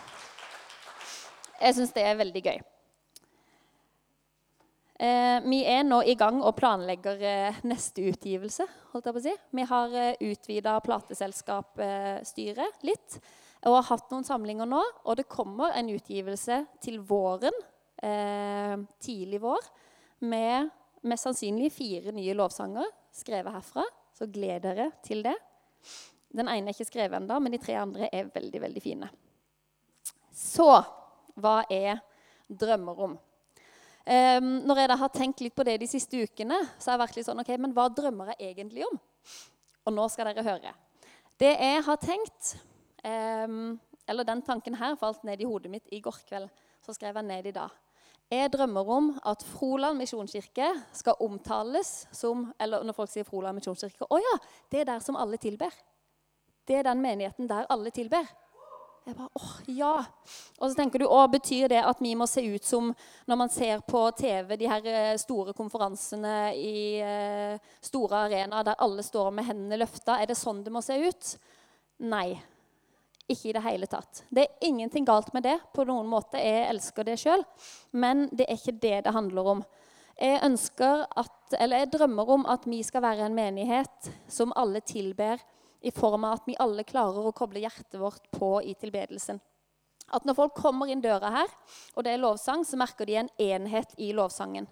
Jeg 1.61 1.75
syns 1.77 1.93
det 1.95 2.03
er 2.03 2.17
veldig 2.19 2.41
gøy. 2.43 2.57
Eh, 5.01 5.37
vi 5.45 5.61
er 5.65 5.83
nå 5.87 6.01
i 6.03 6.15
gang 6.19 6.41
og 6.43 6.57
planlegger 6.57 7.21
eh, 7.25 7.61
neste 7.71 8.03
utgivelse. 8.11 8.65
holdt 8.91 9.07
jeg 9.07 9.15
på 9.15 9.21
å 9.21 9.23
si. 9.23 9.35
Vi 9.55 9.63
har 9.69 9.95
eh, 9.97 10.19
utvida 10.27 10.73
plateselskapsstyret 10.83 12.83
litt 12.85 13.15
og 13.61 13.77
har 13.77 13.87
hatt 13.93 14.11
noen 14.11 14.27
samlinger 14.27 14.67
nå. 14.67 14.81
Og 15.05 15.17
det 15.21 15.31
kommer 15.31 15.71
en 15.77 15.89
utgivelse 15.93 16.65
til 16.81 16.99
våren, 17.05 17.53
tidlig 19.05 19.37
vår, 19.43 19.61
med 20.25 20.71
mest 21.05 21.27
sannsynlig 21.27 21.69
fire 21.69 22.09
nye 22.17 22.33
lovsanger 22.33 22.87
skrevet 23.13 23.53
herfra. 23.53 23.85
Så 24.17 24.25
gled 24.33 24.65
dere 24.65 24.89
til 25.05 25.21
det. 25.25 25.37
Den 26.31 26.47
ene 26.47 26.71
er 26.71 26.75
ikke 26.75 26.87
skrevet 26.87 27.19
ennå, 27.19 27.39
men 27.43 27.53
de 27.53 27.59
tre 27.61 27.75
andre 27.79 28.07
er 28.13 28.31
veldig, 28.31 28.61
veldig 28.63 28.83
fine. 28.83 29.09
Så 30.31 30.69
hva 31.39 31.61
er 31.71 31.99
drømmer 32.47 33.03
om? 33.07 33.17
Um, 34.01 34.47
når 34.65 34.81
jeg 34.81 34.89
da 34.89 34.97
har 34.97 35.11
tenkt 35.13 35.43
litt 35.43 35.55
på 35.55 35.65
det 35.67 35.75
de 35.83 35.87
siste 35.89 36.23
ukene, 36.23 36.57
så 36.79 36.89
har 36.89 36.97
jeg 36.97 37.03
vært 37.03 37.19
litt 37.19 37.27
sånn 37.27 37.43
OK, 37.43 37.51
men 37.61 37.75
hva 37.75 37.85
drømmer 37.93 38.33
jeg 38.33 38.55
egentlig 38.55 38.87
om? 38.87 38.97
Og 39.85 39.93
nå 39.93 40.07
skal 40.09 40.31
dere 40.31 40.45
høre. 40.45 40.73
Det 41.41 41.51
jeg 41.51 41.83
har 41.85 41.99
tenkt 42.01 42.55
um, 43.05 43.77
Eller 44.09 44.27
den 44.27 44.41
tanken 44.45 44.75
her 44.77 44.97
falt 44.99 45.23
ned 45.25 45.41
i 45.41 45.47
hodet 45.47 45.71
mitt 45.73 45.93
i 45.93 46.01
går 46.03 46.17
kveld. 46.27 46.49
Så 46.81 46.95
skrev 46.97 47.17
jeg 47.17 47.27
ned 47.27 47.47
i 47.49 47.53
dag. 47.55 47.73
Jeg 48.31 48.51
drømmer 48.53 48.89
om 48.95 49.07
at 49.27 49.43
Froland 49.43 49.99
misjonskirke 49.99 50.69
skal 50.95 51.19
omtales 51.19 52.05
som 52.15 52.45
Eller 52.61 52.85
når 52.87 52.95
folk 52.95 53.11
sier 53.11 53.27
Froland 53.27 53.59
misjonskirke 53.59 54.07
Å 54.07 54.19
ja, 54.21 54.35
det 54.71 54.81
er 54.81 54.87
der 54.93 55.03
som 55.03 55.17
alle 55.19 55.37
tilber. 55.41 55.73
Det 56.67 56.77
er 56.79 56.87
den 56.87 57.01
menigheten 57.03 57.49
der 57.49 57.69
alle 57.69 57.91
tilber. 57.93 58.27
Jeg 59.01 59.15
bare, 59.17 59.29
åh, 59.33 59.53
ja. 59.65 59.93
Og 60.59 60.69
så 60.69 60.77
tenker 60.77 61.01
du, 61.01 61.07
å, 61.09 61.23
Betyr 61.31 61.71
det 61.71 61.79
at 61.81 62.01
vi 62.03 62.13
må 62.17 62.27
se 62.29 62.43
ut 62.45 62.65
som 62.65 62.91
når 63.25 63.39
man 63.39 63.49
ser 63.49 63.81
på 63.87 64.03
TV 64.13 64.53
de 64.61 64.69
her 64.69 64.85
eh, 64.91 65.15
store 65.17 65.55
konferansene 65.57 66.35
i 66.53 66.75
uh, 67.01 67.71
store 67.81 68.27
arenaer 68.27 68.67
der 68.67 68.77
alle 68.85 69.01
står 69.05 69.31
med 69.33 69.47
hendene 69.49 69.79
løfta? 69.81 70.19
Er 70.21 70.29
det 70.29 70.37
sånn 70.37 70.61
det 70.61 70.73
må 70.73 70.83
se 70.85 70.99
ut? 71.01 71.31
Nei. 72.13 72.37
Ikke 73.25 73.49
i 73.49 73.55
det 73.57 73.63
hele 73.65 73.89
tatt. 73.89 74.21
Det 74.29 74.43
er 74.43 74.67
ingenting 74.69 75.07
galt 75.07 75.31
med 75.33 75.47
det 75.49 75.57
på 75.73 75.85
noen 75.87 76.05
måte. 76.09 76.37
Jeg 76.37 76.67
elsker 76.69 77.07
det 77.07 77.17
sjøl. 77.21 77.41
Men 77.97 78.27
det 78.29 78.45
er 78.45 78.59
ikke 78.59 78.77
det 78.83 78.97
det 79.07 79.15
handler 79.15 79.49
om. 79.55 79.63
Jeg 80.21 80.43
ønsker 80.45 81.07
at, 81.17 81.55
eller 81.57 81.81
jeg 81.81 81.93
drømmer 81.95 82.29
om 82.35 82.45
at 82.53 82.67
vi 82.69 82.83
skal 82.85 83.01
være 83.01 83.25
en 83.25 83.37
menighet 83.37 84.11
som 84.29 84.53
alle 84.59 84.83
tilber 84.85 85.41
i 85.81 85.91
form 85.91 86.25
av 86.27 86.39
at 86.39 86.49
vi 86.49 86.57
alle 86.61 86.85
klarer 86.87 87.25
å 87.25 87.33
koble 87.35 87.63
hjertet 87.63 87.97
vårt 87.99 88.27
på 88.33 88.59
i 88.61 88.75
tilbedelsen. 88.77 89.39
At 90.11 90.27
når 90.27 90.37
folk 90.37 90.55
kommer 90.59 90.91
inn 90.91 91.01
døra 91.01 91.31
her, 91.33 91.51
og 91.95 92.05
det 92.05 92.13
er 92.13 92.21
lovsang, 92.21 92.65
så 92.67 92.77
merker 92.79 93.07
de 93.07 93.17
en 93.21 93.31
enhet 93.39 93.93
i 93.97 94.11
lovsangen. 94.15 94.67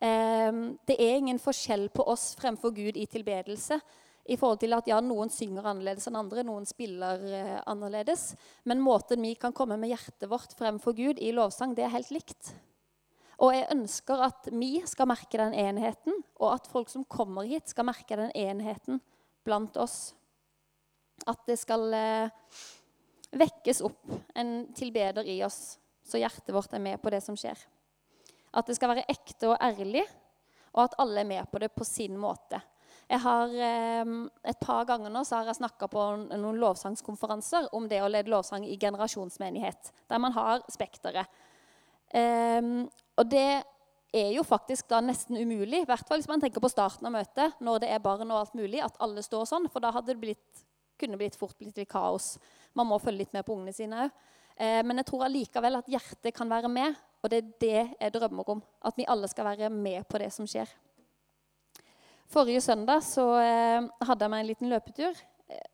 Ehm, 0.00 0.78
det 0.88 0.96
er 0.98 1.18
ingen 1.18 1.40
forskjell 1.42 1.88
på 1.94 2.06
oss 2.08 2.32
fremfor 2.38 2.72
Gud 2.74 2.96
i 2.96 3.06
tilbedelse. 3.10 3.80
I 4.28 4.36
forhold 4.36 4.60
til 4.60 4.76
at 4.76 4.88
ja, 4.88 4.98
Noen 5.00 5.30
synger 5.32 5.70
annerledes 5.70 6.08
enn 6.08 6.18
andre, 6.20 6.44
noen 6.44 6.66
spiller 6.68 7.22
eh, 7.32 7.58
annerledes. 7.68 8.34
Men 8.68 8.82
måten 8.84 9.22
vi 9.24 9.34
kan 9.40 9.54
komme 9.56 9.78
med 9.80 9.92
hjertet 9.92 10.28
vårt 10.28 10.52
fremfor 10.56 10.96
Gud 10.96 11.20
i 11.20 11.32
lovsang, 11.32 11.74
det 11.76 11.86
er 11.86 11.94
helt 11.94 12.12
likt. 12.12 12.52
Og 13.38 13.54
jeg 13.54 13.70
ønsker 13.72 14.24
at 14.26 14.48
vi 14.50 14.72
skal 14.88 15.08
merke 15.08 15.38
den 15.38 15.54
enheten, 15.54 16.18
og 16.42 16.56
at 16.56 16.68
folk 16.68 16.90
som 16.90 17.06
kommer 17.06 17.46
hit, 17.48 17.70
skal 17.70 17.86
merke 17.88 18.18
den 18.18 18.34
enheten 18.34 19.00
blant 19.48 19.76
oss. 19.80 20.12
At 21.28 21.42
det 21.48 21.58
skal 21.60 21.88
eh, 21.96 22.54
vekkes 23.34 23.82
opp 23.86 24.14
en 24.38 24.68
tilbeder 24.76 25.26
i 25.28 25.40
oss, 25.44 25.78
så 26.06 26.20
hjertet 26.20 26.54
vårt 26.54 26.72
er 26.76 26.84
med 26.84 27.00
på 27.02 27.12
det 27.12 27.20
som 27.24 27.36
skjer. 27.36 27.58
At 28.56 28.68
det 28.68 28.78
skal 28.78 28.94
være 28.94 29.08
ekte 29.12 29.50
og 29.50 29.60
ærlig, 29.60 30.06
og 30.76 30.86
at 30.86 30.98
alle 31.02 31.24
er 31.24 31.28
med 31.28 31.50
på 31.50 31.60
det 31.60 31.72
på 31.74 31.86
sin 31.86 32.16
måte. 32.20 32.60
Jeg 33.08 33.20
har, 33.24 33.48
eh, 33.48 34.04
Et 34.44 34.60
par 34.60 34.84
ganger 34.84 35.10
nå 35.10 35.24
så 35.24 35.36
har 35.36 35.46
jeg 35.48 35.60
snakka 35.60 35.88
på 35.88 36.04
noen 36.28 36.60
lovsangskonferanser 36.60 37.70
om 37.72 37.88
det 37.88 38.02
å 38.02 38.08
lede 38.08 38.30
lovsang 38.30 38.64
i 38.64 38.76
generasjonsmenighet, 38.76 39.92
der 40.08 40.18
man 40.18 40.32
har 40.32 40.62
spekteret. 40.70 41.26
Um, 42.08 42.88
og 43.18 43.28
det 43.28 43.64
er 44.14 44.30
jo 44.32 44.44
faktisk 44.46 44.88
da 44.88 45.00
nesten 45.04 45.36
umulig, 45.36 45.82
i 45.82 45.88
hvert 45.88 46.06
fall 46.08 46.20
hvis 46.20 46.30
man 46.30 46.40
tenker 46.40 46.62
på 46.64 46.70
starten 46.72 47.06
av 47.08 47.12
møtet, 47.12 47.58
når 47.60 47.82
det 47.84 47.90
er 47.92 48.02
barn 48.02 48.30
og 48.30 48.40
alt 48.40 48.56
mulig, 48.56 48.80
at 48.84 48.96
alle 49.04 49.24
står 49.24 49.44
sånn, 49.50 49.68
for 49.72 49.84
da 49.84 49.92
hadde 49.92 50.14
det 50.14 50.22
blitt, 50.22 50.64
kunne 50.98 51.18
blitt 51.20 51.36
fort 51.38 51.58
blitt 51.58 51.76
litt 51.76 51.90
kaos. 51.90 52.36
Man 52.76 52.88
må 52.88 52.98
følge 53.02 53.24
litt 53.24 53.36
med 53.36 53.46
på 53.46 53.54
ungene 53.56 53.76
sine 53.76 54.06
òg. 54.06 54.24
Eh, 54.58 54.80
men 54.82 54.98
jeg 54.98 55.06
tror 55.10 55.26
allikevel 55.28 55.78
at 55.78 55.90
hjertet 55.92 56.34
kan 56.34 56.50
være 56.50 56.70
med, 56.72 56.96
og 57.22 57.30
det 57.30 57.38
er 57.38 57.50
det 57.62 57.82
jeg 58.00 58.14
drømmer 58.16 58.54
om. 58.56 58.62
At 58.82 58.96
vi 58.98 59.06
alle 59.06 59.28
skal 59.30 59.46
være 59.52 59.70
med 59.70 60.06
på 60.08 60.18
det 60.22 60.32
som 60.34 60.48
skjer. 60.48 60.70
Forrige 62.28 62.60
søndag 62.64 63.04
så 63.06 63.28
eh, 63.40 63.86
hadde 64.08 64.24
jeg 64.24 64.32
meg 64.32 64.42
en 64.42 64.50
liten 64.50 64.72
løpetur. 64.72 65.20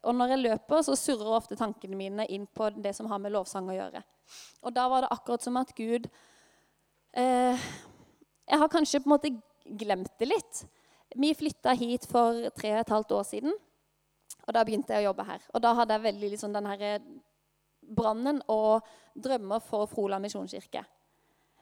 Og 0.06 0.14
når 0.14 0.34
jeg 0.34 0.42
løper, 0.44 0.82
så 0.86 0.94
surrer 0.98 1.32
ofte 1.34 1.56
tankene 1.58 1.98
mine 1.98 2.28
inn 2.30 2.44
på 2.46 2.68
det 2.76 2.92
som 2.94 3.08
har 3.10 3.18
med 3.22 3.34
lovsang 3.34 3.66
å 3.72 3.74
gjøre. 3.74 4.04
Og 4.62 4.74
da 4.76 4.84
var 4.90 5.04
det 5.04 5.10
akkurat 5.16 5.42
som 5.42 5.58
at 5.58 5.72
Gud 5.76 6.06
eh, 7.18 7.64
jeg 8.48 8.60
har 8.60 8.72
kanskje 8.72 9.00
på 9.02 9.08
en 9.08 9.14
måte 9.14 9.32
glemt 9.64 10.12
det 10.20 10.28
litt. 10.28 10.64
Vi 11.16 11.34
flytta 11.36 11.74
hit 11.78 12.08
for 12.10 12.48
tre 12.56 12.74
og 12.74 12.82
et 12.82 12.92
halvt 12.92 13.14
år 13.16 13.28
siden. 13.28 13.54
Og 14.44 14.52
da 14.52 14.64
begynte 14.66 14.92
jeg 14.92 15.04
å 15.04 15.10
jobbe 15.10 15.26
her. 15.28 15.44
Og 15.54 15.62
da 15.64 15.72
hadde 15.78 15.96
jeg 15.96 16.06
veldig 16.08 16.30
liksom, 16.34 16.52
den 16.52 16.68
herre 16.68 16.98
brannen 17.84 18.40
og 18.52 18.84
drømmer 19.14 19.62
for 19.64 19.88
Froland 19.88 20.24
misjonskirke. 20.26 20.84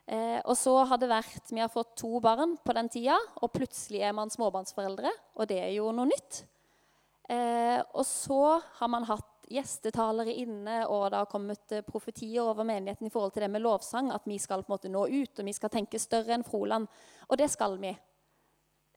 Eh, 0.06 0.40
og 0.42 0.56
så 0.58 0.74
har 0.90 0.98
det 0.98 1.10
vært 1.12 1.52
Vi 1.52 1.60
har 1.62 1.70
fått 1.70 1.94
to 2.00 2.18
barn 2.22 2.56
på 2.58 2.74
den 2.74 2.88
tida, 2.90 3.18
og 3.38 3.52
plutselig 3.54 4.02
er 4.02 4.16
man 4.16 4.32
småbarnsforeldre. 4.32 5.12
Og 5.38 5.48
det 5.50 5.60
er 5.62 5.70
jo 5.76 5.92
noe 5.94 6.10
nytt. 6.10 6.42
Eh, 7.30 7.78
og 7.94 8.04
så 8.08 8.58
har 8.80 8.90
man 8.90 9.06
hatt 9.06 9.28
gjestetalere 9.50 10.34
inne, 10.42 10.82
og 10.86 11.10
det 11.10 11.20
har 11.20 11.30
kommet 11.30 11.74
eh, 11.74 11.84
profetier 11.86 12.44
over 12.44 12.66
menigheten 12.68 13.06
i 13.06 13.10
forhold 13.12 13.34
til 13.34 13.44
det 13.44 13.50
med 13.50 13.64
lovsang, 13.64 14.12
at 14.14 14.26
vi 14.28 14.38
skal 14.38 14.62
på 14.62 14.70
en 14.70 14.76
måte 14.76 14.92
nå 14.92 15.06
ut, 15.08 15.38
og 15.38 15.48
vi 15.48 15.54
skal 15.56 15.72
tenke 15.72 16.00
større 16.00 16.36
enn 16.36 16.46
Froland. 16.46 16.88
Og 17.28 17.38
det 17.40 17.50
skal 17.52 17.76
vi. 17.82 17.92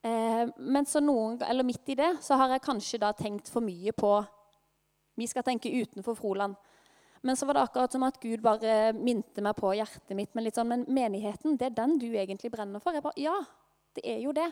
Eh, 0.05 0.43
men 0.57 0.85
så 0.85 1.01
noen, 1.01 1.39
eller 1.41 1.65
midt 1.65 1.89
i 1.89 1.97
det 1.97 2.11
så 2.21 2.37
har 2.37 2.53
jeg 2.53 2.65
kanskje 2.65 3.01
da 3.01 3.11
tenkt 3.17 3.49
for 3.51 3.65
mye 3.65 3.95
på 3.95 4.17
Vi 5.15 5.27
skal 5.31 5.45
tenke 5.47 5.71
utenfor 5.71 6.17
Froland. 6.19 6.57
Men 7.23 7.37
så 7.39 7.47
var 7.47 7.55
det 7.55 7.61
akkurat 7.63 7.91
som 7.91 8.03
at 8.03 8.17
Gud 8.21 8.41
bare 8.43 8.91
minte 8.93 9.41
meg 9.41 9.55
på 9.55 9.71
hjertet 9.73 10.11
mitt. 10.13 10.33
Men 10.35 10.43
litt 10.43 10.57
sånn, 10.59 10.67
men 10.67 10.83
menigheten, 10.91 11.55
det 11.57 11.69
er 11.69 11.77
den 11.77 11.95
du 11.97 12.09
egentlig 12.11 12.51
brenner 12.51 12.83
for? 12.83 12.93
Jeg 12.93 13.05
bare, 13.05 13.17
Ja, 13.17 13.37
det 13.95 14.03
er 14.03 14.19
jo 14.19 14.33
det. 14.35 14.49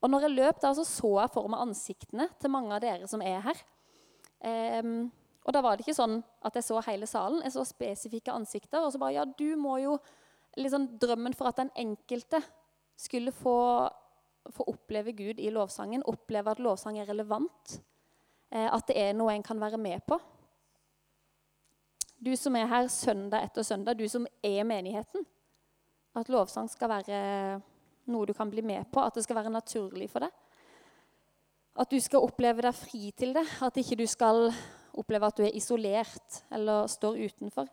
Og 0.00 0.10
når 0.10 0.24
jeg 0.24 0.34
løp 0.38 0.62
der, 0.62 0.74
så 0.74 0.86
så 0.88 1.10
jeg 1.20 1.32
for 1.34 1.52
meg 1.52 1.62
ansiktene 1.68 2.26
til 2.40 2.50
mange 2.50 2.72
av 2.74 2.80
dere 2.82 3.06
som 3.10 3.20
er 3.22 3.44
her. 3.44 3.60
Um, 4.40 5.10
og 5.50 5.54
da 5.56 5.64
var 5.66 5.74
det 5.74 5.82
ikke 5.82 5.96
sånn 5.98 6.20
at 6.46 6.54
jeg 6.54 6.62
så 6.62 6.78
hele 6.86 7.08
salen. 7.10 7.40
Jeg 7.42 7.56
så 7.56 7.64
spesifikke 7.66 8.30
ansikter. 8.30 8.84
Og 8.84 8.92
så 8.94 9.00
bare 9.02 9.16
Ja, 9.16 9.24
du 9.26 9.56
må 9.58 9.80
jo 9.82 9.96
liksom 10.54 10.86
Drømmen 11.02 11.34
for 11.34 11.50
at 11.50 11.58
den 11.58 11.72
enkelte 11.74 12.38
skulle 12.94 13.32
få, 13.34 13.88
få 14.54 14.66
oppleve 14.70 15.10
Gud 15.18 15.42
i 15.42 15.50
lovsangen, 15.50 16.06
oppleve 16.06 16.52
at 16.52 16.62
lovsang 16.62 17.00
er 17.00 17.08
relevant, 17.10 17.80
eh, 18.52 18.68
at 18.68 18.86
det 18.86 18.96
er 18.98 19.16
noe 19.16 19.34
en 19.34 19.42
kan 19.42 19.58
være 19.58 19.80
med 19.80 20.04
på. 20.06 20.20
Du 22.20 22.30
som 22.36 22.54
er 22.60 22.70
her 22.70 22.86
søndag 22.92 23.48
etter 23.48 23.66
søndag, 23.66 23.98
du 23.98 24.06
som 24.08 24.26
er 24.44 24.62
menigheten. 24.68 25.26
At 26.14 26.30
lovsang 26.30 26.68
skal 26.70 26.92
være 26.92 27.22
noe 28.10 28.26
du 28.26 28.34
kan 28.36 28.50
bli 28.50 28.62
med 28.62 28.86
på, 28.92 29.02
at 29.02 29.18
det 29.18 29.24
skal 29.26 29.40
være 29.40 29.54
naturlig 29.54 30.10
for 30.12 30.26
deg. 30.26 30.30
At 31.80 31.90
du 31.90 31.98
skal 32.02 32.26
oppleve 32.26 32.62
deg 32.66 32.76
fri 32.76 33.10
til 33.16 33.34
det, 33.34 33.46
at 33.62 33.82
ikke 33.82 33.98
du 33.98 34.06
skal 34.10 34.50
oppleve 34.98 35.28
at 35.28 35.38
du 35.38 35.44
er 35.46 35.56
isolert 35.56 36.40
eller 36.50 36.88
står 36.90 37.20
utenfor. 37.30 37.68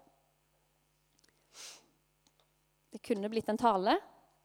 Det 2.94 3.02
kunne 3.06 3.30
blitt 3.32 3.50
en 3.52 3.60
tale. 3.60 3.98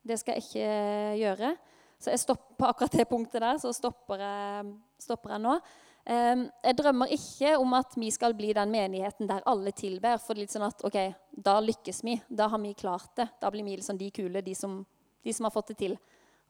Det 0.03 0.19
skal 0.19 0.39
jeg 0.39 0.47
ikke 0.47 0.73
gjøre. 1.21 1.55
Så 2.03 2.11
jeg 2.11 2.23
stopper 2.25 2.59
på 2.59 2.67
akkurat 2.67 2.99
det 2.99 3.09
punktet 3.09 3.43
der, 3.45 3.59
så 3.63 3.71
stopper 3.75 4.23
jeg, 4.23 4.73
stopper 5.01 5.37
jeg 5.37 5.43
nå. 5.45 5.55
Jeg 6.03 6.75
drømmer 6.75 7.13
ikke 7.15 7.53
om 7.63 7.77
at 7.79 7.95
vi 7.95 8.09
skal 8.11 8.35
bli 8.35 8.51
den 8.57 8.73
menigheten 8.75 9.29
der 9.31 9.45
alle 9.47 9.71
tilber. 9.71 10.19
For 10.19 10.35
litt 10.39 10.51
sånn 10.51 10.67
at 10.67 10.83
ok, 10.83 10.99
da 11.31 11.61
lykkes 11.63 12.03
vi. 12.03 12.17
Da 12.27 12.49
har 12.51 12.59
vi 12.59 12.75
klart 12.75 13.15
det. 13.21 13.29
Da 13.39 13.53
blir 13.55 13.63
vi 13.67 13.77
liksom 13.79 14.01
de 14.01 14.11
kule, 14.11 14.43
de 14.43 14.55
som, 14.59 14.81
de 15.23 15.35
som 15.35 15.47
har 15.47 15.55
fått 15.55 15.71
det 15.71 15.79
til. 15.85 15.95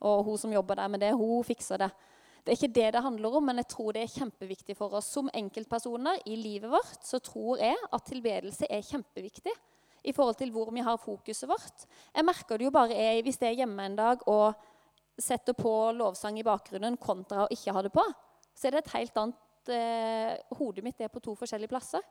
Og 0.02 0.24
hun 0.26 0.40
som 0.40 0.54
jobber 0.56 0.80
der 0.80 0.88
med 0.90 1.04
det, 1.04 1.12
hun 1.12 1.44
fikser 1.44 1.84
det. 1.84 1.90
Det 2.42 2.52
er 2.52 2.58
ikke 2.58 2.74
det 2.74 2.88
det 2.96 3.02
handler 3.04 3.36
om, 3.38 3.44
men 3.46 3.60
jeg 3.62 3.68
tror 3.70 3.94
det 3.94 4.02
er 4.02 4.14
kjempeviktig 4.16 4.74
for 4.78 4.98
oss. 4.98 5.12
Som 5.14 5.30
enkeltpersoner 5.34 6.24
i 6.26 6.34
livet 6.36 6.72
vårt 6.72 7.06
så 7.06 7.20
tror 7.22 7.62
jeg 7.62 7.78
at 7.78 8.08
tilbedelse 8.08 8.66
er 8.66 8.82
kjempeviktig 8.86 9.54
i 10.02 10.14
forhold 10.16 10.40
til 10.40 10.50
hvor 10.50 10.72
vi 10.74 10.82
har 10.82 10.98
fokuset 10.98 11.46
vårt. 11.48 11.86
Jeg 12.10 12.26
merker 12.26 12.58
det 12.58 12.66
jo 12.66 12.74
bare 12.74 12.98
jeg, 12.98 13.22
hvis 13.22 13.38
jeg 13.38 13.52
er 13.52 13.62
hjemme 13.62 13.86
en 13.86 13.96
dag 14.00 14.26
og 14.26 14.58
setter 15.18 15.54
på 15.54 15.70
lovsang 15.94 16.40
i 16.40 16.46
bakgrunnen 16.46 16.98
kontra 16.98 17.44
å 17.44 17.52
ikke 17.54 17.74
ha 17.76 17.84
det 17.86 17.94
på 17.94 18.04
så 18.54 18.68
er 18.68 18.76
det 18.76 18.82
et 18.82 18.94
helt 18.96 19.18
annet 19.20 19.72
eh, 19.72 20.56
Hodet 20.58 20.84
mitt 20.84 21.00
er 21.00 21.12
på 21.12 21.22
to 21.24 21.34
forskjellige 21.38 21.72
plasser. 21.72 22.04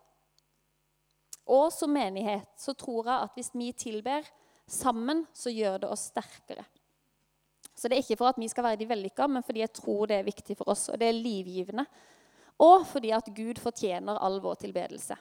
Og 1.52 1.68
som 1.74 1.92
menighet 1.94 2.50
så 2.60 2.74
tror 2.78 3.08
jeg 3.08 3.28
at 3.28 3.38
hvis 3.38 3.52
vi 3.58 3.72
tilber 3.76 4.28
sammen, 4.70 5.26
så 5.34 5.52
gjør 5.52 5.82
det 5.84 5.92
oss 5.92 6.10
sterkere. 6.12 6.64
Så 7.82 7.90
det 7.90 7.98
er 7.98 8.04
ikke 8.04 8.20
for 8.20 8.30
at 8.30 8.38
vi 8.38 8.46
skal 8.52 8.68
være 8.68 8.78
de 8.78 8.86
vellykka, 8.92 9.26
men 9.26 9.42
fordi 9.46 9.64
jeg 9.64 9.74
tror 9.74 10.12
det 10.12 10.20
er 10.20 10.28
viktig 10.28 10.54
for 10.60 10.70
oss. 10.70 10.86
Og 10.94 11.00
det 11.02 11.08
er 11.10 11.18
livgivende. 11.18 11.88
Og 12.62 12.86
fordi 12.86 13.10
at 13.18 13.32
Gud 13.34 13.58
fortjener 13.58 14.20
all 14.22 14.38
vår 14.44 14.60
tilbedelse. 14.62 15.18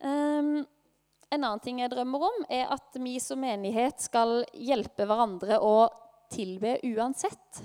Um, 0.00 0.62
en 1.28 1.42
annen 1.42 1.60
ting 1.60 1.82
jeg 1.82 1.92
drømmer 1.92 2.24
om, 2.30 2.46
er 2.48 2.70
at 2.72 2.96
vi 2.96 3.18
som 3.20 3.42
menighet 3.44 4.00
skal 4.00 4.40
hjelpe 4.56 5.04
hverandre 5.04 5.60
å 5.60 5.74
tilbe 6.32 6.78
uansett. 6.88 7.60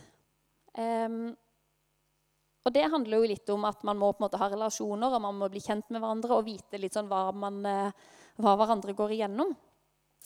Um, 0.76 1.32
og 2.64 2.76
det 2.76 2.90
handler 2.92 3.20
jo 3.20 3.30
litt 3.32 3.50
om 3.54 3.64
at 3.68 3.84
man 3.88 4.00
må 4.00 4.12
på 4.12 4.20
en 4.20 4.26
måte 4.28 4.40
ha 4.44 4.50
relasjoner, 4.52 5.08
og 5.08 5.24
man 5.24 5.40
må 5.40 5.48
bli 5.52 5.64
kjent 5.64 5.88
med 5.88 6.04
hverandre 6.04 6.36
og 6.36 6.48
vite 6.48 6.80
litt 6.80 6.96
sånn 6.96 7.08
hva, 7.12 7.30
man, 7.36 7.64
eh, 7.68 8.12
hva 8.44 8.56
hverandre 8.60 8.96
går 8.96 9.16
igjennom. 9.18 9.52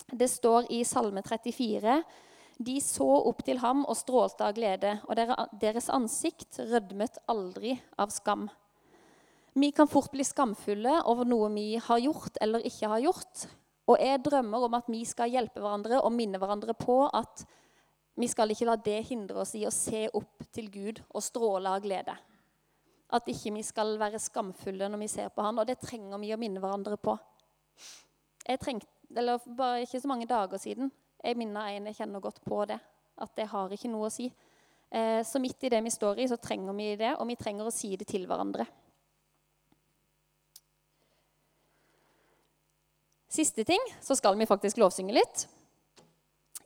Det 0.05 0.27
står 0.29 0.71
i 0.71 0.83
Salme 0.85 1.21
34.: 1.21 2.03
De 2.57 2.77
så 2.81 3.09
opp 3.29 3.43
til 3.45 3.59
ham 3.61 3.83
og 3.85 3.97
strålte 3.97 4.45
av 4.47 4.55
glede, 4.57 4.97
og 5.09 5.17
deres 5.61 5.89
ansikt 5.93 6.59
rødmet 6.59 7.19
aldri 7.27 7.75
av 7.97 8.13
skam. 8.13 8.47
Vi 9.57 9.71
kan 9.71 9.89
fort 9.89 10.11
bli 10.13 10.23
skamfulle 10.25 10.99
over 11.09 11.25
noe 11.25 11.49
vi 11.49 11.79
har 11.81 11.99
gjort 11.99 12.37
eller 12.41 12.65
ikke 12.65 12.89
har 12.91 13.01
gjort. 13.01 13.47
Og 13.87 13.97
jeg 13.97 14.21
drømmer 14.21 14.65
om 14.67 14.75
at 14.77 14.89
vi 14.91 14.99
skal 15.07 15.31
hjelpe 15.33 15.63
hverandre 15.63 16.01
og 16.03 16.13
minne 16.13 16.37
hverandre 16.37 16.75
på 16.77 17.05
at 17.07 17.45
vi 18.17 18.27
skal 18.29 18.51
ikke 18.53 18.67
la 18.67 18.75
det 18.81 18.99
hindre 19.09 19.41
oss 19.43 19.53
i 19.57 19.63
å 19.65 19.73
se 19.73 20.07
opp 20.17 20.45
til 20.53 20.69
Gud 20.73 21.01
og 21.09 21.23
stråle 21.25 21.71
av 21.73 21.81
glede. 21.81 22.15
At 23.13 23.29
ikke 23.31 23.53
vi 23.55 23.63
skal 23.63 23.95
være 24.01 24.19
skamfulle 24.19 24.89
når 24.89 25.01
vi 25.05 25.09
ser 25.11 25.29
på 25.33 25.45
Han, 25.45 25.61
og 25.61 25.67
det 25.69 25.79
trenger 25.79 26.19
vi 26.21 26.33
å 26.35 26.39
minne 26.41 26.61
hverandre 26.61 26.97
på. 26.99 27.15
Jeg 28.47 28.59
trengte, 28.61 28.89
eller 29.15 29.39
Bare 29.57 29.81
ikke 29.81 30.01
så 30.01 30.07
mange 30.07 30.27
dager 30.27 30.57
siden 30.57 30.91
jeg 31.23 31.37
minner 31.37 31.73
en 31.73 31.89
jeg 31.89 31.97
kjenner 31.97 32.21
godt 32.23 32.41
på 32.45 32.65
det. 32.69 32.77
At 33.17 33.33
det 33.35 33.47
har 33.49 33.71
ikke 33.73 33.89
noe 33.89 34.07
å 34.07 34.13
si. 34.13 34.27
Eh, 34.89 35.23
så 35.25 35.41
midt 35.41 35.63
i 35.65 35.71
det 35.73 35.79
vi 35.83 35.91
står 35.91 36.21
i, 36.21 36.27
så 36.29 36.37
trenger 36.39 36.75
vi 36.77 36.91
det, 36.99 37.15
og 37.17 37.27
vi 37.27 37.35
trenger 37.35 37.67
å 37.67 37.73
si 37.73 37.95
det 37.97 38.07
til 38.07 38.27
hverandre. 38.29 38.67
Siste 43.27 43.65
ting, 43.67 43.81
så 44.01 44.15
skal 44.15 44.37
vi 44.39 44.47
faktisk 44.47 44.79
lovsynge 44.79 45.15
litt. 45.17 45.47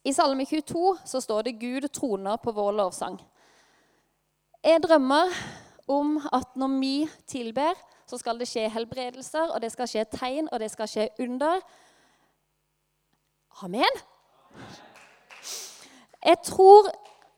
I 0.05 0.13
Salme 0.13 0.45
22 0.45 0.97
så 1.05 1.21
står 1.21 1.43
det 1.43 1.59
'Gud 1.59 1.87
troner 1.93 2.37
på 2.37 2.51
vår 2.51 2.71
lovsang'. 2.73 3.19
Jeg 4.63 4.81
drømmer 4.83 5.33
om 5.87 6.19
at 6.31 6.55
når 6.55 6.79
vi 6.79 7.09
tilber, 7.27 7.73
så 8.05 8.17
skal 8.17 8.37
det 8.39 8.47
skje 8.47 8.69
helbredelser, 8.69 9.53
og 9.53 9.61
det 9.61 9.71
skal 9.71 9.87
skje 9.87 10.05
tegn, 10.05 10.49
og 10.51 10.59
det 10.59 10.71
skal 10.71 10.87
skje 10.87 11.09
under. 11.19 11.61
Amen. 13.61 14.01
Jeg 16.21 16.37
tror 16.45 16.87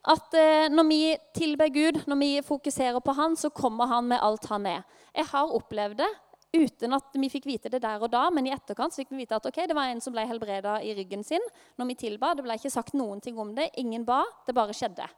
at 0.04 0.36
eh, 0.36 0.68
når 0.72 0.86
vi 0.88 1.00
tilber 1.36 1.72
Gud, 1.72 2.02
når 2.06 2.20
vi 2.20 2.30
fokuserer 2.44 3.00
på 3.00 3.12
Han, 3.16 3.36
så 3.36 3.48
kommer 3.48 3.86
Han 3.86 4.08
med 4.08 4.22
alt 4.22 4.46
han 4.46 4.66
er. 4.66 4.82
Jeg 5.14 5.26
har 5.32 5.56
opplevd 5.56 5.98
det 5.98 6.10
uten 6.54 6.94
at 6.94 7.16
vi 7.18 7.30
fikk 7.32 7.48
vite 7.48 7.70
det 7.72 7.80
der 7.82 8.02
og 8.02 8.12
da, 8.12 8.28
men 8.30 8.46
i 8.46 8.52
etterkant 8.54 8.94
fikk 8.94 9.10
vi 9.10 9.24
vite 9.24 9.34
at 9.34 9.46
okay, 9.48 9.66
det 9.66 9.74
var 9.74 9.90
en 9.90 10.00
som 10.00 10.14
ble 10.14 10.22
helbreda 10.28 10.76
i 10.86 10.94
ryggen 10.94 11.24
sin 11.26 11.42
når 11.80 11.90
vi 11.90 11.98
tilba. 12.04 12.34
Det 12.34 12.44
ble 12.46 12.58
ikke 12.60 12.70
sagt 12.70 12.94
noen 12.94 13.22
ting 13.24 13.38
om 13.40 13.54
det. 13.56 13.72
Ingen 13.80 14.04
ba. 14.06 14.22
Det 14.46 14.54
bare 14.54 14.76
skjedde. 14.76 15.08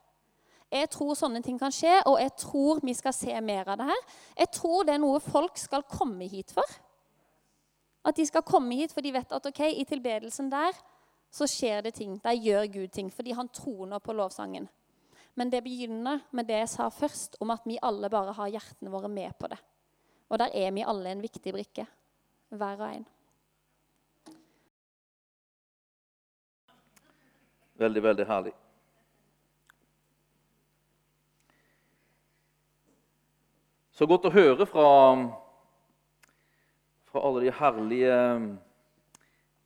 Jeg 0.73 0.89
tror 0.91 1.13
sånne 1.15 1.39
ting 1.43 1.59
kan 1.59 1.71
skje, 1.71 1.93
og 2.09 2.17
jeg 2.19 2.33
tror 2.41 2.81
vi 2.83 2.95
skal 2.97 3.13
se 3.15 3.37
mer 3.39 3.69
av 3.71 3.77
det 3.79 3.87
her. 3.87 4.01
Jeg 4.41 4.51
tror 4.57 4.87
det 4.87 4.97
er 4.97 5.03
noe 5.03 5.21
folk 5.23 5.59
skal 5.59 5.85
komme 5.87 6.27
hit 6.27 6.51
for. 6.55 6.67
At 8.07 8.15
de 8.15 8.25
skal 8.27 8.45
komme 8.47 8.77
hit 8.79 8.93
for 8.95 9.03
de 9.03 9.11
vet 9.11 9.33
at 9.35 9.49
ok, 9.49 9.65
i 9.67 9.85
tilbedelsen 9.87 10.51
der 10.51 10.77
så 11.33 11.47
skjer 11.49 11.83
det 11.83 11.97
ting. 11.97 12.15
Der 12.23 12.37
gjør 12.39 12.69
Gud 12.71 12.93
ting, 12.95 13.11
fordi 13.13 13.35
han 13.35 13.49
troner 13.51 13.99
på 13.99 14.15
lovsangen. 14.15 14.69
Men 15.35 15.51
det 15.51 15.61
begynner 15.63 16.23
med 16.31 16.47
det 16.47 16.61
jeg 16.63 16.69
sa 16.71 16.87
først, 16.89 17.35
om 17.43 17.51
at 17.53 17.67
vi 17.67 17.77
alle 17.83 18.09
bare 18.09 18.33
har 18.33 18.53
hjertene 18.55 18.93
våre 18.93 19.11
med 19.11 19.35
på 19.37 19.51
det. 19.51 19.59
Og 20.29 20.39
der 20.39 20.55
er 20.55 20.71
vi 20.71 20.85
alle 20.87 21.11
en 21.11 21.21
viktig 21.21 21.53
brikke, 21.53 21.85
hver 22.49 22.79
og 22.79 22.87
en. 22.87 23.05
Veldig, 27.77 28.03
veldig 28.03 28.25
herlig. 28.25 28.53
Så 33.93 34.05
godt 34.09 34.25
å 34.25 34.33
høre 34.33 34.65
fra, 34.69 34.87
fra 37.17 37.25
alle 37.25 37.47
de 37.47 37.53
herlige 37.57 38.17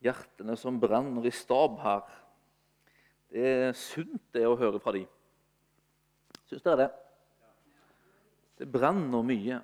hjertene 0.02 0.54
som 0.56 0.78
brenner 0.80 1.26
i 1.28 1.32
stab 1.34 1.74
her. 1.82 2.04
Det 3.32 3.42
er 3.44 3.74
sunt 3.76 4.22
det 4.32 4.46
å 4.48 4.56
høre 4.56 4.80
fra 4.80 4.94
dem. 4.96 5.08
Syns 6.48 6.64
dere 6.64 6.78
det? 6.80 6.88
Det 8.60 8.68
brenner 8.72 9.24
mye. 9.26 9.58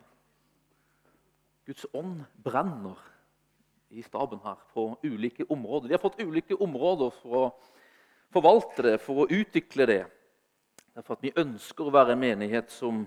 Guds 1.68 1.86
ånd 1.97 2.20
brenner 2.45 3.01
i 3.89 4.05
staben 4.05 4.41
her 4.45 4.61
på 4.74 4.91
ulike 5.05 5.47
områder. 5.49 5.89
De 5.89 5.97
har 5.97 6.03
fått 6.03 6.20
ulike 6.20 6.59
områder 6.61 7.12
for 7.22 7.39
å 7.39 7.47
forvalte 8.34 8.84
det, 8.84 8.97
for 9.01 9.24
å 9.24 9.30
utvikle 9.32 9.89
det. 9.89 10.03
Derfor 10.93 11.16
at 11.16 11.24
vi 11.24 11.32
ønsker 11.41 11.89
å 11.89 11.95
være 11.95 12.16
en 12.16 12.20
menighet 12.20 12.72
som 12.72 13.07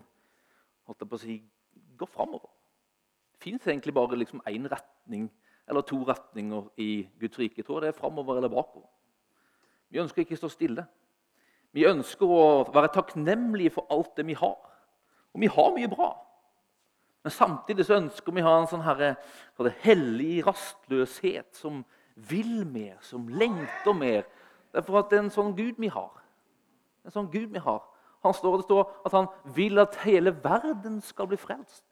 holdt 0.90 1.06
jeg 1.06 1.12
på 1.12 1.20
å 1.20 1.24
si, 1.26 1.38
går 2.02 2.10
framover. 2.10 2.51
Fins 3.42 3.68
egentlig 3.68 3.94
bare 3.94 4.20
liksom 4.20 4.42
én 4.48 4.68
retning 4.70 5.30
eller 5.70 5.82
to 5.82 6.04
retninger 6.06 6.68
i 6.78 7.08
Guds 7.20 7.40
rike. 7.40 7.64
Tror 7.64 7.82
Jeg 7.82 7.90
det 7.90 7.96
er 7.96 8.00
framover 8.00 8.38
eller 8.38 8.50
bakover. 8.50 8.90
Vi 9.90 10.00
ønsker 10.00 10.24
ikke 10.24 10.38
å 10.38 10.42
stå 10.44 10.50
stille. 10.52 10.86
Vi 11.72 11.88
ønsker 11.88 12.28
å 12.28 12.44
være 12.72 12.92
takknemlige 12.94 13.74
for 13.78 13.88
alt 13.92 14.14
det 14.18 14.28
vi 14.28 14.36
har. 14.38 14.60
Og 15.32 15.42
vi 15.42 15.50
har 15.52 15.74
mye 15.76 15.90
bra. 15.92 16.12
Men 17.24 17.32
samtidig 17.32 17.86
så 17.86 18.00
ønsker 18.00 18.34
vi 18.34 18.42
å 18.42 18.48
ha 18.48 18.56
en 18.60 18.70
sånn 18.70 18.84
herre, 18.86 19.14
det, 19.62 19.74
hellig 19.84 20.42
rastløshet 20.46 21.54
som 21.56 21.84
vil 22.16 22.66
mer, 22.68 22.98
som 23.06 23.30
lengter 23.30 23.96
mer. 23.96 24.26
Det 24.72 24.82
er 24.82 24.88
for 24.88 25.02
at 25.02 25.12
det 25.12 25.20
er 25.20 25.26
en 25.28 25.34
sånn 25.34 25.54
Gud 25.58 25.80
vi 25.80 25.92
har. 25.94 26.12
En 27.06 27.14
sånn 27.14 27.30
Gud 27.32 27.54
vi 27.54 27.62
har. 27.62 27.82
Han 28.26 28.36
står, 28.38 28.60
det 28.60 28.68
står 28.68 28.84
at 29.08 29.16
han 29.16 29.30
vil 29.56 29.82
at 29.82 29.98
hele 30.04 30.34
verden 30.44 31.00
skal 31.06 31.30
bli 31.30 31.40
frelst. 31.42 31.86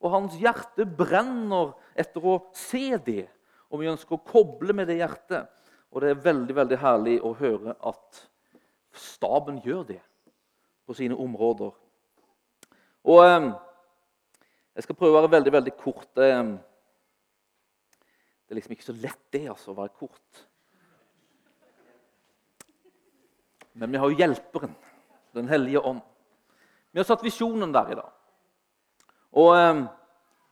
Og 0.00 0.14
hans 0.14 0.36
hjerte 0.40 0.86
brenner 0.86 1.74
etter 1.98 2.24
å 2.24 2.38
se 2.56 2.96
det. 3.04 3.26
Og 3.70 3.82
vi 3.82 3.90
ønsker 3.90 4.16
å 4.16 4.24
koble 4.24 4.74
med 4.76 4.88
det 4.90 4.98
hjertet. 5.00 5.50
Og 5.90 6.02
det 6.02 6.12
er 6.12 6.24
veldig 6.24 6.56
veldig 6.56 6.78
herlig 6.80 7.16
å 7.26 7.34
høre 7.36 7.74
at 7.86 8.22
staben 8.96 9.60
gjør 9.64 9.84
det 9.90 10.00
på 10.86 10.96
sine 10.98 11.18
områder. 11.18 11.72
Og 13.10 13.24
eh, 13.24 13.50
Jeg 14.76 14.86
skal 14.86 14.96
prøve 14.96 15.16
å 15.16 15.20
være 15.20 15.32
veldig 15.34 15.52
veldig 15.52 15.74
kort. 15.78 16.10
Eh, 16.18 16.52
det 18.46 18.54
er 18.54 18.58
liksom 18.58 18.74
ikke 18.74 18.88
så 18.88 18.96
lett 18.98 19.26
det, 19.34 19.44
altså, 19.50 19.72
å 19.72 19.78
være 19.78 19.94
kort. 19.98 20.44
Men 23.78 23.92
vi 23.92 24.00
har 24.00 24.10
jo 24.10 24.18
hjelperen, 24.18 24.72
Den 25.34 25.46
hellige 25.46 25.78
ånd. 25.86 26.00
Vi 26.90 26.98
har 26.98 27.06
satt 27.06 27.22
visjonen 27.22 27.70
der 27.70 27.92
i 27.92 27.98
dag. 28.00 28.08
Og 29.32 29.54
eh, 29.56 29.82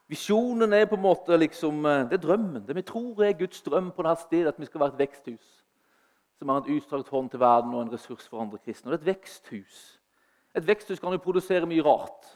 Visjonen 0.09 0.73
er 0.73 0.87
på 0.89 0.97
en 0.97 1.05
måte 1.05 1.37
liksom, 1.37 1.85
eh, 1.87 2.05
det 2.09 2.19
er 2.19 2.25
drømmen. 2.25 2.65
Det 2.67 2.77
vi 2.77 2.83
tror 2.83 3.25
er 3.25 3.37
Guds 3.37 3.63
drøm 3.63 3.91
på 3.93 4.03
dette 4.07 4.25
stedet, 4.25 4.55
at 4.55 4.61
vi 4.61 4.67
skal 4.67 4.81
være 4.81 4.95
et 4.97 5.03
veksthus 5.05 5.55
som 6.39 6.49
har 6.49 6.63
en 6.63 6.77
utstrakt 6.77 7.09
hånd 7.11 7.31
til 7.31 7.41
verden 7.43 7.75
og 7.75 7.83
en 7.83 7.93
ressurs 7.93 8.29
for 8.31 8.41
andre 8.41 8.61
kristne. 8.63 8.89
Og 8.89 8.95
det 8.95 8.99
er 9.01 9.11
et 9.11 9.17
veksthus. 9.17 9.79
Et 10.57 10.67
veksthus 10.67 11.01
kan 11.03 11.13
jo 11.13 11.23
produsere 11.23 11.67
mye 11.67 11.83
rart. 11.83 12.29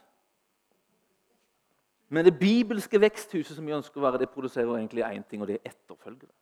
Men 2.12 2.26
det 2.26 2.38
bibelske 2.38 3.00
veksthuset 3.00 3.56
som 3.56 3.66
vi 3.66 3.72
ønsker 3.72 4.00
å 4.00 4.04
være, 4.04 4.18
det 4.20 4.32
produserer 4.34 4.74
egentlig 4.74 5.04
én 5.06 5.22
ting, 5.24 5.40
og 5.40 5.48
det 5.48 5.60
er 5.60 5.70
etterfølgere. 5.70 6.34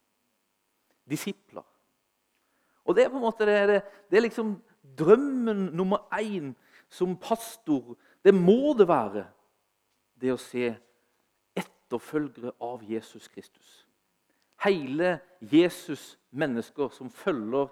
Disipler. 1.06 1.66
Og 2.84 2.96
det 2.96 3.04
er 3.04 3.12
på 3.12 3.20
en 3.20 3.26
måte 3.28 3.46
det, 3.46 3.58
det, 3.68 3.82
det 4.10 4.18
er 4.18 4.24
liksom 4.24 4.56
drømmen 4.98 5.68
nummer 5.76 6.08
én 6.16 6.54
som 6.90 7.12
pastor. 7.14 7.94
Det 8.24 8.34
må 8.34 8.72
det 8.74 8.88
være. 8.88 9.28
Det 10.20 10.32
å 10.34 10.40
se 10.40 10.74
etterfølgere 11.56 12.52
av 12.60 12.82
Jesus 12.84 13.28
Kristus. 13.28 13.70
Hele 14.60 15.18
Jesus 15.40 16.18
mennesker 16.30 16.92
som 16.92 17.10
følger 17.10 17.70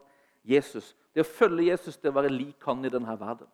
Jesus. 0.49 0.95
Det 1.13 1.25
å 1.25 1.29
følge 1.29 1.69
Jesus 1.71 1.99
det 2.01 2.11
å 2.11 2.17
være 2.17 2.33
lik 2.33 2.65
han 2.65 2.85
i 2.85 2.93
denne 2.93 3.17
verden. 3.21 3.51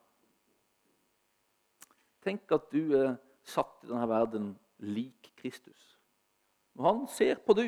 Tenk 2.25 2.55
at 2.57 2.71
du 2.73 2.95
er 2.97 3.17
satt 3.45 3.83
i 3.85 3.91
denne 3.91 4.07
verden 4.09 4.53
lik 4.79 5.33
Kristus. 5.37 5.99
Når 6.75 6.87
han 6.89 7.03
ser 7.11 7.43
på 7.45 7.57
du, 7.59 7.67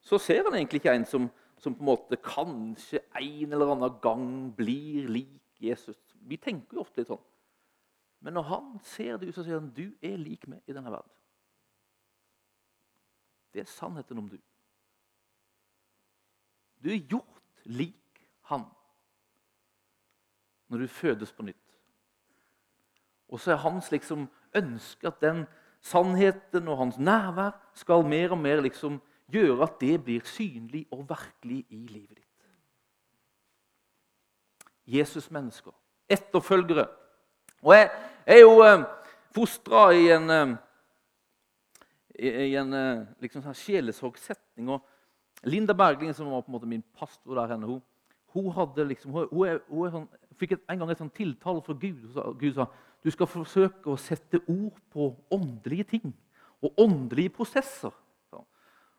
så 0.00 0.18
ser 0.22 0.46
han 0.46 0.54
egentlig 0.54 0.80
ikke 0.80 0.94
en 0.96 1.06
som, 1.08 1.26
som 1.58 1.74
på 1.74 1.82
en 1.82 1.90
måte 1.90 2.18
kanskje 2.22 3.02
en 3.18 3.52
eller 3.52 3.74
annen 3.74 3.98
gang 4.02 4.28
blir 4.56 5.10
lik 5.10 5.60
Jesus. 5.60 5.98
Vi 6.26 6.38
tenker 6.40 6.78
jo 6.78 6.84
ofte 6.86 7.02
litt 7.02 7.10
sånn. 7.10 7.24
Men 8.26 8.34
når 8.34 8.42
han 8.42 8.70
ser 8.82 9.20
det 9.22 9.28
ut, 9.28 9.36
så 9.36 9.44
sier 9.46 9.60
han 9.60 9.68
du 9.70 9.84
er 10.02 10.16
lik 10.18 10.48
meg 10.50 10.66
i 10.66 10.74
denne 10.74 10.90
verden. 10.90 11.12
Det 13.54 13.62
er 13.62 13.68
sannheten 13.70 14.18
om 14.18 14.26
du. 14.26 14.34
Du 16.82 16.90
er 16.90 17.04
gjort 17.06 17.62
lik 17.70 18.18
han 18.50 18.66
når 20.66 20.82
du 20.82 20.90
fødes 20.90 21.30
på 21.32 21.46
nytt. 21.46 21.78
Og 23.30 23.38
så 23.40 23.54
er 23.54 23.62
hans 23.62 23.92
liksom 23.94 24.26
ønske 24.58 25.06
at 25.06 25.22
den 25.22 25.46
sannheten 25.86 26.66
og 26.66 26.82
hans 26.82 26.98
nærvær 26.98 27.54
skal 27.78 28.02
mer 28.10 28.34
og 28.34 28.42
mer 28.42 28.66
liksom 28.66 28.98
gjøre 29.30 29.62
at 29.70 29.80
det 29.86 30.02
blir 30.02 30.26
synlig 30.26 30.88
og 30.90 31.06
virkelig 31.06 31.62
i 31.70 31.86
livet 31.86 32.18
ditt. 32.18 32.46
Jesus-mennesker, 34.98 35.74
etterfølgere. 36.10 36.90
Og 37.66 37.74
jeg 37.74 37.90
er 38.30 38.40
jo 38.44 38.60
eh, 38.62 38.84
fostra 39.34 39.88
i 39.94 40.06
en 40.14 40.30
eh, 40.30 40.54
i 42.16 42.54
en 42.56 42.72
eh, 42.72 43.04
liksom 43.20 43.42
sånn 43.44 43.58
sjelesorgsetning. 43.58 44.70
Og 44.72 45.46
Linda 45.50 45.74
Bergling, 45.76 46.14
som 46.16 46.30
var 46.32 46.44
på 46.44 46.52
en 46.52 46.56
måte 46.56 46.70
min 46.70 46.84
pastor 46.96 47.36
der 47.36 47.52
henne, 47.52 47.68
hun, 47.68 47.82
hun, 48.36 48.48
hadde 48.56 48.86
liksom, 48.88 49.12
hun, 49.12 49.28
hun, 49.32 49.60
hun 49.68 49.92
sånn, 49.92 50.06
fikk 50.40 50.56
en 50.56 50.80
gang 50.80 50.92
et 50.92 51.02
sånn 51.02 51.12
tiltale 51.16 51.62
fra 51.64 51.76
Gud. 51.76 52.06
Gud 52.40 52.56
sa 52.56 52.70
du 53.04 53.12
skal 53.14 53.28
forsøke 53.30 53.92
å 53.92 54.00
sette 54.00 54.40
ord 54.50 54.78
på 54.90 55.12
åndelige 55.30 55.90
ting 55.92 56.10
og 56.64 56.80
åndelige 56.82 57.34
prosesser. 57.36 57.92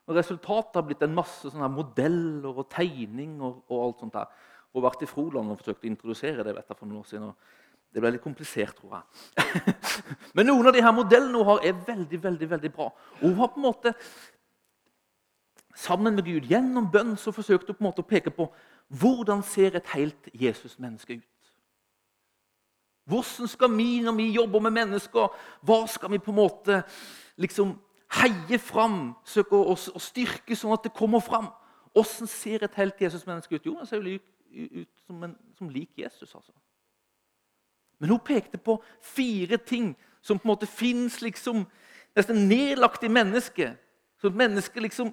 Og 0.08 0.16
Resultatet 0.16 0.78
har 0.78 0.86
blitt 0.88 1.02
en 1.04 1.16
masse 1.16 1.50
modeller 1.68 2.54
og 2.54 2.70
tegninger. 2.72 3.58
og 3.68 3.82
alt 3.84 4.00
sånt 4.00 4.14
der. 4.14 4.30
Hun 4.72 4.80
har 4.80 4.90
vært 4.90 5.02
i 5.04 5.10
Froland 5.10 5.52
og 5.52 5.58
forsøkt 5.60 5.84
å 5.84 5.90
introdusere 5.90 6.44
det 6.46 6.54
vet 6.56 6.70
jeg, 6.70 6.78
for 6.78 6.88
noen 6.88 7.02
år 7.02 7.10
siden. 7.10 7.34
Det 7.94 8.02
ble 8.04 8.12
litt 8.14 8.24
komplisert, 8.24 8.76
tror 8.76 8.98
jeg. 8.98 9.76
Men 10.36 10.50
noen 10.50 10.68
av 10.68 10.74
de 10.76 10.82
her 10.84 10.92
modellene 10.94 11.40
hun 11.40 11.48
har, 11.48 11.62
er 11.64 11.78
veldig 11.86 12.20
veldig, 12.22 12.50
veldig 12.50 12.72
bra. 12.74 12.90
Og 13.20 13.24
hun 13.30 13.38
har 13.40 13.54
på 13.54 13.62
en 13.62 13.68
måte, 13.70 13.94
Sammen 15.78 16.16
med 16.16 16.24
Gud, 16.26 16.48
gjennom 16.50 16.88
bønn, 16.90 17.12
så 17.14 17.30
forsøkte 17.30 17.70
hun 17.70 17.76
på 17.76 17.84
en 17.84 17.86
måte 17.86 18.02
å 18.02 18.08
peke 18.08 18.32
på 18.34 18.48
hvordan 18.98 19.44
ser 19.46 19.76
et 19.78 19.90
helt 19.92 20.30
Jesus-menneske 20.34 21.20
ut. 21.20 21.52
Hvordan 23.08 23.48
skal 23.48 23.70
vi, 23.76 24.00
når 24.02 24.16
vi 24.18 24.26
jobber 24.34 24.64
med 24.64 24.74
mennesker, 24.74 25.36
hva 25.62 25.78
skal 25.88 26.10
vi 26.12 26.18
på 26.18 26.32
en 26.32 26.40
måte 26.40 26.80
liksom 27.38 27.76
heie 28.18 28.58
fram, 28.58 29.14
søke 29.24 29.56
å, 29.56 29.76
styrke 29.78 30.56
sånn 30.58 30.74
at 30.74 30.88
det 30.88 30.96
kommer 30.96 31.22
fram? 31.22 31.46
Hvordan 31.94 32.32
ser 32.32 32.66
et 32.66 32.80
helt 32.80 33.00
Jesus-menneske 33.00 33.56
ut? 33.56 33.70
Jo, 33.70 33.76
han 33.78 33.86
ser 33.86 34.02
jo 34.02 34.18
ut 34.18 34.90
som, 35.06 35.22
en, 35.24 35.38
som 35.56 35.70
lik 35.70 35.94
Jesus. 35.96 36.34
altså. 36.34 36.52
Men 37.98 38.10
hun 38.10 38.20
pekte 38.24 38.58
på 38.58 38.78
fire 39.00 39.56
ting 39.56 39.96
som 40.20 40.38
på 40.38 40.46
en 40.46 40.52
måte 40.52 40.66
fins 40.66 41.20
liksom, 41.22 41.64
nesten 42.16 42.48
nedlagt 42.48 43.04
i 43.04 43.08
mennesket. 43.08 43.78
Som 44.20 44.36
mennesket 44.38 44.82
liksom 44.82 45.12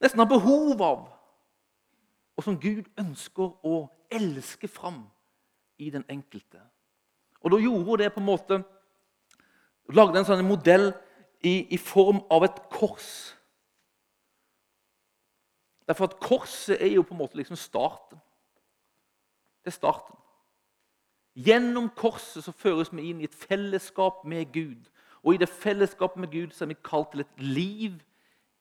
nesten 0.00 0.20
har 0.20 0.28
behov 0.28 0.82
av. 0.82 1.04
Og 2.36 2.44
som 2.44 2.58
Gud 2.60 2.88
ønsker 3.00 3.52
å 3.64 3.86
elske 4.12 4.68
fram 4.68 5.04
i 5.78 5.90
den 5.90 6.04
enkelte. 6.08 6.60
Og 7.40 7.50
Da 7.50 7.58
gjorde 7.60 7.84
hun 7.84 7.98
det 7.98 8.12
på 8.12 8.20
en 8.20 8.26
måte 8.26 8.64
Lagde 9.94 10.18
en 10.18 10.26
sånn 10.26 10.42
modell 10.42 10.88
i, 11.46 11.60
i 11.70 11.78
form 11.78 12.18
av 12.34 12.42
et 12.42 12.56
kors. 12.74 13.36
Derfor 15.86 16.08
at 16.08 16.16
Korset 16.18 16.80
er 16.80 16.90
jo 16.96 17.04
på 17.06 17.14
en 17.14 17.20
måte 17.20 17.38
liksom 17.38 17.54
starten. 17.54 18.18
Det 19.62 19.70
er 19.70 19.76
starten. 19.76 20.18
Gjennom 21.36 21.90
korset 21.96 22.44
så 22.44 22.52
føres 22.52 22.92
vi 22.92 23.10
inn 23.10 23.20
i 23.20 23.28
et 23.28 23.34
fellesskap 23.36 24.24
med 24.24 24.48
Gud. 24.54 24.88
Og 25.22 25.34
i 25.34 25.40
det 25.40 25.48
fellesskapet 25.52 26.20
med 26.20 26.32
Gud 26.32 26.54
så 26.54 26.64
er 26.64 26.70
vi 26.72 26.78
kalt 26.84 27.10
til 27.12 27.20
et 27.20 27.42
liv 27.42 27.98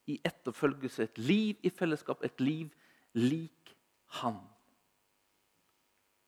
i 0.07 0.19
etterfølgelse. 0.25 1.03
Et 1.03 1.17
liv 1.17 1.55
i 1.63 1.69
fellesskap, 1.69 2.23
et 2.23 2.41
liv 2.41 2.67
lik 3.13 3.51
Han. 4.19 4.35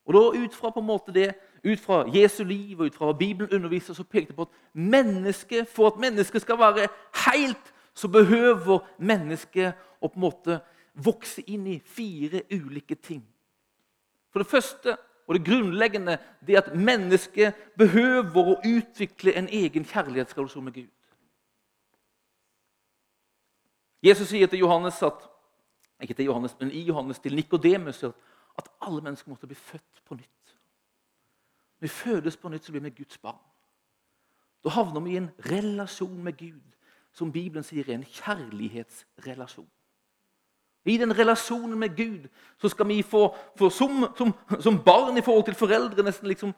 Og 0.07 0.13
da 0.13 0.19
ut 0.43 0.55
fra 0.55 0.69
på 0.71 0.79
en 0.79 0.87
måte 0.87 1.13
det, 1.13 1.33
ut 1.63 1.79
fra 1.79 2.05
Jesu 2.15 2.43
liv 2.43 2.79
og 2.79 2.85
ut 2.85 2.95
fra 2.95 3.09
hva 3.09 3.17
Bibelen 3.17 3.51
underviser, 3.53 3.93
så 3.93 4.03
pekte 4.03 4.33
på 4.33 4.47
at 4.47 4.55
mennesket, 4.73 5.67
for 5.67 5.87
at 5.87 5.99
mennesket 5.99 6.41
skal 6.41 6.59
være 6.59 6.87
helt, 7.27 7.73
så 7.93 8.07
behøver 8.07 8.85
mennesket 8.97 9.75
å 9.99 10.07
på 10.07 10.15
en 10.15 10.23
måte 10.23 10.59
vokse 10.93 11.43
inn 11.51 11.67
i 11.67 11.79
fire 11.83 12.45
ulike 12.51 12.95
ting. 12.95 13.23
For 14.31 14.39
det 14.39 14.49
første 14.49 14.95
og 15.27 15.35
det 15.35 15.45
grunnleggende 15.45 16.17
er 16.47 16.61
at 16.61 16.75
mennesket 16.75 17.55
behøver 17.77 18.53
å 18.53 18.59
utvikle 18.63 19.33
en 19.35 19.49
egen 19.51 19.85
kjærlighetsrelasjon 19.85 20.63
med 20.63 20.73
Gud. 20.73 20.93
Jesus 24.03 24.29
sier 24.29 24.47
til 24.47 24.63
Johannes 24.63 25.01
at, 25.03 25.25
ikke 26.01 26.13
til 26.13 26.29
Johannes, 26.29 26.55
men 26.59 26.71
i 26.71 26.85
Johannes 26.87 27.19
til 27.19 27.35
Nikodemus 27.35 28.03
at 28.03 28.71
alle 28.81 29.01
mennesker 29.01 29.29
måtte 29.29 29.49
bli 29.49 29.57
født 29.57 30.03
på 30.05 30.15
nytt. 30.15 30.55
Når 31.77 31.85
vi 31.85 31.87
fødes 31.87 32.37
på 32.37 32.49
nytt, 32.49 32.65
så 32.65 32.71
blir 32.71 32.81
vi 32.87 32.89
Guds 32.89 33.17
barn. 33.17 33.41
Da 34.63 34.69
havner 34.69 35.03
vi 35.03 35.13
i 35.13 35.19
en 35.19 35.29
relasjon 35.51 36.23
med 36.23 36.37
Gud 36.37 36.63
som 37.13 37.31
Bibelen 37.31 37.65
sier 37.65 37.87
er 37.89 37.97
en 37.97 38.05
kjærlighetsrelasjon. 38.05 39.67
I 40.87 40.97
den 40.97 41.11
relasjonen 41.17 41.79
med 41.79 41.95
Gud 41.97 42.27
så 42.57 42.69
skal 42.69 42.87
vi 42.87 43.01
få, 43.03 43.35
få 43.59 43.69
som, 43.69 44.07
som, 44.17 44.33
som, 44.59 44.83
barn 44.83 45.17
i 45.17 45.21
forhold 45.21 45.45
til 45.45 45.55
foreldre 45.59 46.03
nesten 46.03 46.29
liksom 46.31 46.53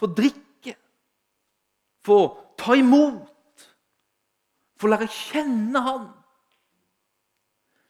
få 0.00 0.06
drikke. 0.06 0.76
Få 2.04 2.20
ta 2.58 2.74
imot. 2.74 3.32
få 4.76 4.86
lære 4.92 5.08
kjenne 5.08 5.80
Han. 5.80 6.08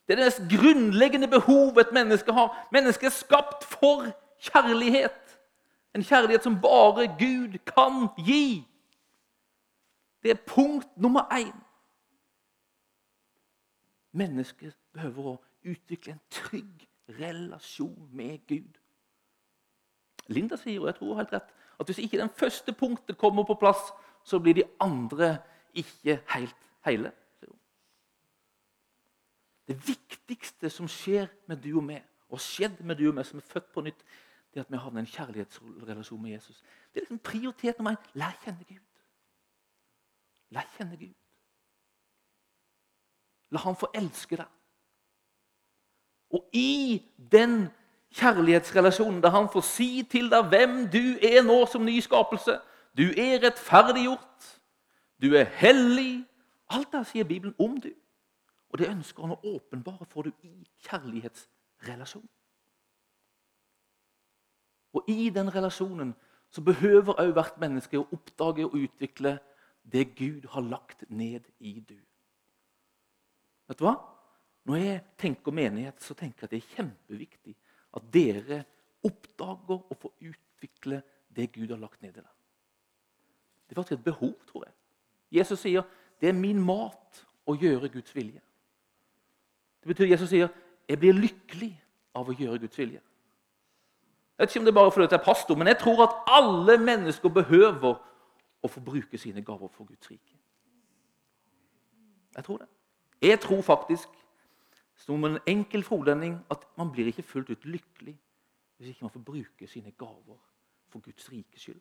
Det 0.06 0.14
er 0.14 0.16
det 0.16 0.26
mest 0.26 0.42
grunnleggende 0.50 1.28
behovet 1.28 1.80
et 1.86 1.92
menneske 1.92 2.32
har. 2.32 2.68
Mennesket 2.72 3.06
er 3.06 3.14
skapt 3.14 3.64
for 3.64 4.06
kjærlighet. 4.38 5.38
En 5.94 6.04
kjærlighet 6.04 6.42
som 6.42 6.60
bare 6.62 7.08
Gud 7.18 7.58
kan 7.66 8.08
gi. 8.26 8.66
Det 10.22 10.30
er 10.30 10.44
punkt 10.46 10.88
nummer 10.96 11.26
én. 11.32 11.54
Mennesket 14.12 14.76
behøver 14.92 15.26
å 15.32 15.36
utvikle 15.66 16.14
en 16.16 16.22
trygg 16.30 16.86
relasjon 17.18 18.08
med 18.12 18.38
Gud. 18.48 18.78
Linda 20.28 20.58
sier, 20.58 20.80
og 20.80 20.90
jeg 20.90 20.98
tror 20.98 21.20
helt 21.20 21.32
rett, 21.36 21.52
at 21.78 21.86
hvis 21.86 22.00
ikke 22.02 22.18
den 22.18 22.32
første 22.34 22.72
punktet 22.72 23.18
kommer 23.18 23.44
på 23.46 23.58
plass, 23.60 23.92
så 24.24 24.38
blir 24.42 24.54
de 24.58 24.64
andre 24.80 25.36
ikke 25.74 26.18
helt 26.34 26.56
hele. 26.86 27.12
Det 29.66 29.76
viktigste 29.88 30.70
som 30.70 30.88
skjer 30.88 31.28
med 31.46 31.62
du 31.62 31.76
og 31.76 31.84
meg, 31.84 32.02
og 32.30 32.40
skjedd 32.42 32.80
med 32.86 32.98
du 32.98 33.08
og 33.08 33.14
meg 33.18 33.26
som 33.26 33.38
er 33.38 33.46
født 33.46 33.70
på 33.74 33.84
nytt, 33.86 34.02
det 34.54 34.60
er 34.60 34.64
at 34.64 34.72
vi 34.72 34.80
har 34.80 34.98
en 34.98 35.06
kjærlighetsrelasjon 35.06 36.22
med 36.22 36.30
Jesus. 36.30 36.62
Det 36.92 37.00
er 37.00 37.04
liksom 37.04 37.18
prioritet 37.18 37.78
nummer 37.78 37.92
én. 37.92 38.10
Lær 38.14 38.38
kjenne 38.44 38.64
Gud. 38.64 38.84
Lær 40.50 40.70
kjenne 40.76 40.96
Gud. 40.96 41.14
La 43.50 43.60
han 43.62 43.76
få 43.78 43.90
elske 43.94 44.38
deg. 44.40 44.55
Og 46.30 46.48
i 46.52 47.02
den 47.32 47.68
kjærlighetsrelasjonen 48.16 49.22
der 49.22 49.30
han 49.30 49.48
får 49.52 49.60
si 49.60 49.90
til 50.10 50.30
deg 50.32 50.48
hvem 50.50 50.78
du 50.92 51.18
er 51.22 51.42
nå 51.46 51.66
som 51.70 51.84
ny 51.84 51.98
skapelse 52.00 52.58
Du 52.96 53.10
er 53.12 53.42
rettferdiggjort. 53.42 54.60
Du 55.22 55.34
er 55.36 55.44
hellig. 55.44 56.24
Alt 56.68 56.92
det 56.92 57.02
sier 57.06 57.24
Bibelen 57.28 57.54
om 57.58 57.74
du. 57.80 57.90
Og 58.72 58.78
det 58.78 58.88
ønsker 58.88 59.22
han 59.22 59.34
å 59.36 59.40
åpenbare 59.56 60.06
for 60.08 60.24
du 60.24 60.32
i 60.42 60.64
kjærlighetsrelasjonen. 60.88 62.28
Og 64.96 65.04
i 65.12 65.28
den 65.30 65.52
relasjonen 65.54 66.14
så 66.50 66.64
behøver 66.64 67.20
òg 67.20 67.34
hvert 67.36 67.60
menneske 67.60 68.00
å 68.00 68.08
oppdage 68.16 68.64
og 68.64 68.78
utvikle 68.80 69.36
det 69.92 70.14
Gud 70.16 70.48
har 70.54 70.64
lagt 70.64 71.04
ned 71.08 71.44
i 71.60 71.80
du. 71.80 71.98
Vet 73.68 73.78
du 73.78 73.84
hva? 73.84 73.98
Når 74.66 74.76
jeg 74.76 75.02
tenker 75.18 75.54
menighet, 75.54 76.02
så 76.02 76.14
tenker 76.14 76.44
jeg 76.44 76.48
at 76.48 76.54
det 76.54 76.62
er 76.62 76.74
kjempeviktig 76.74 77.54
at 77.96 78.08
dere 78.12 78.62
oppdager 79.06 79.78
og 79.78 79.98
får 80.00 80.12
utvikle 80.26 81.02
det 81.36 81.52
Gud 81.54 81.70
har 81.70 81.78
lagt 81.78 82.02
ned 82.02 82.16
i 82.16 82.18
deg. 82.18 82.32
Det 83.66 83.74
er 83.74 83.80
faktisk 83.80 83.98
et 83.98 84.04
behov, 84.04 84.34
tror 84.48 84.66
jeg. 84.66 84.74
Jesus 85.40 85.60
sier 85.62 85.86
det 86.20 86.30
er 86.30 86.38
min 86.38 86.58
mat 86.62 87.22
å 87.46 87.54
gjøre 87.54 87.90
Guds 87.92 88.14
vilje. 88.16 88.40
Det 89.82 89.90
betyr 89.92 90.10
Jesus 90.10 90.30
sier 90.32 90.50
jeg 90.86 90.98
blir 91.02 91.14
lykkelig 91.18 91.72
av 92.16 92.28
å 92.30 92.34
gjøre 92.34 92.60
Guds 92.62 92.78
vilje. 92.78 93.02
Jeg 94.36 94.44
vet 94.44 94.50
ikke 94.50 94.60
om 94.60 94.66
det 94.66 94.72
er 94.72 94.78
bare 94.78 94.92
fordi 94.92 95.06
jeg 95.06 95.18
er 95.18 95.24
pastor, 95.24 95.56
men 95.56 95.70
jeg 95.70 95.78
tror 95.80 96.02
at 96.04 96.16
alle 96.28 96.76
mennesker 96.78 97.32
behøver 97.32 97.96
å 98.62 98.70
få 98.70 98.82
bruke 98.84 99.18
sine 99.18 99.42
gaver 99.46 99.70
for 99.72 99.88
Guds 99.88 100.10
rike. 100.10 100.36
Jeg 102.36 102.44
tror 102.44 102.58
det. 102.60 102.68
Jeg 103.22 103.40
tror 103.40 103.62
faktisk 103.64 104.08
som 104.96 105.24
en 105.24 105.38
enkel 105.46 105.84
frotlending 105.84 106.38
at 106.50 106.64
man 106.78 106.90
blir 106.92 107.06
ikke 107.06 107.22
fullt 107.22 107.50
ut 107.50 107.64
lykkelig 107.64 108.16
hvis 108.76 108.88
ikke 108.88 109.04
man 109.04 109.10
får 109.10 109.20
bruke 109.24 109.68
sine 109.68 109.92
gaver 109.98 110.38
for 110.92 111.00
Guds 111.00 111.32
rike 111.32 111.60
skyld. 111.60 111.80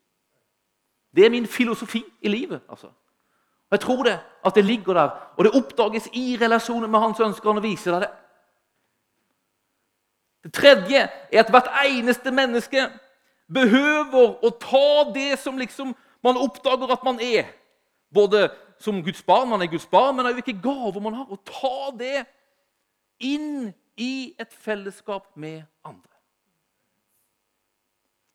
Det 1.16 1.26
er 1.26 1.30
min 1.30 1.46
filosofi 1.46 2.04
i 2.22 2.28
livet. 2.28 2.60
altså. 2.68 2.86
Og 2.86 3.72
Jeg 3.72 3.80
tror 3.80 4.02
det, 4.02 4.20
at 4.44 4.54
det 4.54 4.64
ligger 4.64 4.92
der, 4.92 5.10
og 5.36 5.44
det 5.44 5.52
oppdages 5.52 6.08
i 6.12 6.38
relasjonen 6.40 6.90
med 6.90 7.00
hans 7.00 7.20
ønsker 7.20 7.50
han 7.50 7.58
å 7.58 7.64
vise 7.64 7.90
deg 7.90 8.00
det. 8.00 8.10
Det 10.44 10.52
tredje 10.52 11.08
er 11.32 11.40
at 11.40 11.50
hvert 11.50 11.72
eneste 11.84 12.30
menneske 12.30 12.84
behøver 13.52 14.44
å 14.44 14.50
ta 14.62 15.10
det 15.14 15.38
som 15.42 15.58
liksom 15.58 15.94
man 16.22 16.38
oppdager 16.38 16.92
at 16.92 17.04
man 17.04 17.18
er. 17.20 17.48
Både 18.14 18.48
som 18.78 19.02
Guds 19.02 19.22
barn, 19.22 19.48
man 19.48 19.62
er 19.62 19.70
Guds 19.70 19.86
barn, 19.86 20.16
men 20.16 20.26
også 20.26 20.38
hvilke 20.40 20.62
gaver 20.62 21.00
man 21.02 21.14
har. 21.14 21.26
Og 21.30 21.42
ta 21.44 21.90
det 21.98 22.26
inn 23.20 23.72
i 23.96 24.34
et 24.40 24.52
fellesskap 24.52 25.36
med 25.36 25.62
andre. 25.84 26.16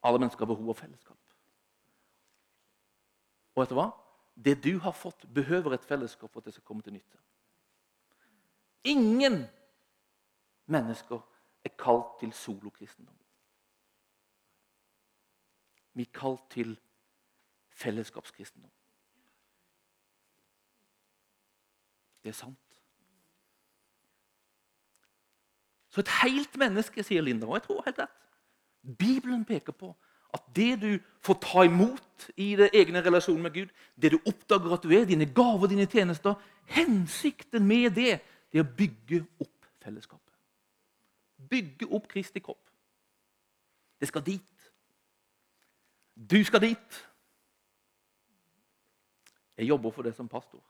Alle 0.04 0.20
mennesker 0.20 0.46
har 0.46 0.54
behov 0.54 0.74
for 0.74 0.82
fellesskap. 0.82 1.18
Og 3.56 3.62
vet 3.62 3.70
du 3.70 3.78
hva? 3.78 3.90
Det 4.36 4.56
du 4.64 4.80
har 4.80 4.96
fått, 4.96 5.28
behøver 5.34 5.76
et 5.76 5.86
fellesskap 5.86 6.32
for 6.32 6.42
at 6.42 6.46
det 6.46 6.54
skal 6.54 6.66
komme 6.66 6.82
til 6.82 6.94
nytte. 6.94 7.18
Ingen 8.84 9.44
mennesker 10.66 11.20
er 11.64 11.76
kalt 11.78 12.18
til 12.20 12.34
solokristendom. 12.34 13.18
Vi 15.94 16.02
er 16.08 16.14
kalt 16.14 16.50
til 16.50 16.80
fellesskapskristendom. 17.70 18.72
Det 22.24 22.30
er 22.30 22.34
sant. 22.34 22.71
Så 25.92 26.02
et 26.02 26.14
helt 26.22 26.56
menneske, 26.58 27.04
sier 27.04 27.24
Linda, 27.24 27.50
og 27.50 27.60
jeg 27.60 27.68
tror 27.68 27.84
helt 27.86 28.00
rett. 28.00 28.18
Bibelen 28.82 29.44
peker 29.46 29.76
på 29.76 29.92
at 30.34 30.44
det 30.56 30.78
du 30.80 30.92
får 31.26 31.38
ta 31.44 31.66
imot 31.68 32.30
i 32.40 32.54
det 32.56 32.70
egne 32.74 33.02
relasjonen 33.04 33.44
med 33.44 33.54
Gud, 33.54 33.72
det 34.00 34.14
du 34.14 34.20
oppdager 34.26 34.74
at 34.74 34.84
du 34.84 34.94
er, 34.96 35.06
dine 35.06 35.28
gaver, 35.28 35.68
dine 35.68 35.90
tjenester 35.92 36.40
Hensikten 36.72 37.68
med 37.68 37.92
det, 37.98 38.22
det 38.52 38.62
er 38.62 38.64
å 38.64 38.76
bygge 38.78 39.26
opp 39.44 39.68
fellesskapet. 39.84 40.36
Bygge 41.52 41.90
opp 41.92 42.08
Kristi 42.08 42.40
kropp. 42.40 42.64
Det 44.00 44.08
skal 44.08 44.24
dit. 44.24 44.72
Du 46.16 46.40
skal 46.48 46.64
dit. 46.64 47.02
Jeg 49.58 49.68
jobber 49.68 49.92
for 49.92 50.08
det 50.08 50.16
som 50.16 50.30
pastor. 50.32 50.64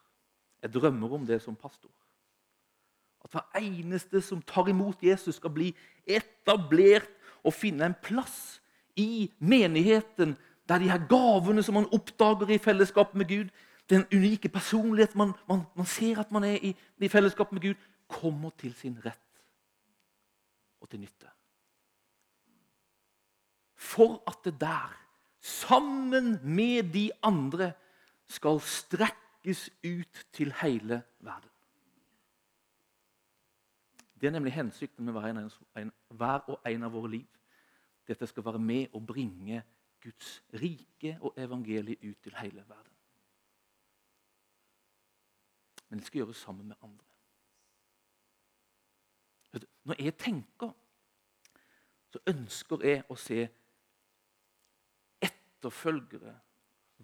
Jeg 0.61 0.74
drømmer 0.74 1.13
om 1.13 1.26
det 1.26 1.41
som 1.41 1.55
pastor. 1.55 1.91
At 3.24 3.32
hver 3.32 3.61
eneste 3.61 4.22
som 4.22 4.41
tar 4.41 4.69
imot 4.69 5.03
Jesus, 5.03 5.36
skal 5.36 5.53
bli 5.53 5.72
etablert 6.05 7.09
og 7.43 7.53
finne 7.53 7.86
en 7.86 7.97
plass 8.03 8.61
i 8.95 9.32
menigheten 9.39 10.36
der 10.69 10.80
de 10.80 10.89
her 10.91 11.03
gavene 11.09 11.63
som 11.63 11.76
man 11.80 11.89
oppdager 11.93 12.53
i 12.53 12.61
fellesskap 12.61 13.15
med 13.15 13.28
Gud, 13.28 13.49
den 13.89 14.05
unike 14.13 14.49
personligheten 14.49 15.17
man, 15.17 15.34
man, 15.49 15.65
man 15.76 15.86
ser 15.86 16.19
at 16.19 16.32
man 16.32 16.43
er 16.47 16.55
i, 16.63 16.76
i 16.99 17.11
fellesskap 17.11 17.51
med 17.51 17.61
Gud, 17.61 17.76
kommer 18.07 18.49
til 18.59 18.74
sin 18.76 18.97
rett 19.05 19.43
og 20.82 20.89
til 20.89 21.01
nytte. 21.03 21.28
For 23.76 24.22
at 24.28 24.39
det 24.45 24.55
der, 24.61 24.97
sammen 25.41 26.38
med 26.43 26.93
de 26.93 27.09
andre, 27.24 27.74
skal 28.30 28.61
strekkes 28.63 29.69
ut 29.84 30.26
til 30.34 30.53
hele 30.61 31.01
verden. 31.19 31.51
Det 34.22 34.28
er 34.28 34.32
nemlig 34.32 34.53
hensikten 34.53 35.05
med 35.05 35.13
hver, 36.09 36.39
og 36.47 36.59
en 36.65 36.84
av 36.84 36.93
våre 36.93 37.09
liv. 37.09 37.38
Dette 38.07 38.28
skal 38.30 38.45
være 38.45 38.59
med 38.61 38.93
å 38.93 38.99
bringe 39.01 39.63
Guds 40.01 40.43
rike 40.61 41.15
og 41.22 41.39
evangeliet 41.41 42.03
ut 42.03 42.19
til 42.22 42.36
hele 42.38 42.61
verden. 42.67 42.93
Men 45.89 45.99
det 45.99 46.07
skal 46.07 46.22
gjøres 46.22 46.38
sammen 46.38 46.67
med 46.67 46.76
andre. 46.84 47.07
Når 49.84 50.03
jeg 50.03 50.17
tenker, 50.17 50.72
så 52.13 52.22
ønsker 52.30 52.86
jeg 52.86 53.03
å 53.09 53.17
se 53.17 53.41
etterfølgere 55.26 56.38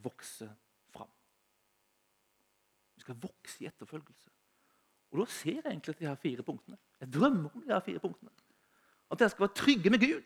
vokse 0.06 0.48
fram. 0.94 1.10
Vi 2.96 3.02
skal 3.02 3.22
vokse 3.26 3.64
i 3.64 3.68
etterfølgelse. 3.68 4.37
Og 5.12 5.20
Da 5.20 5.26
ser 5.32 5.52
jeg 5.52 5.66
egentlig 5.66 6.00
de 6.00 6.08
her 6.08 6.16
fire 6.16 6.44
punktene. 6.44 6.78
Jeg 7.00 7.14
drømmer 7.14 7.50
om 7.56 7.62
de 7.62 7.74
her 7.74 7.80
fire 7.80 8.00
punktene. 8.00 8.30
At 9.12 9.20
dere 9.20 9.30
skal 9.30 9.48
være 9.48 9.56
trygge 9.56 9.90
med 9.90 10.00
Gud. 10.00 10.24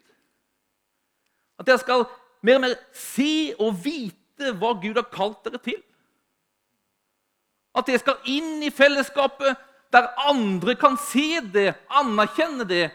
At 1.60 1.68
dere 1.68 1.78
skal 1.78 2.06
mer 2.42 2.56
og 2.56 2.62
mer 2.62 2.76
se 2.94 3.54
og 3.60 3.76
vite 3.84 4.54
hva 4.58 4.74
Gud 4.82 4.98
har 4.98 5.10
kalt 5.14 5.44
dere 5.46 5.62
til. 5.62 5.82
At 7.78 7.88
dere 7.88 8.02
skal 8.02 8.32
inn 8.32 8.64
i 8.66 8.72
fellesskapet 8.74 9.60
der 9.92 10.08
andre 10.24 10.76
kan 10.80 10.96
se 10.98 11.42
det, 11.54 11.74
anerkjenne 11.92 12.64
det 12.68 12.86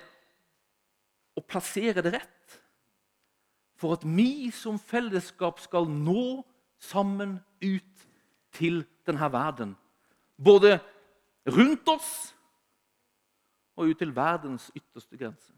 og 1.37 1.45
plassere 1.45 2.03
det 2.03 2.15
rett. 2.17 2.59
For 3.77 3.93
at 3.93 4.05
vi 4.09 4.49
som 4.57 4.79
fellesskap 4.81 5.61
skal 5.61 5.89
nå 5.93 6.41
sammen 6.81 7.37
ut 7.61 8.07
til 8.57 8.81
denne 9.07 9.29
verden. 9.33 9.75
Både 10.37 10.79
rundt 11.47 11.89
oss 11.89 12.35
og 13.77 13.91
ut 13.91 13.99
til 13.99 14.15
verdens 14.17 14.71
ytterste 14.77 15.19
grense. 15.19 15.53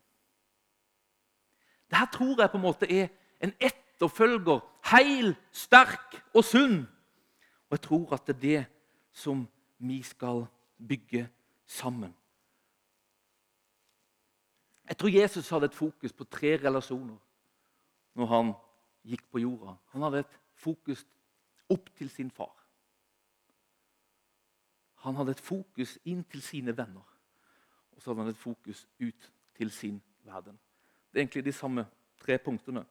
Dette 1.89 2.11
tror 2.13 2.41
jeg 2.41 2.51
på 2.51 2.59
en 2.59 2.67
måte 2.67 2.89
er 2.93 3.09
en 3.41 3.53
etterfølger, 3.61 4.61
heil, 4.91 5.35
sterk 5.53 6.19
og 6.35 6.45
sunn. 6.45 6.83
Og 7.69 7.77
jeg 7.77 7.85
tror 7.87 8.15
at 8.15 8.27
det 8.27 8.37
er 8.37 8.41
det 8.41 8.67
som 9.13 9.47
vi 9.79 10.03
skal 10.03 10.45
bygge 10.89 11.29
sammen. 11.67 12.15
Jeg 14.89 14.99
tror 14.99 15.09
Jesus 15.09 15.49
hadde 15.49 15.69
et 15.69 15.75
fokus 15.75 16.13
på 16.13 16.25
tre 16.25 16.57
relasjoner 16.57 17.17
når 18.19 18.27
han 18.27 18.53
gikk 19.05 19.27
på 19.31 19.43
jorda. 19.45 19.77
Han 19.93 20.03
hadde 20.03 20.25
et 20.25 20.39
fokus 20.59 21.05
opp 21.71 21.91
til 21.97 22.11
sin 22.11 22.31
far. 22.31 22.58
Han 25.09 25.17
hadde 25.17 25.37
et 25.37 25.41
fokus 25.41 25.97
inn 26.05 26.25
til 26.29 26.43
sine 26.45 26.77
venner. 26.77 27.05
Og 27.93 28.03
så 28.03 28.11
hadde 28.11 28.27
han 28.27 28.35
et 28.35 28.41
fokus 28.41 28.85
ut 29.01 29.33
til 29.57 29.71
sin 29.73 30.03
verden. 30.25 30.59
Det 31.09 31.19
er 31.19 31.23
egentlig 31.23 31.45
de 31.45 31.53
samme 31.53 31.87
tre 32.21 32.39
punktene. 32.39 32.85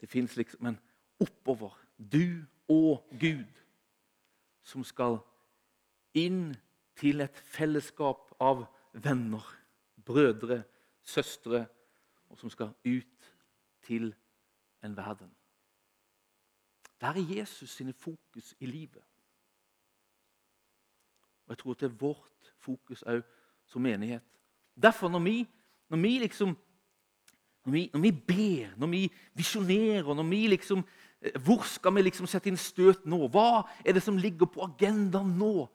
Det 0.00 0.08
fins 0.08 0.36
liksom 0.36 0.66
en 0.66 0.78
oppover. 1.20 1.74
Du 1.98 2.44
og 2.68 3.08
Gud 3.20 3.60
som 4.62 4.84
skal 4.84 5.18
inn 6.14 6.52
til 6.96 7.24
et 7.24 7.36
fellesskap 7.36 8.30
av 8.40 8.64
venner, 8.92 9.42
brødre, 10.04 10.62
søstre, 11.02 11.66
og 12.30 12.38
som 12.38 12.50
skal 12.50 12.74
ut 12.86 13.32
til 13.82 14.14
en 14.84 14.96
verden. 14.96 15.30
Der 17.00 17.08
er 17.08 17.34
Jesus 17.38 17.70
sine 17.70 17.92
fokus 17.92 18.54
i 18.60 18.66
livet. 18.66 19.02
Og 21.46 21.48
Jeg 21.48 21.58
tror 21.58 21.74
det 21.74 21.88
er 21.88 22.00
vårt 22.00 22.52
fokus 22.60 23.02
òg 23.02 23.22
som 23.66 23.82
menighet. 23.82 24.22
Derfor, 24.82 25.08
når 25.08 25.18
vi, 25.18 25.46
når 25.90 25.98
vi 25.98 26.18
liksom 26.18 26.56
når 27.64 27.72
vi, 27.72 27.90
når 27.92 28.00
vi, 28.00 28.10
ber, 28.12 28.72
når 28.76 28.86
vi 28.86 29.12
visjonerer, 29.34 30.14
når 30.14 30.22
vi 30.22 30.46
liksom 30.46 30.84
eh, 31.20 31.40
Hvor 31.40 31.62
skal 31.62 31.94
vi 31.94 32.02
liksom 32.02 32.26
sette 32.26 32.50
inn 32.50 32.56
støt 32.58 33.06
nå? 33.06 33.28
Hva 33.28 33.62
er 33.84 33.94
det 33.94 34.02
som 34.02 34.18
ligger 34.18 34.46
på 34.46 34.64
agendaen 34.66 35.36
nå? 35.38 35.68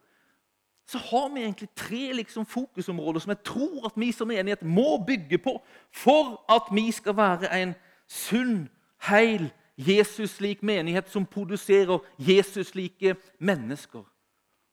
Så 0.88 0.98
har 0.98 1.30
vi 1.34 1.42
egentlig 1.42 1.70
tre 1.76 2.14
liksom 2.14 2.46
fokusområder 2.46 3.20
som 3.20 3.30
jeg 3.30 3.44
tror 3.44 3.86
at 3.86 3.96
vi 3.96 4.12
som 4.12 4.32
enighet 4.32 4.64
må 4.64 4.98
bygge 5.08 5.38
på 5.38 5.58
for 5.92 6.44
at 6.52 6.68
vi 6.72 6.92
skal 6.92 7.16
være 7.16 7.52
en 7.62 7.74
sunn, 8.08 8.70
heil, 9.10 9.50
Jesus-lik 9.78 10.64
menighet 10.64 11.10
som 11.10 11.26
produserer 11.26 12.00
Jesus-like 12.18 13.16
mennesker. 13.40 14.04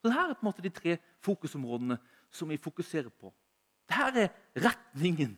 Så 0.04 0.10
Dette 0.10 0.20
er 0.20 0.34
på 0.36 0.44
en 0.44 0.48
måte 0.50 0.62
de 0.62 0.68
tre 0.68 0.98
fokusområdene 1.24 1.96
som 2.28 2.48
vi 2.52 2.58
fokuserer 2.60 3.08
på. 3.08 3.30
Dette 3.88 4.20
er 4.20 4.64
retningen 4.66 5.30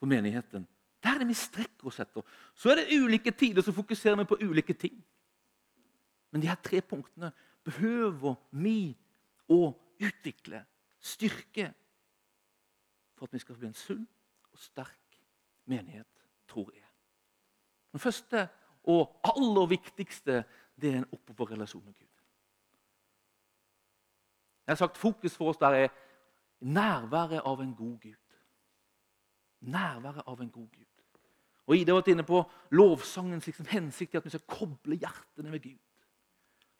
for 0.00 0.10
menigheten. 0.10 0.64
Det 0.98 1.10
er 1.12 1.20
det 1.20 1.28
vi 1.28 1.36
strekker 1.38 1.86
oss 1.86 2.00
etter. 2.02 2.24
Så 2.58 2.72
er 2.72 2.80
det 2.80 2.96
ulike 2.98 3.30
tider 3.30 3.62
som 3.62 3.76
fokuserer 3.76 4.18
vi 4.18 4.24
på 4.26 4.38
ulike 4.42 4.74
ting. 4.74 4.96
Men 6.32 6.42
de 6.42 6.48
her 6.50 6.58
tre 6.58 6.80
punktene 6.82 7.30
behøver 7.62 8.34
vi 8.50 8.96
å 9.46 9.60
utvikle, 10.02 10.64
styrke, 10.98 11.68
for 13.14 13.28
at 13.28 13.36
vi 13.36 13.42
skal 13.44 13.60
bli 13.60 13.70
en 13.70 13.78
sunn 13.78 14.02
og 14.50 14.58
sterk 14.58 15.20
menighet, 15.70 16.26
tror 16.50 16.74
jeg. 16.74 16.88
Den 17.94 18.02
første 18.02 18.48
og 18.90 19.20
aller 19.30 19.70
viktigste 19.76 20.42
det 20.74 20.90
er 20.90 20.98
en 21.04 21.08
oppoverrelasjon 21.14 21.84
med 21.84 21.94
Gud. 21.94 22.13
Jeg 24.66 24.72
har 24.72 24.80
sagt 24.80 24.98
Fokus 24.98 25.36
for 25.36 25.52
oss 25.52 25.60
der 25.60 25.76
er 25.84 25.88
nærværet 26.60 27.42
av 27.44 27.60
en 27.60 27.74
god 27.74 27.98
Gud. 28.00 28.20
Nærværet 29.60 30.22
av 30.26 30.40
en 30.40 30.50
god 30.50 30.68
Gud. 30.68 30.90
Og 31.66 31.76
Ida 31.76 31.92
har 31.92 32.02
vært 32.02 32.12
inne 32.12 32.26
på 32.28 32.42
lovsangens 32.76 33.46
liksom, 33.48 33.66
hensikt 33.70 34.12
til 34.12 34.20
at 34.20 34.26
vi 34.26 34.34
skal 34.34 34.48
koble 34.48 34.98
hjertene 35.00 35.52
med 35.52 35.62
Gud. 35.64 35.80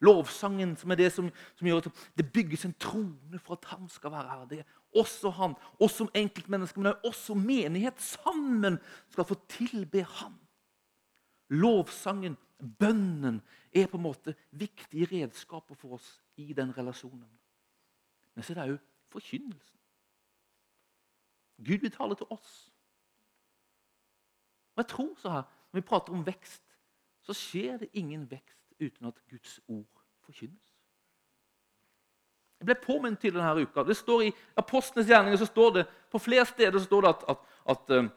Lovsangen 0.04 0.74
som 0.76 0.92
er 0.92 0.98
det 1.00 1.10
som, 1.14 1.30
som, 1.56 1.68
gjør 1.68 1.86
at 1.86 2.00
det 2.18 2.26
bygges 2.32 2.66
en 2.66 2.74
trone 2.80 3.38
for 3.40 3.56
at 3.56 3.68
han 3.72 3.88
skal 3.88 4.12
være 4.12 4.28
her. 4.28 4.48
Det 4.50 4.58
er 4.60 5.00
også 5.00 5.30
han, 5.38 5.54
oss 5.80 5.96
som 6.00 6.10
enkeltmennesker, 6.14 6.82
men 6.82 6.98
også 7.04 7.36
menighet 7.38 8.00
sammen 8.02 8.76
skal 9.12 9.28
få 9.28 9.38
tilbe 9.48 10.04
han. 10.18 10.34
Lovsangen, 11.48 12.36
bønnen, 12.78 13.40
er 13.74 13.88
på 13.90 13.98
en 13.98 14.06
måte 14.06 14.34
viktige 14.52 15.08
redskaper 15.10 15.74
for 15.74 15.96
oss 15.96 16.18
i 16.36 16.52
den 16.52 16.70
relasjonen. 16.76 17.30
Men 18.34 18.44
så 18.44 18.52
er 18.52 18.60
det 18.60 18.74
òg 18.74 18.82
forkynnelsen. 19.14 19.80
Gud 21.64 21.84
vil 21.84 21.92
tale 21.92 22.16
til 22.18 22.26
oss. 22.30 22.54
Og 24.74 24.82
jeg 24.82 24.90
tror 24.90 25.14
så 25.18 25.30
her, 25.30 25.42
Når 25.72 25.80
vi 25.80 25.86
prater 25.86 26.12
om 26.12 26.26
vekst, 26.26 26.62
så 27.22 27.32
skjer 27.34 27.76
det 27.76 27.88
ingen 27.92 28.30
vekst 28.30 28.74
uten 28.80 29.06
at 29.06 29.14
Guds 29.30 29.60
ord 29.68 30.02
forkynnes. 30.22 30.74
Jeg 32.60 32.66
ble 32.66 32.74
påminnet 32.78 33.18
til 33.18 33.34
denne 33.34 33.62
uka. 33.62 33.82
Det 33.82 33.96
står 33.96 34.22
I 34.22 34.30
Apostlenes 34.56 35.08
gjerninger 35.10 35.36
så 35.36 35.46
står 35.46 35.70
det, 35.70 35.86
på 36.10 36.18
flere 36.18 36.46
steder 36.46 36.78
så 36.78 36.84
står 36.84 37.00
det 37.00 37.10
at, 37.10 37.24
at, 37.28 37.42
at 37.74 37.98
um, 37.98 38.10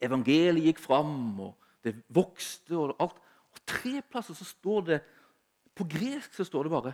evangeliet 0.00 0.70
gikk 0.70 0.78
fram, 0.78 1.40
og 1.40 1.66
det 1.84 1.96
vokste 2.08 2.78
og 2.78 2.94
alt. 3.02 3.18
Og 3.52 3.60
tre 3.66 4.00
plasser 4.10 4.34
så 4.34 4.44
står 4.44 4.80
det 4.80 5.00
På 5.74 5.84
gresk 5.90 6.34
så 6.34 6.44
står 6.44 6.62
det 6.62 6.70
bare 6.70 6.92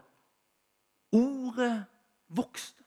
'Ordet 1.12 1.84
vokste'. 2.36 2.84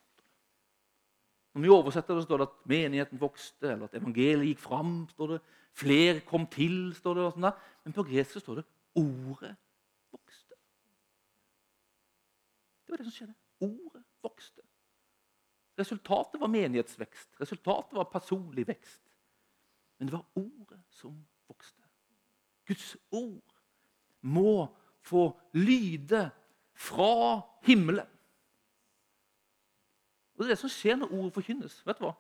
Når 1.54 1.62
vi 1.62 1.70
oversetter 1.70 2.16
det, 2.16 2.24
står 2.24 2.38
det 2.38 2.48
at 2.48 2.66
menigheten 2.66 3.22
vokste, 3.22 3.72
eller 3.72 3.86
at 3.86 3.96
evangeliet 3.96 4.48
gikk 4.48 4.60
fram. 4.60 5.10
står 5.10 5.28
det, 5.28 5.42
Flere 5.74 6.20
kom 6.20 6.48
til, 6.48 6.94
står 6.94 7.14
det. 7.14 7.24
og 7.24 7.34
sånn 7.34 7.48
der. 7.48 7.60
Men 7.84 7.94
på 7.94 8.04
gresk 8.04 8.40
står 8.40 8.56
det 8.56 8.66
'ordet 8.96 9.56
vokste'. 10.14 10.58
Det 12.86 12.90
var 12.92 12.98
det 12.98 13.06
som 13.06 13.12
skjedde. 13.12 13.36
Ordet 13.62 14.04
vokste. 14.24 14.62
Resultatet 15.80 16.42
var 16.42 16.48
menighetsvekst. 16.48 17.40
Resultatet 17.42 17.94
var 17.98 18.04
personlig 18.12 18.68
vekst. 18.68 19.02
Men 19.98 20.08
det 20.08 20.14
var 20.14 20.26
ordet 20.36 20.82
som 20.90 21.16
vokste. 21.48 21.82
Guds 22.68 22.98
ord 23.12 23.56
må 24.22 24.68
få 25.02 25.40
lyde 25.54 26.30
fra 26.74 27.42
himmelen. 27.64 28.08
Og 30.44 30.50
Det 30.50 30.52
er 30.52 30.58
det 30.58 30.62
som 30.62 30.72
skjer 30.72 30.98
når 31.00 31.12
ordet 31.16 31.34
forkynnes. 31.38 31.76
Vet 31.88 32.00
du 32.00 32.04
hva? 32.04 32.14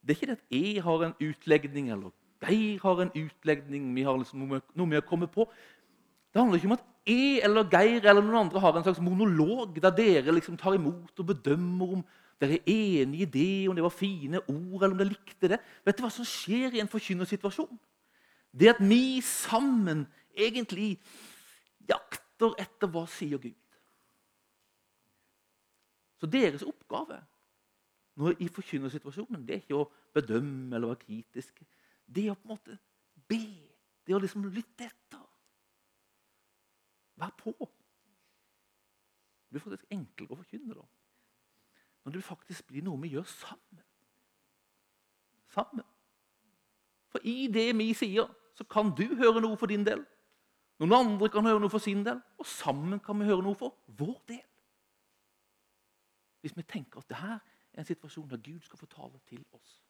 Det 0.00 0.14
er 0.14 0.16
ikke 0.16 0.28
det 0.30 0.36
at 0.38 0.54
jeg 0.54 0.82
har 0.82 1.02
en 1.04 1.16
utlegning, 1.20 1.90
eller 1.92 2.12
Geir 2.46 2.80
har 2.82 3.00
en 3.02 3.10
utlegning, 3.16 3.88
vi 3.94 4.04
har 4.06 4.16
liksom 4.16 4.44
noe, 4.44 4.60
vi 4.88 4.96
har 4.96 5.04
kommet 5.04 5.32
på. 5.32 5.48
Det 6.32 6.40
handler 6.40 6.60
ikke 6.60 6.68
om 6.70 6.76
at 6.76 6.86
jeg 7.06 7.40
eller 7.44 7.68
Geir 7.72 8.04
eller 8.04 8.22
noen 8.22 8.46
andre 8.46 8.60
har 8.60 8.76
en 8.76 8.84
slags 8.86 9.00
monolog 9.00 9.80
der 9.82 9.94
dere 9.96 10.34
liksom 10.36 10.56
tar 10.60 10.76
imot 10.76 11.20
og 11.20 11.28
bedømmer 11.32 11.96
om 11.98 12.04
dere 12.40 12.58
er 12.60 13.02
enig 13.02 13.24
i 13.24 13.28
det, 13.32 13.68
om 13.68 13.76
det 13.76 13.84
var 13.84 13.94
fine 13.94 14.40
ord, 14.40 14.82
eller 14.82 14.92
om 14.92 14.98
dere 15.00 15.12
likte 15.14 15.48
det. 15.48 15.60
Vet 15.84 15.98
du 15.98 16.04
hva 16.04 16.12
som 16.12 16.28
skjer 16.28 16.76
i 16.76 16.82
en 16.84 16.92
forkynnersituasjon? 16.92 17.78
Det 18.52 18.74
at 18.74 18.80
vi 18.80 19.20
sammen 19.24 20.06
egentlig 20.36 20.96
jakter 21.88 22.56
etter 22.60 22.92
hva 22.92 23.06
sier 23.08 23.40
Gud. 23.40 23.56
Så 26.20 26.26
deres 26.26 26.64
oppgave 26.64 27.20
når 28.16 28.40
i 28.40 28.48
forkynnersituasjonen 28.48 29.44
det 29.44 29.54
er 29.54 29.64
ikke 29.64 29.80
å 29.82 29.88
bedømme 30.16 30.76
eller 30.76 30.94
være 30.94 31.02
kritisk. 31.04 31.58
Det 32.06 32.24
er 32.24 32.32
å 32.32 32.38
på 32.38 32.48
en 32.48 32.54
måte 32.54 32.76
be. 33.28 33.42
Det 34.06 34.14
er 34.14 34.16
å 34.16 34.22
liksom 34.22 34.46
lytte 34.48 34.86
etter. 34.86 35.26
Vær 37.20 37.34
på. 37.36 37.52
Det 39.46 39.52
blir 39.56 39.64
faktisk 39.66 39.92
enklere 39.92 40.32
å 40.32 40.40
forkynne 40.40 40.78
da. 40.78 40.86
Når 42.06 42.16
det 42.16 42.24
faktisk 42.24 42.66
blir 42.70 42.84
noe 42.86 43.00
vi 43.02 43.12
gjør 43.12 43.28
sammen. 43.28 43.84
Sammen. 45.52 45.86
For 47.12 47.24
i 47.24 47.48
det 47.52 47.68
vi 47.76 47.92
sier, 47.96 48.28
så 48.56 48.64
kan 48.64 48.92
du 48.96 49.04
høre 49.20 49.42
noe 49.44 49.58
for 49.60 49.68
din 49.68 49.84
del. 49.84 50.02
Noen 50.80 50.92
andre 50.96 51.28
kan 51.32 51.44
høre 51.44 51.60
noe 51.60 51.72
for 51.72 51.80
sin 51.80 52.04
del, 52.04 52.18
og 52.36 52.48
sammen 52.48 53.00
kan 53.00 53.16
vi 53.20 53.28
høre 53.28 53.44
noe 53.44 53.56
for 53.58 53.76
vår 53.98 54.16
del. 54.28 54.44
Hvis 56.46 56.56
vi 56.56 56.62
tenker 56.62 57.00
at 57.02 57.08
dette 57.10 57.26
er 57.74 57.78
en 57.80 57.84
situasjon 57.84 58.28
der 58.30 58.36
Gud 58.38 58.60
skal 58.62 58.78
få 58.78 58.86
tale 58.86 59.18
til 59.26 59.40
oss. 59.52 59.80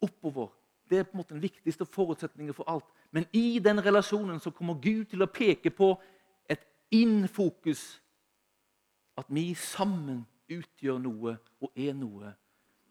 Oppover. 0.00 0.48
Det 0.90 0.98
er 0.98 1.02
på 1.02 1.14
en 1.14 1.16
måte 1.16 1.34
den 1.34 1.42
viktigste 1.42 1.86
forutsetningen 1.86 2.54
for 2.54 2.68
alt. 2.68 2.84
Men 3.10 3.24
i 3.32 3.58
den 3.58 3.80
relasjonen 3.86 4.40
så 4.40 4.50
kommer 4.50 4.74
Gud 4.74 5.04
til 5.08 5.24
å 5.24 5.30
peke 5.32 5.70
på 5.70 5.94
et 6.44 6.66
innfokus. 6.92 8.02
At 9.16 9.32
vi 9.32 9.54
sammen 9.54 10.26
utgjør 10.50 10.98
noe 11.00 11.38
og 11.60 11.72
er 11.72 11.96
noe. 11.96 12.34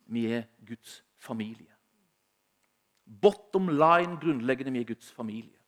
Vi 0.10 0.26
er 0.26 0.48
Guds 0.66 1.04
familie. 1.22 1.76
Bottom 3.22 3.70
line 3.70 4.18
grunnleggende 4.18 4.74
vi 4.74 4.82
er 4.82 4.90
Guds 4.90 5.12
familie. 5.12 5.60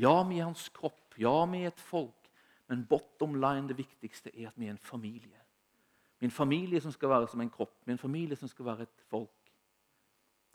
Ja, 0.00 0.22
vi 0.24 0.38
er 0.38 0.48
hans 0.48 0.68
kropp. 0.72 1.18
Ja, 1.20 1.44
vi 1.52 1.66
er 1.66 1.74
et 1.74 1.84
folk. 1.84 2.32
Men 2.70 2.86
bottom 2.86 3.34
line, 3.34 3.68
det 3.68 3.76
viktigste, 3.76 4.30
er 4.32 4.48
at 4.48 4.56
vi 4.56 4.66
er 4.66 4.78
en 4.78 4.78
familie. 4.78 5.36
Min 6.20 6.30
familie 6.30 6.80
som 6.80 6.92
skal 6.92 7.08
være 7.08 7.28
som 7.28 7.40
en 7.40 7.50
kropp, 7.50 7.86
min 7.86 7.98
familie 7.98 8.36
som 8.36 8.48
skal 8.48 8.64
være 8.64 8.82
et 8.82 9.04
folk. 9.08 9.52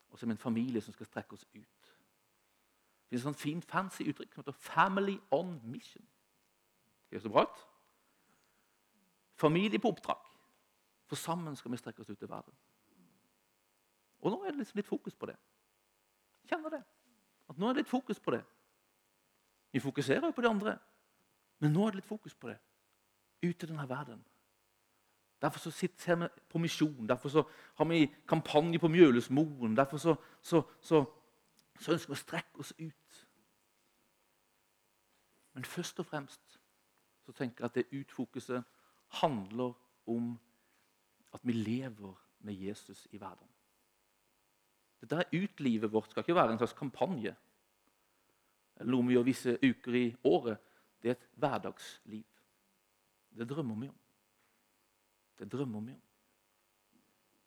Og 0.09 0.19
som 0.19 0.31
en 0.31 0.37
familie 0.37 0.81
som 0.81 0.93
skal 0.93 1.05
strekke 1.05 1.33
oss 1.33 1.45
ut. 1.55 1.95
Det 3.05 3.09
finnes 3.09 3.21
et 3.21 3.23
sånt 3.23 3.41
fint, 3.41 3.65
fancy 3.65 4.03
uttrykk 4.09 4.33
som 4.33 4.43
heter 4.43 4.51
'family 4.51 5.17
on 5.31 5.61
mission'. 5.63 6.05
Det 7.09 7.15
er 7.15 7.19
så 7.19 7.29
bra 7.29 7.41
ut. 7.41 7.67
familie 9.35 9.79
på 9.79 9.87
oppdrag. 9.87 10.17
For 11.05 11.15
sammen 11.15 11.55
skal 11.55 11.71
vi 11.71 11.77
strekke 11.77 12.01
oss 12.01 12.09
ut 12.09 12.21
i 12.21 12.29
verden. 12.29 12.53
Og 14.19 14.31
nå 14.31 14.43
er 14.43 14.51
det 14.51 14.57
liksom 14.57 14.77
litt 14.77 14.87
fokus 14.87 15.15
på 15.15 15.25
det. 15.25 15.35
Kjenner 16.49 16.69
det. 16.69 16.83
At 17.49 17.57
nå 17.57 17.69
er 17.69 17.73
det 17.73 17.83
litt 17.83 17.89
fokus 17.89 18.19
på 18.19 18.31
det. 18.31 18.43
Vi 19.71 19.79
fokuserer 19.79 20.25
jo 20.25 20.31
på 20.31 20.41
de 20.41 20.49
andre, 20.49 20.77
men 21.59 21.73
nå 21.73 21.85
er 21.85 21.91
det 21.91 21.95
litt 21.95 22.09
fokus 22.09 22.35
på 22.35 22.47
det. 22.47 22.57
Ut 23.43 23.63
i 23.63 23.67
denne 23.67 23.89
verden. 23.89 24.25
Derfor 25.45 25.69
sitter 25.69 26.15
vi 26.15 26.27
på 26.49 26.57
misjon, 26.57 27.09
derfor 27.09 27.45
har 27.77 27.85
vi 27.85 28.07
kampanje 28.27 28.79
på 28.81 28.89
Mjølesmoen. 28.89 29.77
Derfor 29.77 30.01
så, 30.01 30.15
så, 30.41 30.63
så, 30.81 31.03
så 31.79 31.93
ønsker 31.93 32.13
vi 32.13 32.17
å 32.17 32.21
strekke 32.23 32.63
oss 32.63 32.73
ut. 32.79 33.19
Men 35.53 35.67
først 35.69 36.01
og 36.01 36.09
fremst 36.09 36.57
så 37.25 37.33
tenker 37.37 37.63
jeg 37.63 37.69
at 37.69 37.77
det 37.77 38.01
utfokuset 38.01 38.63
handler 39.21 39.75
om 40.09 40.33
at 41.33 41.43
vi 41.43 41.53
lever 41.53 42.15
med 42.39 42.53
Jesus 42.53 43.07
i 43.11 43.17
hverdagen. 43.17 43.53
Dette 45.05 45.29
utlivet 45.37 45.91
vårt 45.93 46.09
skal 46.09 46.25
ikke 46.25 46.35
være 46.35 46.55
en 46.55 46.61
slags 46.63 46.73
kampanje 46.73 47.35
eller 48.79 48.91
noe 48.91 49.07
vi 49.07 49.15
gjør 49.15 49.27
visse 49.27 49.53
uker 49.61 49.95
i 49.95 50.05
året. 50.27 50.59
Det 50.99 51.11
er 51.11 51.15
et 51.15 51.27
hverdagsliv. 51.39 52.25
Det 53.35 53.47
drømmer 53.47 53.77
vi 53.83 53.91
om. 53.91 53.99
Det 55.39 55.51
drømmer 55.51 55.81
vi 55.81 55.93
om. 55.93 56.01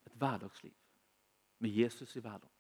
Et 0.07 0.13
hverdagsliv 0.13 0.75
med 1.59 1.71
Jesus 1.71 2.17
i 2.17 2.21
hverdagen. 2.21 2.55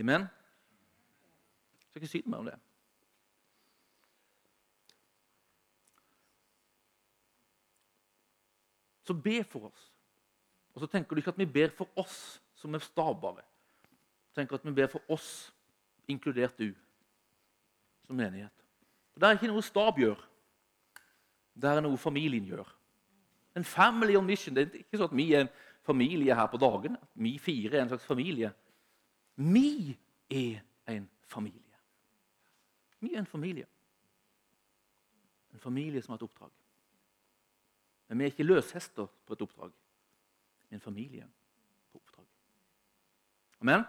Amen? 0.00 0.20
Jeg 0.20 1.88
skal 1.88 2.02
ikke 2.02 2.10
si 2.12 2.22
noe 2.24 2.30
mer 2.30 2.38
om 2.38 2.48
det. 2.48 2.58
Så 9.04 9.14
be 9.14 9.40
for 9.44 9.66
oss. 9.66 9.88
Og 10.74 10.80
så 10.80 10.86
tenker 10.86 11.16
du 11.16 11.20
ikke 11.20 11.32
at 11.34 11.38
vi 11.38 11.48
ber 11.50 11.72
for 11.74 11.90
oss 11.98 12.38
som 12.54 12.74
er 12.74 12.84
stabare. 12.84 13.42
Tenker 14.34 14.54
at 14.54 14.64
vi 14.64 14.72
ber 14.76 14.86
for 14.92 15.02
oss, 15.10 15.50
inkludert 16.08 16.58
du, 16.58 16.70
som 18.06 18.16
menighet. 18.16 18.59
Det 19.14 19.26
er 19.26 19.38
ikke 19.38 19.50
noe 19.50 19.64
stab 19.64 19.98
gjør. 20.00 20.20
Det 21.60 21.70
er 21.70 21.82
noe 21.84 21.98
familien 22.00 22.46
gjør. 22.46 22.68
En 23.56 23.66
family 23.66 24.16
on 24.16 24.26
mission. 24.26 24.54
Det 24.54 24.66
er 24.66 24.84
ikke 24.84 25.00
sånn 25.00 25.10
at 25.10 25.16
vi 25.18 25.26
er 25.34 25.44
en 25.44 25.52
familie 25.86 26.36
her 26.36 26.48
på 26.50 26.60
dagen. 26.60 26.96
Vi 27.18 27.34
fire 27.42 27.76
er 27.76 27.84
en 27.84 27.90
slags 27.92 28.06
familie. 28.06 28.52
Vi 29.36 29.96
er 30.30 30.62
en 30.94 31.08
familie. 31.28 31.82
Vi 33.00 33.14
er 33.14 33.22
en 33.22 33.26
familie. 33.26 33.66
En 35.54 35.60
familie 35.60 36.02
som 36.02 36.14
har 36.14 36.20
et 36.20 36.28
oppdrag. 36.28 36.52
Men 38.08 38.18
vi 38.18 38.24
er 38.24 38.32
ikke 38.32 38.46
løshester 38.46 39.06
på 39.26 39.36
et 39.36 39.42
oppdrag. 39.42 39.72
Vi 40.68 40.74
er 40.74 40.78
en 40.78 40.84
familie 40.84 41.26
på 41.90 41.98
oppdrag. 41.98 42.26
Amen? 43.60 43.84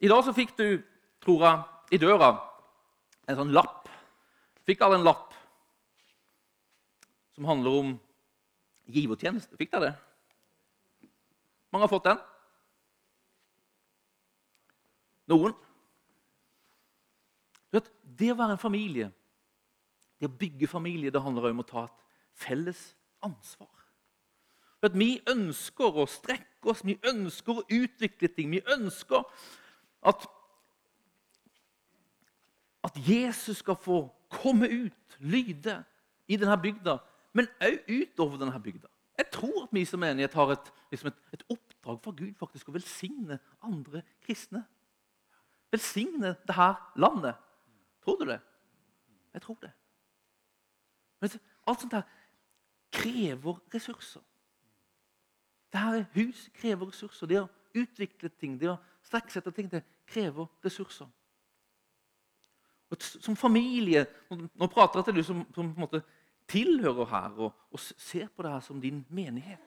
I 0.00 0.08
dag 0.08 0.24
så 0.24 0.32
fikk 0.32 0.56
du, 0.58 0.80
tror 1.20 1.44
jeg, 1.44 1.62
i 1.92 2.00
døra 2.00 2.30
en 3.30 3.40
sånn 3.40 3.54
lapp. 3.54 3.88
Fikk 4.68 4.82
alle 4.84 5.00
en 5.00 5.06
lapp 5.06 5.34
som 7.34 7.48
handler 7.48 7.78
om 7.80 7.92
givertjeneste. 8.90 9.56
Fikk 9.58 9.72
dere 9.72 9.90
det? 9.90 11.10
Mange 11.70 11.86
har 11.86 11.92
fått 11.92 12.08
den? 12.10 12.20
Noen? 15.30 15.54
Vet, 17.70 17.90
Det 18.02 18.32
å 18.32 18.38
være 18.38 18.56
en 18.56 18.60
familie, 18.60 19.12
det 20.18 20.28
å 20.28 20.38
bygge 20.40 20.68
familie, 20.68 21.10
det 21.10 21.22
handler 21.22 21.52
om 21.52 21.62
å 21.62 21.66
ta 21.68 21.84
et 21.86 22.02
felles 22.34 22.80
ansvar. 23.22 23.70
Vet, 24.82 24.96
Vi 24.98 25.22
ønsker 25.30 25.96
å 26.02 26.08
strekke 26.08 26.72
oss, 26.72 26.84
vi 26.84 26.98
ønsker 27.04 27.60
å 27.60 27.66
utvikle 27.68 28.28
ting. 28.28 28.50
Vi 28.50 28.62
ønsker 28.74 29.24
at, 30.02 30.26
at 32.84 32.96
Jesus 33.08 33.60
skal 33.60 33.76
få 33.76 34.02
komme 34.30 34.68
ut, 34.68 35.18
lyde, 35.18 35.84
i 36.30 36.36
denne 36.38 36.54
bygda, 36.62 36.96
men 37.34 37.48
òg 37.62 37.88
utover 37.90 38.38
denne 38.38 38.60
bygda. 38.62 38.88
Jeg 39.18 39.26
tror 39.34 39.64
at 39.64 39.72
vi 39.74 39.84
som 39.84 40.00
menighet 40.00 40.34
har 40.34 40.52
et, 40.54 40.70
liksom 40.90 41.10
et, 41.10 41.18
et 41.34 41.42
oppdrag 41.50 41.98
fra 42.04 42.12
Gud 42.16 42.34
faktisk 42.38 42.70
å 42.70 42.74
velsigne 42.74 43.38
andre 43.66 44.02
kristne. 44.24 44.62
Velsigne 45.74 46.32
dette 46.46 46.68
landet. 46.96 47.36
Tror 48.04 48.16
du 48.20 48.24
det? 48.30 48.38
Jeg 49.34 49.42
tror 49.42 49.58
det. 49.62 49.72
Men 51.20 51.36
alt 51.68 51.82
sånt 51.82 51.98
her 51.98 52.06
krever 52.94 53.58
ressurser. 53.74 54.22
Dette 55.70 56.06
hus 56.14 56.48
krever 56.54 56.88
ressurser. 56.90 57.30
Det 57.30 57.42
å 57.42 57.50
utvikle 57.76 58.30
ting, 58.40 58.56
det 58.58 58.70
å 58.72 58.78
strekke 59.06 59.30
seg 59.30 59.42
etter 59.42 59.56
ting, 59.58 59.70
det 59.70 59.84
krever 60.10 60.48
ressurser. 60.64 61.10
Som 62.98 63.36
familie 63.38 64.06
Nå 64.30 64.66
prater 64.66 64.98
jeg 64.98 65.06
til 65.10 65.20
du 65.20 65.22
som, 65.26 65.42
som 65.54 65.74
måte 65.78 66.02
tilhører 66.50 67.06
her 67.06 67.36
og, 67.46 67.52
og, 67.70 67.80
ser 67.80 68.26
på 68.34 68.42
det 68.42 68.50
her 68.50 68.62
som 68.64 68.80
din 68.82 69.04
menighet. 69.14 69.62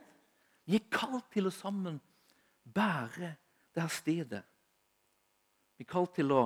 Vi 0.68 0.76
er 0.80 0.90
kalt 0.92 1.30
til 1.32 1.48
å 1.48 1.54
sammen 1.56 2.02
bære 2.64 3.30
det 3.74 3.84
her 3.84 3.92
stedet. 3.92 4.42
Vi 5.78 5.86
er 5.86 5.92
kalt 5.92 6.12
til 6.16 6.32
å 6.36 6.42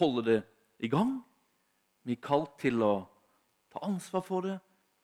holde 0.00 0.24
det 0.30 0.38
i 0.84 0.88
gang. 0.88 1.18
Vi 2.04 2.16
er 2.16 2.24
kalt 2.24 2.56
til 2.60 2.80
å 2.84 2.94
ta 3.72 3.84
ansvar 3.84 4.24
for 4.24 4.48
det, 4.48 4.56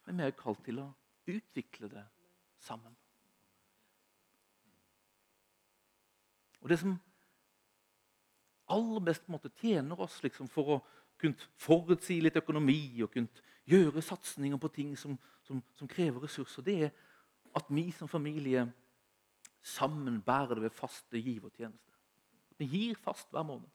men 0.07 0.21
vi 0.21 0.31
er 0.31 0.37
kalt 0.39 0.65
til 0.65 0.81
å 0.81 0.89
utvikle 1.29 1.93
det 1.93 2.07
sammen. 2.61 2.97
Og 6.61 6.69
det 6.69 6.81
som 6.81 6.97
aller 8.71 9.05
best 9.05 9.29
måte 9.33 9.51
tjener 9.61 10.01
oss 10.01 10.21
liksom, 10.23 10.49
for 10.53 10.77
å 10.77 10.81
kunne 11.21 11.51
forutsi 11.61 12.21
litt 12.25 12.39
økonomi 12.41 13.03
og 13.05 13.13
kunne 13.15 13.49
gjøre 13.71 14.03
satsinger 14.03 14.59
på 14.61 14.71
ting 14.75 14.95
som, 14.99 15.17
som, 15.47 15.61
som, 15.79 15.89
krever 15.89 16.25
ressurser, 16.25 16.65
det 16.67 16.77
er 16.87 16.91
at 17.57 17.69
vi 17.71 17.91
som 17.95 18.09
familie 18.09 18.65
sammen 19.63 20.21
bærer 20.23 20.57
det 20.57 20.69
ved 20.69 20.75
faste 20.75 21.21
givertjenester. 21.21 21.99
At 22.51 22.63
vi 22.63 22.69
gir 22.71 22.99
fast 23.05 23.31
hver 23.31 23.45
måned. 23.47 23.69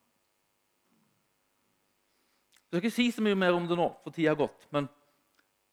Jeg 2.56 2.82
skal 2.82 2.84
ikke 2.84 2.96
si 2.96 3.08
så 3.14 3.24
mye 3.24 3.38
mer 3.40 3.56
om 3.56 3.68
det 3.70 3.78
nå, 3.78 3.88
for 4.04 4.12
tida 4.12 4.34
har 4.34 4.40
gått. 4.40 4.66
Men 4.74 4.90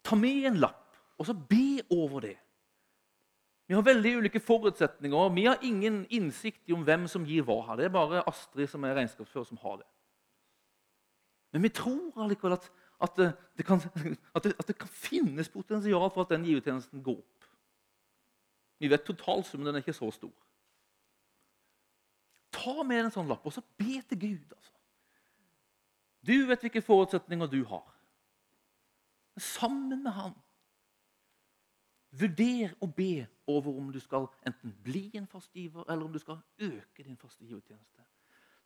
ta 0.05 0.15
med 0.15 0.47
en 0.47 0.61
lapp, 0.61 0.95
og 1.17 1.27
så 1.27 1.33
be 1.35 1.81
over 1.91 2.27
det. 2.29 2.37
Vi 3.67 3.75
har 3.75 3.83
veldig 3.83 4.17
ulike 4.19 4.39
forutsetninger, 4.43 5.29
vi 5.33 5.45
har 5.47 5.63
ingen 5.63 6.03
innsikt 6.11 6.69
i 6.69 6.75
om 6.75 6.83
hvem 6.85 7.07
som 7.11 7.25
gir 7.25 7.45
hva 7.47 7.61
her. 7.67 7.79
Det 7.79 7.87
er 7.87 7.95
bare 7.95 8.23
Astrid 8.29 8.69
som 8.69 8.83
er 8.83 8.95
regnskapsfører, 8.99 9.47
som 9.49 9.59
har 9.63 9.79
det. 9.81 9.87
Men 11.53 11.63
vi 11.63 11.69
tror 11.69 12.23
allikevel 12.23 12.57
at, 12.57 12.65
at, 13.01 13.17
det, 13.17 13.29
det 13.57 13.65
kan, 13.65 13.81
at, 14.35 14.43
det, 14.43 14.55
at 14.59 14.67
det, 14.67 14.77
kan, 14.77 14.89
finnes 14.89 15.49
potensial 15.49 16.09
for 16.13 16.25
at 16.25 16.33
den 16.33 16.47
givertjenesten 16.49 17.03
går 17.05 17.19
opp. 17.19 17.49
Vi 18.81 18.89
vet 18.91 19.05
totalsummen 19.05 19.69
den 19.69 19.77
er 19.77 19.85
ikke 19.85 19.95
så 19.95 20.09
stor. 20.11 20.33
Ta 22.53 22.83
med 22.83 23.05
en 23.05 23.13
sånn 23.13 23.29
lapp 23.29 23.45
og 23.45 23.53
så 23.53 23.61
be 23.77 24.01
til 24.09 24.19
Gud. 24.19 24.55
altså. 24.57 24.73
Du 26.23 26.35
vet 26.47 26.65
hvilke 26.65 26.81
forutsetninger 26.81 27.51
du 27.51 27.61
har. 27.69 27.85
Sammen 29.37 30.03
med 30.03 30.13
Han 30.13 30.35
Vurder 32.13 32.75
å 32.77 32.87
be 32.93 33.25
over 33.49 33.73
om 33.73 33.87
du 33.89 33.97
skal 34.01 34.27
enten 34.45 34.73
bli 34.85 35.07
en 35.17 35.25
fastgiver, 35.25 35.81
eller 35.89 36.05
om 36.05 36.13
du 36.13 36.19
skal 36.21 36.37
øke 36.61 37.01
din 37.01 37.17
fastgivertjeneste. 37.17 38.05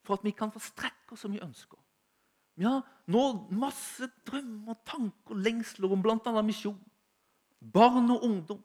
For 0.04 0.18
at 0.18 0.24
vi 0.26 0.34
kan 0.36 0.52
få 0.52 0.60
strekke 0.60 1.16
oss 1.16 1.24
som 1.24 1.32
vi 1.32 1.40
ønsker. 1.40 1.80
Vi 2.58 2.66
har 2.66 2.82
nå 3.06 3.24
masse 3.54 4.08
drømmer, 4.26 4.74
tanker, 4.86 5.38
lengsler 5.38 5.92
om 5.94 6.02
bl.a. 6.02 6.42
misjon. 6.42 6.78
Barn 7.60 8.10
og 8.10 8.24
ungdom. 8.26 8.64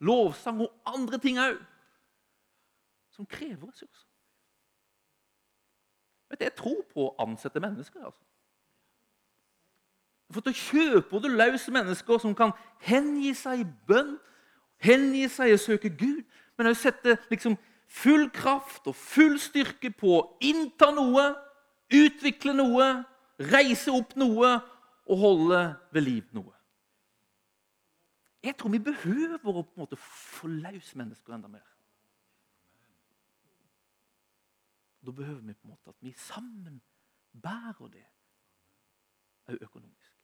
Lovsang 0.00 0.62
og 0.64 0.72
andre 0.88 1.18
ting 1.20 1.40
òg. 1.42 1.58
Som 3.12 3.26
krever 3.26 3.66
ressurser. 3.68 4.06
Vet 6.30 6.40
du, 6.40 6.44
Jeg 6.44 6.56
tror 6.56 6.80
på 6.92 7.04
å 7.08 7.14
ansette 7.24 7.60
mennesker. 7.60 8.04
altså. 8.04 8.24
For 10.32 10.44
da 10.44 10.52
kjøper 10.52 11.22
du 11.24 11.28
løs 11.32 11.68
mennesker 11.72 12.18
som 12.20 12.34
kan 12.36 12.52
hengi 12.84 13.32
seg 13.36 13.62
i 13.62 13.68
bønn, 13.88 14.18
hengi 14.84 15.24
seg 15.32 15.50
i 15.50 15.56
å 15.56 15.60
søke 15.60 15.88
Gud, 15.88 16.24
men 16.56 16.68
også 16.68 16.90
sette 16.90 17.16
liksom 17.30 17.56
full 17.88 18.28
kraft 18.30 18.86
og 18.86 18.96
full 18.96 19.38
styrke 19.40 19.90
på 19.90 20.12
å 20.18 20.26
innta 20.44 20.90
noe, 20.92 21.30
utvikle 21.88 22.52
noe, 22.52 22.88
reise 23.38 23.92
opp 23.94 24.14
noe 24.18 24.52
og 25.08 25.20
holde 25.22 25.62
ved 25.94 26.04
liv 26.04 26.36
noe. 26.36 26.54
Jeg 28.42 28.54
tror 28.58 28.70
vi 28.70 28.82
behøver 28.82 29.38
å 29.42 29.62
på 29.62 29.74
en 29.74 29.82
måte 29.82 29.98
få 29.98 30.50
løs 30.50 30.92
mennesker 30.98 31.34
enda 31.34 31.50
mer. 31.50 31.66
Da 35.02 35.14
behøver 35.14 35.40
vi 35.40 35.54
på 35.54 35.66
en 35.66 35.74
måte 35.74 35.90
at 35.90 36.04
vi 36.04 36.12
sammen 36.18 36.80
bærer 37.32 37.90
det 37.92 38.06
òg 39.48 39.62
økonomisk. 39.64 40.14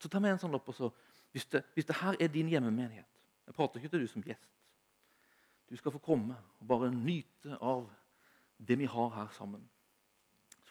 Så 0.00 0.08
ta 0.08 0.20
med 0.20 0.34
en 0.34 0.40
sånn 0.40 0.54
opp. 0.56 0.68
og 0.68 0.76
så, 0.76 0.90
hvis 1.32 1.46
det, 1.52 1.62
hvis 1.74 1.86
det 1.88 1.96
her 1.96 2.16
er 2.20 2.28
din 2.28 2.48
hjemmemenighet 2.48 3.10
Jeg 3.46 3.54
prater 3.54 3.80
ikke 3.80 3.88
til 3.92 4.00
du 4.00 4.08
som 4.08 4.22
gjest. 4.24 4.50
Du 5.68 5.76
skal 5.76 5.92
få 5.92 5.98
komme 5.98 6.36
og 6.60 6.66
bare 6.68 6.90
nyte 6.92 7.58
av 7.60 7.90
det 8.56 8.78
vi 8.78 8.86
har 8.88 9.10
her 9.12 9.28
sammen. 9.36 9.68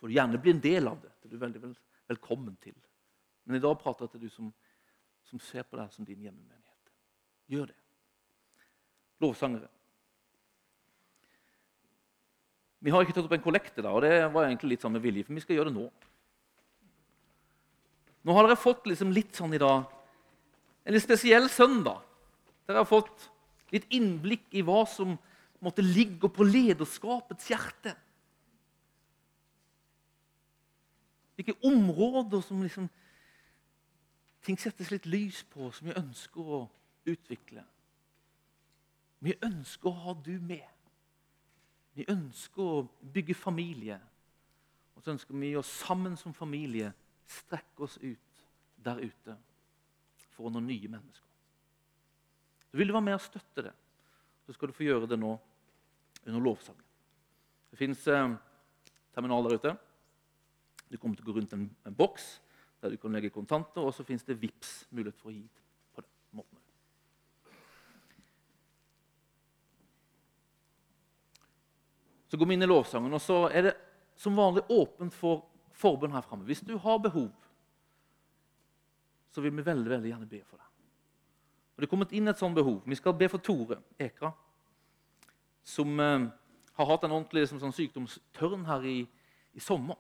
Får 0.04 0.12
du 0.12 0.18
gjerne 0.18 0.40
bli 0.44 0.52
en 0.52 0.60
del 0.60 0.88
av 0.90 0.98
det. 1.00 1.10
Det 1.22 1.30
er 1.30 1.32
du 1.32 1.40
veldig 1.40 1.60
vel, 1.64 1.76
velkommen 2.12 2.56
til. 2.60 2.74
Men 3.48 3.56
i 3.56 3.62
dag 3.64 3.78
prater 3.80 4.04
jeg 4.04 4.12
til 4.12 4.26
du 4.26 4.34
som, 4.34 4.50
som 5.30 5.40
ser 5.40 5.64
på 5.64 5.78
deg 5.80 5.94
som 5.94 6.04
din 6.04 6.26
hjemmemenighet. 6.26 6.92
Gjør 7.54 7.70
det. 7.70 7.78
Lovsangere. 9.24 9.70
Vi 12.84 12.92
har 12.92 13.08
ikke 13.08 13.16
tatt 13.16 13.32
opp 13.32 13.38
en 13.38 13.46
kollekte, 13.48 13.80
da, 13.80 13.96
og 13.96 14.04
det 14.04 14.12
var 14.36 14.50
egentlig 14.50 14.74
litt 14.74 14.84
sånn 14.84 14.92
med 14.98 15.06
vilje, 15.08 15.24
for 15.24 15.40
vi 15.40 15.46
skal 15.46 15.56
gjøre 15.62 15.72
det 15.72 15.78
nå. 15.78 15.88
Nå 18.28 18.36
har 18.36 18.50
dere 18.50 18.60
fått 18.60 18.92
liksom 18.92 19.16
litt 19.16 19.40
sånn 19.40 19.56
i 19.56 19.64
dag 19.64 19.88
En 20.84 20.92
litt 20.98 21.08
spesiell 21.08 21.48
søndag. 21.48 22.04
Dere 22.68 22.84
har 22.84 22.92
fått 22.92 23.30
litt 23.72 23.88
innblikk 23.96 24.52
i 24.52 24.68
hva 24.68 24.82
som 24.84 25.16
måtte 25.64 25.80
ligge 25.80 26.28
på 26.28 26.44
lederskapets 26.44 27.48
hjerte. 27.54 27.96
Hvilke 31.36 31.56
områder 31.66 32.42
som 32.42 32.62
liksom 32.62 32.90
ting 34.44 34.60
settes 34.60 34.92
litt 34.92 35.06
lys 35.08 35.44
på, 35.50 35.72
som 35.72 35.88
vi 35.88 35.96
ønsker 35.98 36.50
å 36.58 36.64
utvikle. 37.10 37.64
Vi 39.24 39.36
ønsker 39.46 39.90
å 39.90 40.02
ha 40.04 40.16
du 40.20 40.34
med. 40.44 40.68
Vi 41.96 42.06
ønsker 42.12 42.62
å 42.62 42.84
bygge 43.14 43.38
familie. 43.38 44.00
Og 44.94 45.04
så 45.04 45.14
ønsker 45.14 45.38
vi 45.40 45.54
å 45.56 45.64
sammen 45.66 46.18
som 46.20 46.36
familie 46.36 46.92
strekke 47.30 47.86
oss 47.86 47.98
ut 48.02 48.44
der 48.84 49.00
ute 49.00 49.38
for 50.34 50.50
å 50.50 50.54
nå 50.54 50.64
nye 50.66 50.92
mennesker. 50.92 51.30
Så 52.68 52.78
Vil 52.78 52.90
du 52.90 52.96
være 52.96 53.06
med 53.06 53.16
og 53.16 53.24
støtte 53.24 53.68
det, 53.70 53.74
så 54.44 54.54
skal 54.54 54.70
du 54.70 54.76
få 54.76 54.88
gjøre 54.88 55.08
det 55.08 55.20
nå 55.22 55.38
under 56.26 56.44
lovsangen. 56.44 56.84
Det 57.72 57.80
fins 57.80 58.02
eh, 58.12 58.36
terminal 59.16 59.46
der 59.48 59.56
ute. 59.60 59.76
Du 60.94 61.00
kommer 61.02 61.18
til 61.18 61.26
å 61.26 61.32
gå 61.32 61.40
rundt 61.40 61.54
en, 61.58 61.66
en 61.88 61.98
boks 61.98 62.36
der 62.84 62.94
du 62.94 63.00
kan 63.02 63.16
legge 63.16 63.32
kontanter, 63.34 63.82
og 63.82 63.96
så 63.96 64.06
fins 64.06 64.26
det 64.28 64.36
VIPS 64.38 64.74
mulighet 64.92 65.18
for 65.18 65.32
å 65.32 65.34
gi 65.34 65.46
på 65.96 66.04
den 66.04 66.38
måten. 66.38 66.60
Så 72.30 72.38
går 72.38 72.50
vi 72.50 72.58
inn 72.60 72.68
i 72.68 72.70
lovsangen, 72.70 73.16
og 73.16 73.24
så 73.24 73.46
er 73.50 73.70
det 73.70 73.74
som 74.20 74.38
vanlig 74.38 74.66
åpent 74.70 75.16
for 75.16 75.48
forbønn 75.80 76.14
her 76.14 76.26
framme. 76.26 76.46
Hvis 76.46 76.62
du 76.66 76.76
har 76.78 77.02
behov, 77.02 77.32
så 79.34 79.42
vil 79.42 79.56
vi 79.58 79.66
veldig 79.66 79.90
veldig 79.90 80.12
gjerne 80.12 80.30
be 80.30 80.44
for 80.46 80.62
deg. 80.62 80.70
Og 81.74 81.82
Det 81.82 81.88
er 81.88 81.92
kommet 81.96 82.14
inn 82.14 82.30
et 82.30 82.38
sånt 82.38 82.56
behov. 82.56 82.84
Vi 82.86 82.98
skal 83.00 83.16
be 83.18 83.30
for 83.32 83.42
Tore 83.42 83.80
Ekra, 83.98 84.30
som 85.66 86.00
eh, 86.00 86.28
har 86.78 86.90
hatt 86.90 87.06
en 87.08 87.16
ordentlig 87.16 87.46
liksom, 87.46 87.62
sånn 87.64 87.74
sykdomstørn 87.74 88.68
her 88.68 88.86
i, 88.86 88.98
i, 89.54 89.62
sommer. 89.64 89.98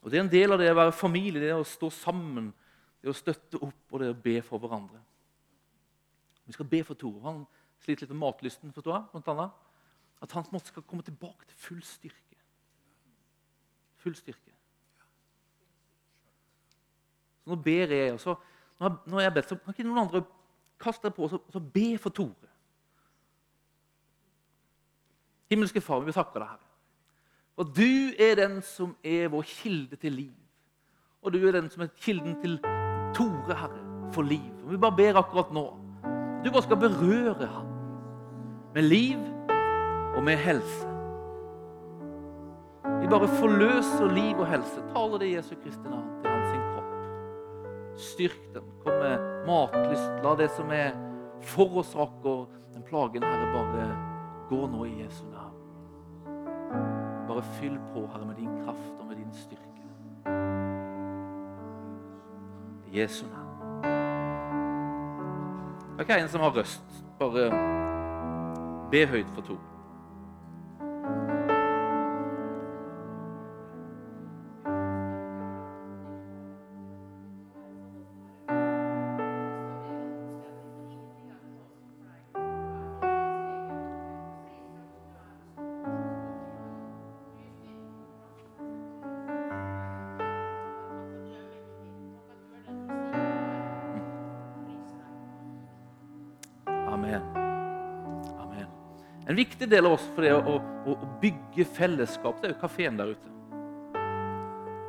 Og 0.00 0.10
Det 0.10 0.18
er 0.18 0.24
en 0.24 0.32
del 0.32 0.52
av 0.52 0.60
det 0.60 0.70
å 0.72 0.78
være 0.78 0.96
familie, 0.96 1.42
det 1.42 1.54
å 1.54 1.64
stå 1.66 1.90
sammen, 1.92 2.50
det 3.02 3.10
å 3.12 3.16
støtte 3.16 3.60
opp 3.60 3.92
og 3.92 4.00
det 4.00 4.12
å 4.12 4.20
be 4.24 4.36
for 4.44 4.62
hverandre. 4.62 5.00
Vi 6.46 6.54
skal 6.56 6.68
be 6.68 6.80
for 6.84 6.98
Tore. 6.98 7.20
Han 7.24 7.42
sliter 7.84 8.06
litt 8.06 8.14
med 8.14 8.22
matlysten, 8.24 8.72
forstår 8.74 8.96
jeg, 8.96 9.08
blant 9.12 9.28
annet. 9.34 9.66
At 10.24 10.32
han 10.36 10.48
måte 10.52 10.72
skal 10.72 10.84
komme 10.88 11.04
tilbake 11.04 11.46
til 11.48 11.60
full 11.60 11.82
styrke. 11.84 12.38
Full 14.00 14.16
styrke. 14.16 14.56
Så 17.44 17.52
nå 17.52 17.60
ber 17.60 17.92
jeg, 17.94 18.14
og 18.16 18.20
så, 18.20 18.34
når 18.80 19.24
jeg 19.24 19.34
bedt, 19.36 19.52
så 19.52 19.60
kan 19.60 19.76
ikke 19.76 19.86
noen 19.88 20.02
andre 20.06 20.24
kaste 20.80 21.08
deg 21.08 21.16
på 21.16 21.26
og 21.26 21.32
så, 21.32 21.40
så 21.52 21.60
be 21.60 21.86
for 22.00 22.16
Tore. 22.16 22.50
Himmelske 25.50 25.82
Far, 25.82 26.04
vi 26.06 26.14
takker 26.14 26.40
deg, 26.40 26.52
Herre. 26.52 26.69
For 27.60 27.68
du 27.76 28.14
er 28.16 28.38
den 28.38 28.62
som 28.64 28.94
er 29.04 29.26
vår 29.28 29.42
kilde 29.44 29.96
til 30.00 30.14
liv. 30.16 30.36
Og 31.20 31.34
du 31.34 31.42
er 31.44 31.52
den 31.52 31.66
som 31.68 31.82
er 31.84 31.90
kilden 32.00 32.38
til 32.40 32.54
Tore, 33.12 33.52
Herre, 33.52 33.82
for 34.14 34.24
liv. 34.24 34.46
Og 34.64 34.70
vi 34.72 34.78
bare 34.80 34.96
ber 34.96 35.18
akkurat 35.20 35.50
nå. 35.52 35.66
Du 36.40 36.48
bare 36.48 36.62
skal 36.64 36.80
berøre 36.80 37.50
ham 37.52 37.66
med 38.72 38.88
liv 38.88 39.18
og 40.16 40.24
med 40.24 40.40
helse. 40.40 40.88
Vi 43.02 43.12
bare 43.12 43.28
forløser 43.28 44.08
liv 44.08 44.40
og 44.40 44.48
helse. 44.48 44.80
Taler 44.94 45.20
det 45.20 45.30
Jesu 45.34 45.52
Kristi 45.60 45.84
navn 45.84 46.08
til 46.22 46.32
hans 46.32 46.56
kropp. 46.72 46.96
Styrk 48.08 48.40
den. 48.56 48.72
Kom 48.86 48.96
med 49.04 49.28
matlyst. 49.50 50.24
La 50.24 50.32
det 50.40 50.48
som 50.56 50.72
er 50.72 50.96
forårsaker 51.52 52.48
den 52.72 52.88
plagen, 52.88 53.28
Herre, 53.28 53.52
bare 53.52 53.92
gå 54.48 54.64
nå 54.64 54.88
i 54.88 54.96
Jesu 55.02 55.26
navn. 55.28 55.39
Bare 57.30 57.42
fyll 57.42 57.78
på, 57.92 58.06
Herre, 58.12 58.26
med 58.26 58.34
din 58.34 58.64
kraft 58.64 59.00
og 59.00 59.06
med 59.06 59.16
din 59.16 59.32
styrke. 59.32 59.82
I 62.86 63.00
Jesu 63.00 63.26
navn. 63.26 63.82
Det 65.92 65.98
er 65.98 66.00
ikke 66.00 66.22
en 66.22 66.28
som 66.28 66.40
har 66.40 66.50
røst. 66.50 67.04
Bare 67.18 67.50
be 68.90 69.06
høyt 69.06 69.30
for 69.34 69.42
to. 69.42 69.58
Viktig 99.60 99.76
del 99.76 99.86
av 99.86 99.92
oss 99.92 100.04
for 100.14 100.24
det 100.24 100.32
å, 100.32 100.54
å, 100.56 100.92
å 100.94 101.08
bygge 101.20 101.66
fellesskap, 101.76 102.38
det 102.40 102.48
er 102.48 102.54
jo 102.54 102.60
kafeen 102.62 102.96
der 102.96 103.10
ute. 103.12 103.32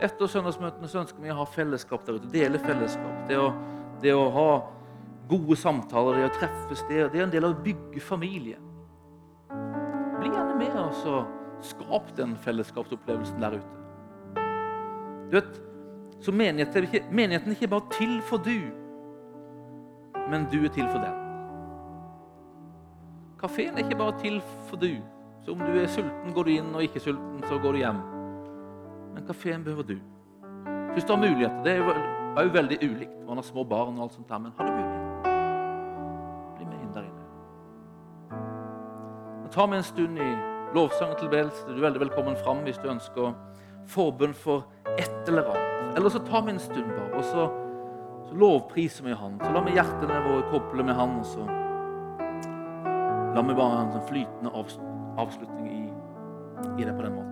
Etter 0.02 0.30
søndagsmøtene 0.32 0.88
så 0.88 1.02
ønsker 1.02 1.22
vi 1.22 1.32
å 1.32 1.42
ha 1.42 1.46
fellesskap 1.46 2.06
der 2.08 2.18
ute. 2.18 2.30
Dele 2.32 2.60
fellesskap. 2.64 3.28
Det 3.28 3.38
å, 3.38 3.50
det 4.02 4.14
å 4.16 4.30
ha 4.32 4.48
gode 5.30 5.58
samtaler, 5.60 6.22
det 6.22 6.30
å 6.30 6.34
treffes, 6.40 6.86
det, 6.88 7.04
det 7.12 7.20
er 7.20 7.26
en 7.28 7.34
del 7.34 7.50
av 7.50 7.58
å 7.58 7.66
bygge 7.66 8.02
familie. 8.02 8.58
Bli 9.52 10.32
gjerne 10.32 10.56
med 10.56 10.80
oss 10.80 11.04
og 11.12 11.66
skap 11.68 12.08
den 12.18 12.38
fellesskapsopplevelsen 12.46 13.44
der 13.44 13.60
ute. 13.60 14.44
Du 15.32 15.38
vet, 15.38 15.60
så 16.24 16.32
menigheten 16.32 17.12
menigheten 17.12 17.52
er 17.52 17.60
ikke 17.60 17.74
bare 17.76 17.92
til 17.98 18.22
for 18.30 18.40
du, 18.46 18.56
men 20.32 20.48
du 20.48 20.62
er 20.64 20.72
til 20.72 20.88
for 20.88 21.04
den. 21.04 21.21
Kafeen 23.42 23.74
er 23.74 23.78
ikke 23.78 23.98
bare 23.98 24.14
til 24.22 24.42
for 24.70 24.78
du. 24.78 24.92
Så 25.42 25.52
om 25.52 25.60
du 25.60 25.80
er 25.82 25.88
sulten, 25.90 26.34
går 26.34 26.44
du 26.44 26.50
inn, 26.54 26.76
og 26.76 26.84
ikke 26.84 27.00
sulten, 27.02 27.42
så 27.50 27.58
går 27.58 27.72
du 27.72 27.78
hjem. 27.78 28.02
Men 29.16 29.26
kafeen 29.26 29.64
behøver 29.64 29.84
du. 29.84 29.96
Hvis 30.94 31.04
du 31.04 31.14
har 31.14 31.22
muligheter. 31.22 31.64
Det 31.64 31.72
er 32.38 32.44
jo 32.44 32.50
veldig 32.54 32.78
ulikt. 32.84 33.18
Man 33.28 33.38
har 33.38 33.44
små 33.44 33.64
barn 33.64 33.98
og 33.98 34.04
alt 34.04 34.14
sånt 34.14 34.30
der, 34.30 34.38
men 34.38 34.52
har 34.58 34.66
du 34.66 34.72
mulighet, 34.72 35.24
bli 36.58 36.66
med 36.66 36.84
inn 36.84 36.94
der 36.94 37.08
inne. 37.08 37.24
Men 39.42 39.50
ta 39.52 39.66
med 39.66 39.78
en 39.78 39.84
stund 39.84 40.20
i 40.20 40.30
lovsang 40.76 41.16
og 41.16 41.18
tilbedelse. 41.20 41.66
Du 41.68 41.74
er 41.80 41.88
veldig 41.88 42.04
velkommen 42.06 42.38
fram 42.44 42.62
hvis 42.68 42.78
du 42.78 42.90
ønsker 42.92 43.34
forbønn 43.90 44.34
for 44.38 44.68
et 44.98 45.28
eller 45.28 45.50
annet. 45.50 45.98
Eller 45.98 46.10
så 46.10 46.22
ta 46.30 46.42
med 46.42 46.54
en 46.54 46.60
stund 46.60 46.94
bare, 46.94 47.10
og 47.18 47.24
så, 47.24 47.50
så 48.30 48.38
lovpriser 48.38 49.04
vi 49.10 49.18
Han. 49.18 49.40
Så 49.42 49.52
la 49.52 49.66
vi 49.66 49.76
hjertene 49.80 50.22
våre 50.28 50.46
koble 50.54 50.86
med 50.86 50.96
Han. 50.96 51.20
og 51.20 51.26
så 51.26 51.48
La 53.32 53.44
meg 53.46 53.56
bare 53.56 53.78
ha 53.78 53.84
en 53.86 53.94
sånn 53.96 54.08
flytende 54.10 54.52
avslutning 55.22 55.68
i, 55.72 55.84
i 56.82 56.88
det 56.88 56.96
på 56.98 57.06
den 57.06 57.16
måten. 57.16 57.31